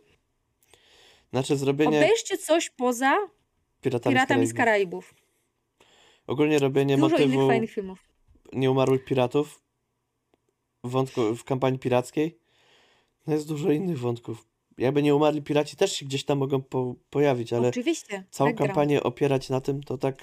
Znaczy 1.31 1.57
zrobienie 1.57 1.97
obejrzcie 1.97 2.37
coś 2.37 2.69
poza 2.69 3.17
piratami, 3.81 4.13
Piratami 4.15 4.47
z 4.47 4.49
z 4.49 4.53
Karaibów. 4.53 5.05
Karaibów. 5.07 5.29
Ogólnie 6.27 6.59
robienie 6.59 6.97
Dużo 6.97 7.09
motywu 7.09 7.47
fajnych 7.47 7.71
filmów. 7.71 8.09
nieumarłych 8.53 9.05
piratów 9.05 9.61
w 10.83 10.89
wątku, 10.89 11.35
w 11.35 11.43
kampanii 11.43 11.79
pirackiej. 11.79 12.39
No 13.27 13.33
jest 13.33 13.47
dużo 13.47 13.71
innych 13.71 13.99
wątków. 13.99 14.47
Jakby 14.77 15.03
nie 15.03 15.15
umarli 15.15 15.41
piraci 15.41 15.77
też 15.77 15.93
się 15.95 16.05
gdzieś 16.05 16.25
tam 16.25 16.37
mogą 16.37 16.61
po, 16.61 16.95
pojawić, 17.09 17.53
ale 17.53 17.67
Oczywiście. 17.69 18.23
całą 18.31 18.49
background. 18.49 18.69
kampanię 18.69 19.03
opierać 19.03 19.49
na 19.49 19.61
tym 19.61 19.83
to 19.83 19.97
tak 19.97 20.15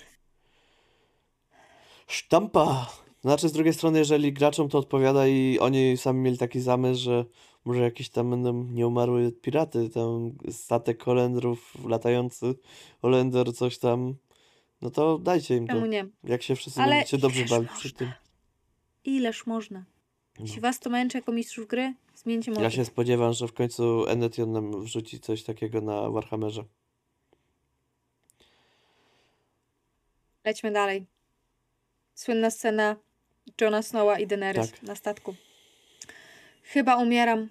sztampa. 2.07 2.91
Znaczy 3.21 3.49
z 3.49 3.53
drugiej 3.53 3.75
strony, 3.75 3.99
jeżeli 3.99 4.33
graczom 4.33 4.69
to 4.69 4.79
odpowiada 4.79 5.27
i 5.29 5.59
oni 5.59 5.97
sami 5.97 6.21
mieli 6.21 6.39
taki 6.39 6.61
zamysł, 6.61 7.03
że 7.03 7.25
może 7.67 7.83
jakieś 7.83 8.09
tam 8.09 8.31
będą 8.31 8.65
nieumarłe 8.65 9.33
piraty, 9.33 9.91
tam 9.91 10.33
statek 10.51 11.03
Holendrów 11.03 11.75
latający, 11.89 12.55
Holender 13.03 13.55
coś 13.55 13.79
tam, 13.79 14.15
no 14.83 14.91
to 14.91 15.19
dajcie 15.19 15.57
im 15.57 15.67
to. 15.67 15.73
Czemu 15.73 15.87
nie? 15.87 16.07
Jak 16.25 16.43
się 16.43 16.57
wszyscy 16.57 16.83
Ale 16.83 16.95
będziecie 16.95 17.19
dobrze 17.19 17.45
bawić 17.45 17.71
przy 17.71 17.93
tym. 17.93 18.13
Ileż 19.05 19.47
można? 19.47 19.85
Jeśli 20.41 20.57
No. 20.57 20.63
was 20.63 20.81
to 20.81 20.91
męczy 20.91 21.19
jako 21.19 21.33
mistrzów 21.33 21.67
gry, 21.67 21.95
zmieńcie 22.15 22.51
motyw. 22.51 22.65
Ja 22.65 22.71
się 22.71 22.85
spodziewam, 22.85 23.33
że 23.33 23.49
w 23.49 23.53
końcu 23.53 24.07
Enetion 24.07 24.53
nam 24.53 24.85
wrzuci 24.85 25.21
coś 25.21 25.43
takiego 25.43 25.81
na 25.81 26.11
Warhammerze. 26.11 26.65
Lećmy 30.45 30.73
dalej. 30.73 31.07
Słynna 32.15 32.51
scena 32.51 32.97
Johna 33.61 33.83
Snowa 33.83 34.19
i 34.19 34.27
Daenerys 34.27 34.71
Tak. 34.71 34.83
na 34.83 34.95
statku. 34.95 35.35
Chyba 36.63 36.97
umieram. 36.97 37.49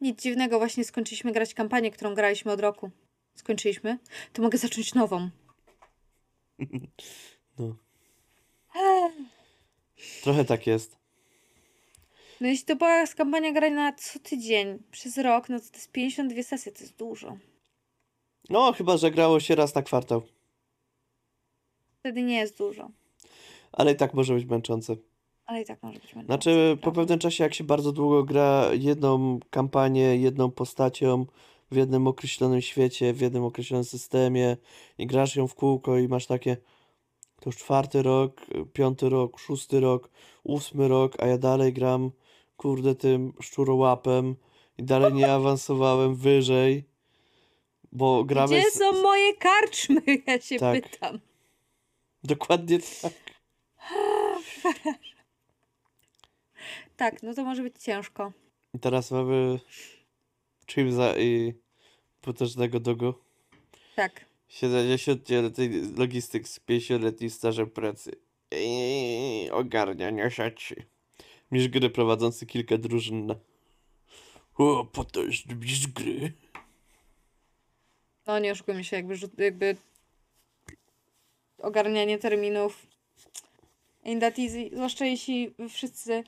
Nic 0.00 0.22
dziwnego, 0.22 0.58
właśnie 0.58 0.84
skończyliśmy 0.84 1.32
grać 1.32 1.54
kampanię, 1.54 1.90
którą 1.90 2.14
graliśmy 2.14 2.52
od 2.52 2.60
roku. 2.60 2.90
Skończyliśmy? 3.34 3.98
To 4.32 4.42
mogę 4.42 4.58
zacząć 4.58 4.94
nową. 4.94 5.30
No. 7.58 7.76
Trochę 10.22 10.44
tak 10.44 10.66
jest. 10.66 10.96
No 12.40 12.46
jeśli 12.46 12.66
to 12.66 12.76
była 12.76 13.06
kampania 13.06 13.52
grania 13.52 13.92
co 13.92 14.18
tydzień 14.18 14.82
przez 14.90 15.18
rok, 15.18 15.48
no 15.48 15.60
to 15.60 15.66
to 15.66 15.76
jest 15.76 15.92
52 15.92 16.42
sesje, 16.42 16.72
to 16.72 16.80
jest 16.80 16.96
dużo. 16.96 17.36
No, 18.50 18.72
chyba, 18.72 18.96
że 18.96 19.10
grało 19.10 19.40
się 19.40 19.54
raz 19.54 19.74
na 19.74 19.82
kwartał. 19.82 20.22
Wtedy 21.98 22.22
nie 22.22 22.36
jest 22.36 22.58
dużo. 22.58 22.90
Ale 23.72 23.92
i 23.92 23.96
tak 23.96 24.14
może 24.14 24.34
być 24.34 24.44
męczące. 24.44 24.96
Ale 25.46 25.60
i 25.62 25.64
tak 25.64 25.82
może 25.82 25.98
być 25.98 26.14
męczące, 26.14 26.26
Znaczy, 26.26 26.78
po 26.82 26.92
pewnym 26.92 27.18
czasie, 27.18 27.44
jak 27.44 27.54
się 27.54 27.64
bardzo 27.64 27.92
długo 27.92 28.24
gra 28.24 28.70
jedną 28.74 29.40
kampanię, 29.50 30.16
jedną 30.16 30.50
postacią 30.50 31.26
w 31.70 31.76
jednym 31.76 32.06
określonym 32.06 32.60
świecie, 32.60 33.12
w 33.12 33.20
jednym 33.20 33.44
określonym 33.44 33.84
systemie 33.84 34.56
i 34.98 35.06
grasz 35.06 35.36
ją 35.36 35.48
w 35.48 35.54
kółko 35.54 35.98
i 35.98 36.08
masz 36.08 36.26
takie 36.26 36.56
to 37.40 37.48
już 37.48 37.56
czwarty 37.56 38.02
rok, 38.02 38.40
piąty 38.72 39.08
rok, 39.08 39.38
szósty 39.38 39.80
rok, 39.80 40.10
ósmy 40.44 40.88
rok, 40.88 41.22
a 41.22 41.26
ja 41.26 41.38
dalej 41.38 41.72
gram, 41.72 42.10
kurde, 42.56 42.94
tym 42.94 43.32
szczurołapem 43.40 44.36
i 44.78 44.82
dalej 44.82 45.12
nie 45.12 45.32
awansowałem 45.32 46.14
wyżej, 46.14 46.84
bo 47.92 48.24
gramy... 48.24 48.60
Gdzie 48.60 48.70
z- 48.70 48.74
są 48.74 49.02
moje 49.02 49.34
karczmy? 49.34 50.02
Ja 50.26 50.40
się 50.40 50.58
Tak. 50.58 50.90
pytam. 50.90 51.18
Dokładnie 52.24 52.78
tak. 53.02 53.12
Tak, 56.96 57.22
no 57.22 57.34
to 57.34 57.44
może 57.44 57.62
być 57.62 57.82
ciężko. 57.82 58.32
I 58.74 58.78
teraz 58.78 59.10
mamy 59.10 59.60
Chimza 60.70 61.16
i 61.18 61.54
potężnego 62.20 62.80
Dogo. 62.80 63.20
Tak. 63.96 64.24
70-letni 64.50 65.68
logistyk 65.96 66.48
z 66.48 66.60
5-letnim 66.60 67.30
stażem 67.30 67.70
pracy. 67.70 68.12
I 68.50 69.48
ogarnia, 69.52 70.10
nie 70.10 70.30
siać. 70.30 70.74
Mistrz 71.50 71.68
gry 71.68 71.90
prowadzący 71.90 72.46
kilka 72.46 72.78
drużyn 72.78 73.26
na... 73.26 73.34
O, 74.58 74.84
potężny 74.84 75.54
mistrz 75.54 75.86
gry. 75.86 76.32
No 78.26 78.38
nie 78.38 78.52
oszukujmy 78.52 78.84
się, 78.84 78.96
jakby, 78.96 79.14
jakby 79.38 79.76
ogarnianie 81.58 82.18
terminów 82.18 82.86
ain't 84.04 84.20
that 84.20 84.38
easy, 84.38 84.70
zwłaszcza 84.72 85.06
jeśli 85.06 85.54
wszyscy 85.70 86.24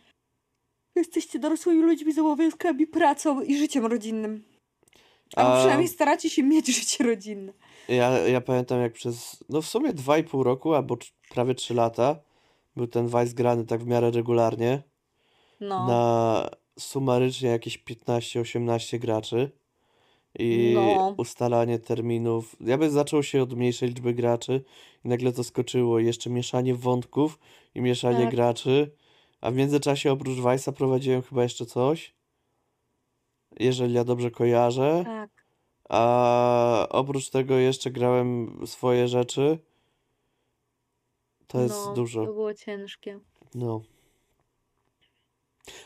jesteście 0.99 1.39
dorosłymi 1.39 1.83
ludźmi 1.83 2.13
z 2.13 2.19
obowiązkami, 2.19 2.87
pracą 2.87 3.41
i 3.43 3.59
życiem 3.59 3.87
rodzinnym. 3.87 4.45
Albo 5.37 5.53
A 5.53 5.59
przynajmniej 5.59 5.89
staracie 5.89 6.31
się 6.31 6.43
mieć 6.43 6.77
życie 6.77 7.05
rodzinne. 7.05 7.53
ja, 7.89 8.19
ja 8.19 8.41
pamiętam 8.41 8.81
jak 8.81 8.93
przez, 8.93 9.45
no 9.49 9.63
w 9.63 9.67
sumie 9.67 9.93
2,5 9.93 10.43
roku 10.43 10.75
albo 10.75 10.97
prawie 11.31 11.55
3 11.55 11.75
lata 11.75 12.21
był 12.77 12.87
ten 12.87 13.07
Vice 13.07 13.35
grany 13.35 13.65
tak 13.65 13.83
w 13.83 13.87
miarę 13.87 14.11
regularnie. 14.11 14.83
No, 15.61 15.87
Na 15.87 16.51
sumarycznie 16.79 17.49
jakieś 17.49 17.79
15-18 17.79 18.99
graczy. 18.99 19.51
I 20.39 20.73
no, 20.75 21.15
ustalanie 21.17 21.79
terminów. 21.79 22.57
Ja 22.61 22.79
bym 22.79 22.91
zaczął 22.91 23.23
się 23.23 23.43
od 23.43 23.53
mniejszej 23.53 23.89
liczby 23.89 24.15
graczy 24.15 24.65
i 25.05 25.09
nagle 25.09 25.33
to 25.33 25.45
skoczyło. 25.45 25.99
Jeszcze 25.99 26.31
mieszanie 26.31 26.75
wątków 26.75 27.39
i 27.75 27.81
mieszanie 27.81 28.25
tak, 28.25 28.35
graczy. 28.35 28.91
A 29.41 29.51
w 29.51 29.55
międzyczasie 29.55 30.13
oprócz 30.13 30.39
Vice'a 30.39 30.73
prowadziłem 30.73 31.23
chyba 31.23 31.43
jeszcze 31.43 31.67
coś, 31.67 32.15
jeżeli 33.61 33.95
ja 33.95 34.05
dobrze 34.05 34.31
kojarzę. 34.31 35.03
tak. 35.07 35.31
A 35.89 36.87
oprócz 36.91 37.31
tego 37.31 37.55
jeszcze 37.57 37.91
grałem 37.91 38.61
swoje 38.67 39.09
rzeczy. 39.09 39.59
To 41.47 41.61
jest 41.61 41.75
No, 41.75 41.85
to 41.87 41.93
dużo. 41.93 42.25
było 42.25 42.55
ciężkie. 42.55 43.19
No. 43.55 43.81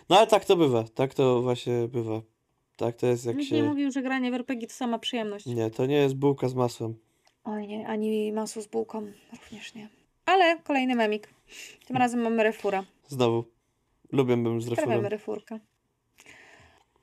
No 0.09 0.19
ale 0.19 0.27
tak 0.27 0.45
to 0.45 0.57
bywa. 0.57 0.85
Tak 0.85 1.15
to 1.15 1.43
właśnie 1.43 1.89
bywa. 1.89 2.21
Tak 2.77 2.97
to 2.97 3.07
jest 3.07 3.27
jak 3.27 3.37
Nikt 3.37 3.53
nie 3.53 3.59
się... 3.59 3.65
mówił, 3.65 3.91
że 3.91 4.03
granie 4.03 4.31
w 4.31 4.35
RPG 4.35 4.67
to 4.69 4.75
sama 4.75 4.99
przyjemność. 4.99 5.47
Nie, 5.47 5.71
to 5.71 5.87
nie 5.87 5.97
jest 5.97 6.15
bułka 6.15 6.49
z 6.49 6.55
masłem. 6.55 6.95
Oj 7.45 7.67
nie, 7.67 7.89
ani 7.89 8.33
masło 8.33 8.63
z 8.63 8.67
bułką 8.67 9.07
również 9.33 9.75
nie. 9.75 9.89
Ale 10.27 10.59
kolejny 10.61 10.95
memik. 10.95 11.29
Tym 11.87 11.97
razem 11.97 12.21
mamy 12.21 12.43
refura. 12.43 12.85
Znowu. 13.09 13.45
Lubię 14.13 14.37
bym 14.37 14.61
z 14.61 14.69
refurem. 14.69 15.07
refurkę. 15.07 15.59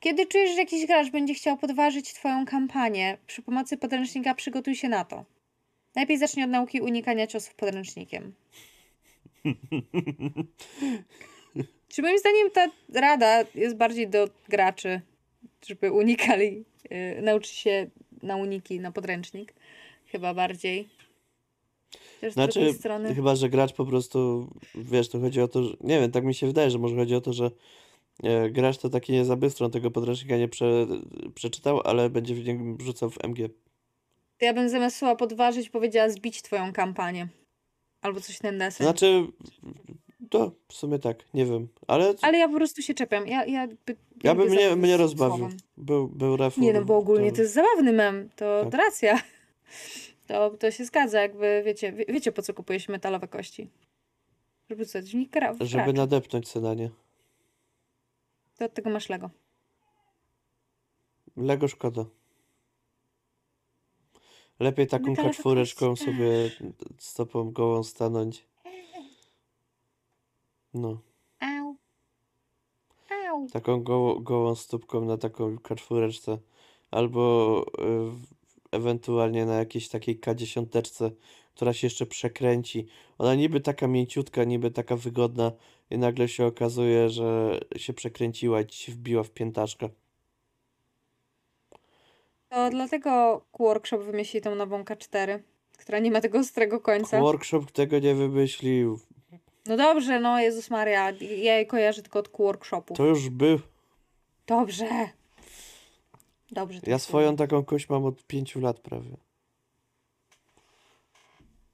Kiedy 0.00 0.26
czujesz, 0.26 0.50
że 0.50 0.56
jakiś 0.56 0.86
gracz 0.86 1.10
będzie 1.10 1.34
chciał 1.34 1.58
podważyć 1.58 2.14
twoją 2.14 2.46
kampanię, 2.46 3.18
przy 3.26 3.42
pomocy 3.42 3.76
podręcznika 3.76 4.34
przygotuj 4.34 4.74
się 4.74 4.88
na 4.88 5.04
to. 5.04 5.24
Najpierw 5.94 6.20
zacznij 6.20 6.44
od 6.44 6.50
nauki 6.50 6.80
unikania 6.80 7.26
ciosów 7.26 7.54
podręcznikiem. 7.54 8.32
Czy 11.88 12.02
moim 12.02 12.18
zdaniem 12.18 12.50
ta 12.50 12.66
rada 12.94 13.44
jest 13.54 13.76
bardziej 13.76 14.08
do 14.08 14.28
graczy, 14.48 15.00
żeby 15.66 15.92
unikali, 15.92 16.64
yy, 16.90 17.22
nauczyć 17.22 17.52
się 17.52 17.90
na 18.22 18.36
uniki, 18.36 18.80
na 18.80 18.92
podręcznik? 18.92 19.54
Chyba 20.06 20.34
bardziej. 20.34 20.88
Też 22.20 22.34
Znaczy, 22.34 22.72
strony. 22.72 23.14
chyba, 23.14 23.34
że 23.36 23.48
gracz 23.48 23.72
po 23.72 23.86
prostu, 23.86 24.48
wiesz, 24.74 25.08
to 25.08 25.20
chodzi 25.20 25.40
o 25.40 25.48
to, 25.48 25.62
że, 25.62 25.74
nie 25.80 26.00
wiem, 26.00 26.10
tak 26.10 26.24
mi 26.24 26.34
się 26.34 26.46
wydaje, 26.46 26.70
że 26.70 26.78
może 26.78 26.96
chodzi 26.96 27.14
o 27.14 27.20
to, 27.20 27.32
że 27.32 27.50
e, 28.22 28.50
gracz 28.50 28.78
to 28.78 28.88
taki 28.90 29.12
nie 29.12 29.24
za 29.24 29.36
bystro, 29.36 29.66
on 29.66 29.72
tego 29.72 29.90
podręcznika 29.90 30.36
nie 30.36 30.48
prze, 30.48 30.86
przeczytał, 31.34 31.80
ale 31.84 32.10
będzie 32.10 32.34
w 32.34 32.44
niego 32.44 32.84
rzucał 32.84 33.10
w 33.10 33.18
MG. 33.24 33.48
To 34.38 34.44
ja 34.44 34.54
bym 34.54 34.68
zamiast 34.68 34.96
słowa 34.96 35.16
podważyć 35.16 35.68
powiedziała 35.70 36.08
zbić 36.10 36.42
twoją 36.42 36.72
kampanię. 36.72 37.28
Albo 38.02 38.20
coś 38.20 38.38
ten 38.38 38.58
deseń. 38.58 38.84
Znaczy, 38.84 39.26
to 40.30 40.52
w 40.68 40.74
sumie 40.74 40.98
tak, 40.98 41.24
nie 41.34 41.46
wiem, 41.46 41.68
ale 41.86 42.14
Ale 42.22 42.38
ja 42.38 42.48
po 42.48 42.54
prostu 42.54 42.82
się 42.82 42.94
czepiam. 42.94 43.26
Ja, 43.26 43.44
ja, 43.44 43.68
by, 43.86 43.96
ja 44.24 44.34
bym 44.34 44.48
mnie, 44.48 44.76
mnie 44.76 44.96
rozbawił. 44.96 45.36
słowem. 45.38 45.56
Był, 45.76 46.08
był 46.08 46.36
refur, 46.36 46.64
Nie, 46.64 46.72
no 46.72 46.84
bo 46.84 46.96
ogólnie 46.96 47.30
to, 47.30 47.36
to 47.36 47.42
jest 47.42 47.54
zabawny 47.54 47.92
mem. 47.92 48.28
To 48.36 48.64
tak. 48.70 48.80
racja. 48.80 49.20
To, 50.30 50.50
to 50.50 50.70
się 50.70 50.84
zgadza, 50.84 51.20
jakby 51.20 51.62
wiecie, 51.66 51.92
wie, 51.92 52.04
wiecie 52.08 52.32
po 52.32 52.42
co 52.42 52.54
kupuje 52.54 52.80
się 52.80 52.92
metalowe 52.92 53.28
kości. 53.28 53.70
Żeby 54.70 54.86
coś 54.86 55.10
w 55.10 55.14
nich 55.14 55.30
gra, 55.30 55.54
żeby 55.60 55.92
nadepnąć 55.92 56.48
se 56.48 56.60
na 56.60 56.74
nie. 56.74 56.90
To 58.58 58.64
od 58.64 58.74
tego 58.74 58.90
masz 58.90 59.08
Lego. 59.08 59.30
Lego 61.36 61.68
szkoda. 61.68 62.04
Lepiej 64.60 64.86
taką 64.86 65.10
Metalowe 65.10 65.34
kaczwóreczką 65.34 65.90
kości 65.90 66.04
sobie 66.04 66.50
stopą 66.98 67.50
gołą 67.50 67.82
stanąć. 67.82 68.46
No. 70.74 71.00
Au. 71.40 71.76
Au. 73.28 73.48
Taką 73.52 73.82
gołą, 73.82 74.20
gołą 74.20 74.54
stópką 74.54 75.04
na 75.04 75.16
taką 75.18 75.58
kaczwóreczce. 75.58 76.38
Albo 76.90 77.64
y, 77.78 78.39
ewentualnie 78.72 79.46
na 79.46 79.54
jakiejś 79.54 79.88
takiej 79.88 80.20
K10, 80.20 81.10
która 81.54 81.72
się 81.72 81.86
jeszcze 81.86 82.06
przekręci. 82.06 82.86
Ona 83.18 83.34
niby 83.34 83.60
taka 83.60 83.86
mięciutka, 83.86 84.44
niby 84.44 84.70
taka 84.70 84.96
wygodna 84.96 85.52
i 85.90 85.98
nagle 85.98 86.28
się 86.28 86.46
okazuje, 86.46 87.10
że 87.10 87.60
się 87.76 87.92
przekręciła 87.92 88.60
i 88.60 88.66
ci 88.66 88.84
się 88.84 88.92
wbiła 88.92 89.22
w 89.22 89.30
piętaczkę. 89.30 89.88
To 92.48 92.70
dlatego 92.70 93.42
Workshop 93.58 93.98
wymyśli 93.98 94.40
tą 94.40 94.54
nową 94.54 94.82
K4, 94.82 95.38
która 95.78 95.98
nie 95.98 96.10
ma 96.10 96.20
tego 96.20 96.38
ostrego 96.38 96.80
końca. 96.80 97.20
Workshop 97.20 97.64
tego 97.72 97.98
nie 97.98 98.14
wymyślił. 98.14 99.00
No 99.66 99.76
dobrze, 99.76 100.20
no 100.20 100.40
Jezus 100.40 100.70
Maria, 100.70 101.10
ja 101.20 101.58
je 101.58 101.66
kojarzę 101.66 102.02
tylko 102.02 102.18
od 102.18 102.30
Workshopu. 102.38 102.94
To 102.94 103.06
już 103.06 103.28
był. 103.28 103.58
Dobrze. 104.46 104.86
Dobrze. 106.52 106.80
to 106.80 106.90
Ja 106.90 106.96
jest 106.96 107.04
swoją 107.06 107.36
taką 107.36 107.64
kość 107.64 107.88
mam 107.88 108.04
od 108.04 108.24
pięciu 108.26 108.60
lat 108.60 108.80
prawie. 108.80 109.16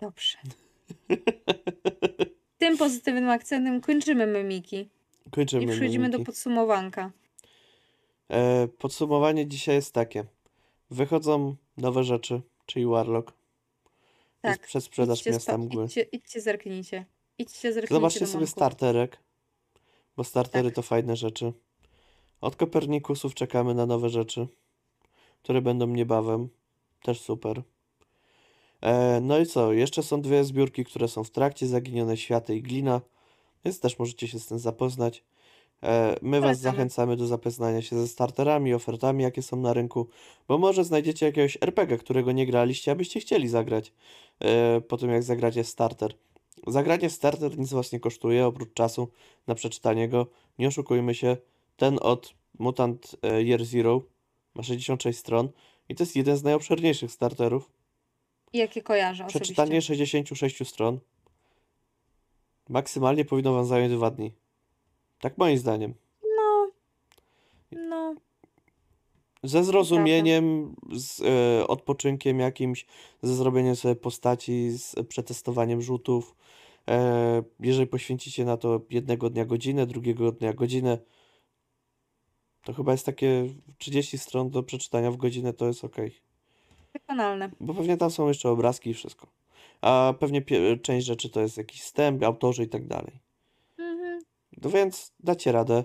Dobrze. 0.00 0.38
Tym 2.58 2.78
pozytywnym 2.78 3.28
akcentem 3.30 3.80
kończymy 3.80 4.26
memiki 4.26 4.88
Kończymy 5.30 5.64
i 5.64 5.66
przechodzimy 5.66 6.04
do 6.10 6.18
mimiki. 6.18 6.26
podsumowanka. 6.26 7.10
E, 8.30 8.68
podsumowanie 8.68 9.46
dzisiaj 9.46 9.74
jest 9.74 9.94
takie. 9.94 10.24
Wychodzą 10.90 11.56
nowe 11.76 12.04
rzeczy, 12.04 12.40
czyli 12.66 12.86
Warlock. 12.86 13.32
Jest 14.44 14.58
Tak. 14.60 14.66
przedsprzedaż 14.66 15.18
Idźcie, 15.18 15.30
Miasta 15.30 15.52
spa- 15.52 15.58
Mgły. 15.58 15.84
idźcie, 15.84 16.02
idźcie 16.02 16.40
zerknijcie. 16.40 17.04
Idźcie 17.38 17.72
zerknijcie 17.72 17.94
Zobaczcie 17.94 18.20
do 18.20 18.26
sobie 18.26 18.46
starterek, 18.46 19.18
bo 20.16 20.24
startery 20.24 20.68
Tak. 20.68 20.74
to 20.76 20.82
fajne 20.82 21.16
rzeczy. 21.16 21.52
Od 22.40 22.56
Kopernikusów 22.56 23.34
czekamy 23.34 23.74
na 23.74 23.86
nowe 23.86 24.08
rzeczy, 24.08 24.46
które 25.46 25.62
będą 25.62 25.86
niebawem. 25.86 26.48
Też 27.02 27.20
super. 27.20 27.62
E, 28.80 29.20
no 29.20 29.38
i 29.38 29.46
co? 29.46 29.72
Jeszcze 29.72 30.02
są 30.02 30.22
dwie 30.22 30.44
zbiórki, 30.44 30.84
które 30.84 31.08
są 31.08 31.24
w 31.24 31.30
trakcie. 31.30 31.66
Zaginione 31.66 32.16
Światy 32.16 32.56
i 32.56 32.62
Glina. 32.62 33.00
Więc 33.64 33.80
też 33.80 33.98
możecie 33.98 34.28
się 34.28 34.38
z 34.38 34.46
tym 34.46 34.58
zapoznać. 34.58 35.24
E, 35.82 36.16
my 36.22 36.40
Was 36.40 36.60
zachęcamy 36.60 37.16
do 37.16 37.26
zapoznania 37.26 37.82
się 37.82 37.96
ze 37.96 38.08
starterami, 38.08 38.74
ofertami, 38.74 39.22
jakie 39.22 39.42
są 39.42 39.56
na 39.56 39.72
rynku, 39.72 40.08
bo 40.48 40.58
może 40.58 40.84
znajdziecie 40.84 41.26
jakiegoś 41.26 41.58
RPG, 41.60 41.98
którego 41.98 42.32
nie 42.32 42.46
graliście, 42.46 42.92
abyście 42.92 43.20
chcieli 43.20 43.48
zagrać 43.48 43.92
e, 44.40 44.80
po 44.80 44.96
tym, 44.96 45.10
jak 45.10 45.22
zagracie 45.22 45.64
starter. 45.64 46.14
Zagranie 46.66 47.10
starter 47.10 47.58
nic 47.58 47.72
Was 47.72 47.92
nie 47.92 48.00
kosztuje, 48.00 48.46
oprócz 48.46 48.72
czasu 48.74 49.08
na 49.46 49.54
przeczytanie 49.54 50.08
go. 50.08 50.26
Nie 50.58 50.68
oszukujmy 50.68 51.14
się, 51.14 51.36
ten 51.76 51.98
od 52.02 52.34
Mutant 52.58 53.16
e, 53.22 53.42
Year 53.42 53.64
Zero 53.64 54.15
ma 54.56 54.62
66 54.62 55.18
stron 55.18 55.48
i 55.88 55.94
to 55.94 56.02
jest 56.02 56.16
jeden 56.16 56.36
z 56.36 56.42
najobszerniejszych 56.42 57.12
starterów. 57.12 57.70
Jakie 58.52 58.82
kojarzę 58.82 59.24
Przeczytanie 59.24 59.78
osobiście. 59.78 60.06
66 60.06 60.68
stron 60.68 61.00
maksymalnie 62.68 63.24
powinno 63.24 63.52
Wam 63.52 63.64
zająć 63.64 63.92
dwa 63.92 64.10
dni. 64.10 64.32
Tak 65.20 65.38
moim 65.38 65.58
zdaniem. 65.58 65.94
No, 66.36 66.70
no. 67.72 68.14
Ze 69.42 69.64
zrozumieniem, 69.64 70.76
z 70.92 71.20
e, 71.20 71.66
odpoczynkiem 71.66 72.40
jakimś, 72.40 72.86
ze 73.22 73.34
zrobieniem 73.34 73.76
sobie 73.76 73.96
postaci, 73.96 74.70
z 74.70 74.94
przetestowaniem 75.08 75.82
rzutów. 75.82 76.36
E, 76.88 77.42
jeżeli 77.60 77.86
poświęcicie 77.86 78.44
na 78.44 78.56
to 78.56 78.80
jednego 78.90 79.30
dnia 79.30 79.44
godzinę, 79.44 79.86
drugiego 79.86 80.32
dnia 80.32 80.52
godzinę, 80.52 80.98
to 82.66 82.72
chyba 82.72 82.92
jest 82.92 83.06
takie 83.06 83.48
30 83.78 84.18
stron 84.18 84.50
do 84.50 84.62
przeczytania 84.62 85.10
w 85.10 85.16
godzinę, 85.16 85.52
to 85.52 85.66
jest 85.66 85.84
ok. 85.84 85.96
Wykonalne. 86.92 87.50
Bo 87.60 87.74
pewnie 87.74 87.96
tam 87.96 88.10
są 88.10 88.28
jeszcze 88.28 88.50
obrazki 88.50 88.90
i 88.90 88.94
wszystko. 88.94 89.26
A 89.80 90.14
pewnie 90.18 90.42
część 90.82 91.06
rzeczy 91.06 91.30
to 91.30 91.40
jest 91.40 91.56
jakiś 91.56 91.82
wstęp, 91.82 92.22
autorzy 92.22 92.64
i 92.64 92.68
tak 92.68 92.86
dalej. 92.86 93.20
Mhm. 93.78 94.20
No 94.62 94.70
więc 94.70 95.12
dacie 95.20 95.52
radę. 95.52 95.84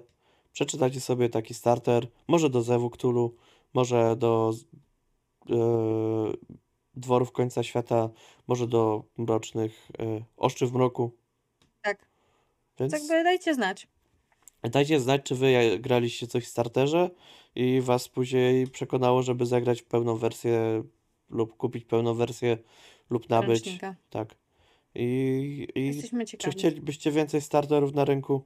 Przeczytacie 0.53 1.01
sobie 1.01 1.29
taki 1.29 1.53
starter, 1.53 2.07
może 2.27 2.49
do 2.49 2.61
Zewu 2.61 2.89
Cthulhu, 2.89 3.35
może 3.73 4.15
do 4.15 4.53
e, 5.49 5.55
Dworów 6.93 7.31
Końca 7.31 7.63
Świata, 7.63 8.09
może 8.47 8.67
do 8.67 9.03
Mrocznych 9.17 9.89
e, 9.99 10.23
Oszczy 10.37 10.67
w 10.67 10.73
Mroku. 10.73 11.11
Tak. 11.81 12.05
Więc 12.79 12.91
Tak 12.91 13.01
jakby 13.01 13.23
dajcie 13.23 13.53
znać. 13.53 13.87
Dajcie 14.69 14.99
znać, 14.99 15.23
czy 15.23 15.35
wy 15.35 15.79
graliście 15.79 16.27
coś 16.27 16.45
w 16.45 16.47
starterze 16.47 17.09
i 17.55 17.81
was 17.81 18.09
później 18.09 18.67
przekonało, 18.67 19.23
żeby 19.23 19.45
zagrać 19.45 19.81
pełną 19.81 20.17
wersję 20.17 20.83
lub 21.29 21.57
kupić 21.57 21.85
pełną 21.85 22.13
wersję 22.13 22.57
lub 23.09 23.29
nabyć. 23.29 23.65
Ręcznika. 23.65 23.95
Tak. 24.09 24.35
I, 24.95 25.67
i 25.75 25.87
Jesteśmy 25.87 26.25
czy 26.25 26.51
chcielibyście 26.51 27.11
więcej 27.11 27.41
starterów 27.41 27.93
na 27.93 28.05
rynku? 28.05 28.45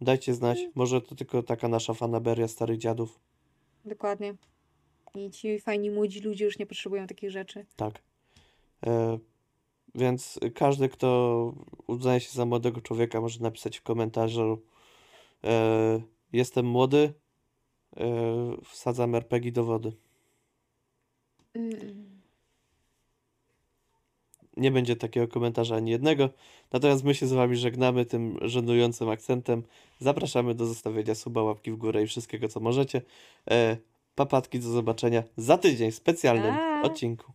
Dajcie 0.00 0.34
znać. 0.34 0.58
Mm. 0.58 0.72
Może 0.74 1.00
to 1.00 1.14
tylko 1.14 1.42
taka 1.42 1.68
nasza 1.68 1.94
fanaberia 1.94 2.48
starych 2.48 2.78
dziadów. 2.78 3.20
Dokładnie. 3.84 4.34
I 5.14 5.30
ci 5.30 5.60
fajni 5.60 5.90
młodzi 5.90 6.20
ludzie 6.20 6.44
już 6.44 6.58
nie 6.58 6.66
potrzebują 6.66 7.06
takich 7.06 7.30
rzeczy. 7.30 7.66
Tak. 7.76 8.02
E, 8.86 9.18
więc 9.94 10.40
każdy, 10.54 10.88
kto 10.88 11.52
uznaje 11.86 12.20
się 12.20 12.32
za 12.32 12.44
młodego 12.44 12.80
człowieka, 12.80 13.20
może 13.20 13.40
napisać 13.40 13.78
w 13.78 13.82
komentarzu: 13.82 14.62
Jestem 16.32 16.66
młody, 16.66 17.14
e, 17.96 18.04
wsadzam 18.64 19.14
RPG 19.14 19.52
do 19.52 19.64
wody. 19.64 19.92
Nie 24.56 24.70
będzie 24.70 24.96
takiego 24.96 25.28
komentarza 25.28 25.76
ani 25.76 25.90
jednego. 25.90 26.30
Natomiast 26.72 27.04
my 27.04 27.14
się 27.14 27.26
z 27.26 27.32
Wami 27.32 27.56
żegnamy 27.56 28.06
tym 28.06 28.38
żenującym 28.42 29.08
akcentem. 29.08 29.62
Zapraszamy 29.98 30.54
do 30.54 30.66
zostawienia 30.66 31.14
suba, 31.14 31.42
łapki 31.42 31.72
w 31.72 31.76
górę 31.76 32.02
i 32.02 32.06
wszystkiego, 32.06 32.48
co 32.48 32.60
możecie. 32.60 33.02
E, 33.50 33.76
papatki, 34.14 34.60
do 34.60 34.68
zobaczenia 34.68 35.22
za 35.36 35.58
tydzień 35.58 35.90
w 35.90 35.94
specjalnym 35.94 36.54
Pa! 36.54 36.82
odcinku. 36.82 37.32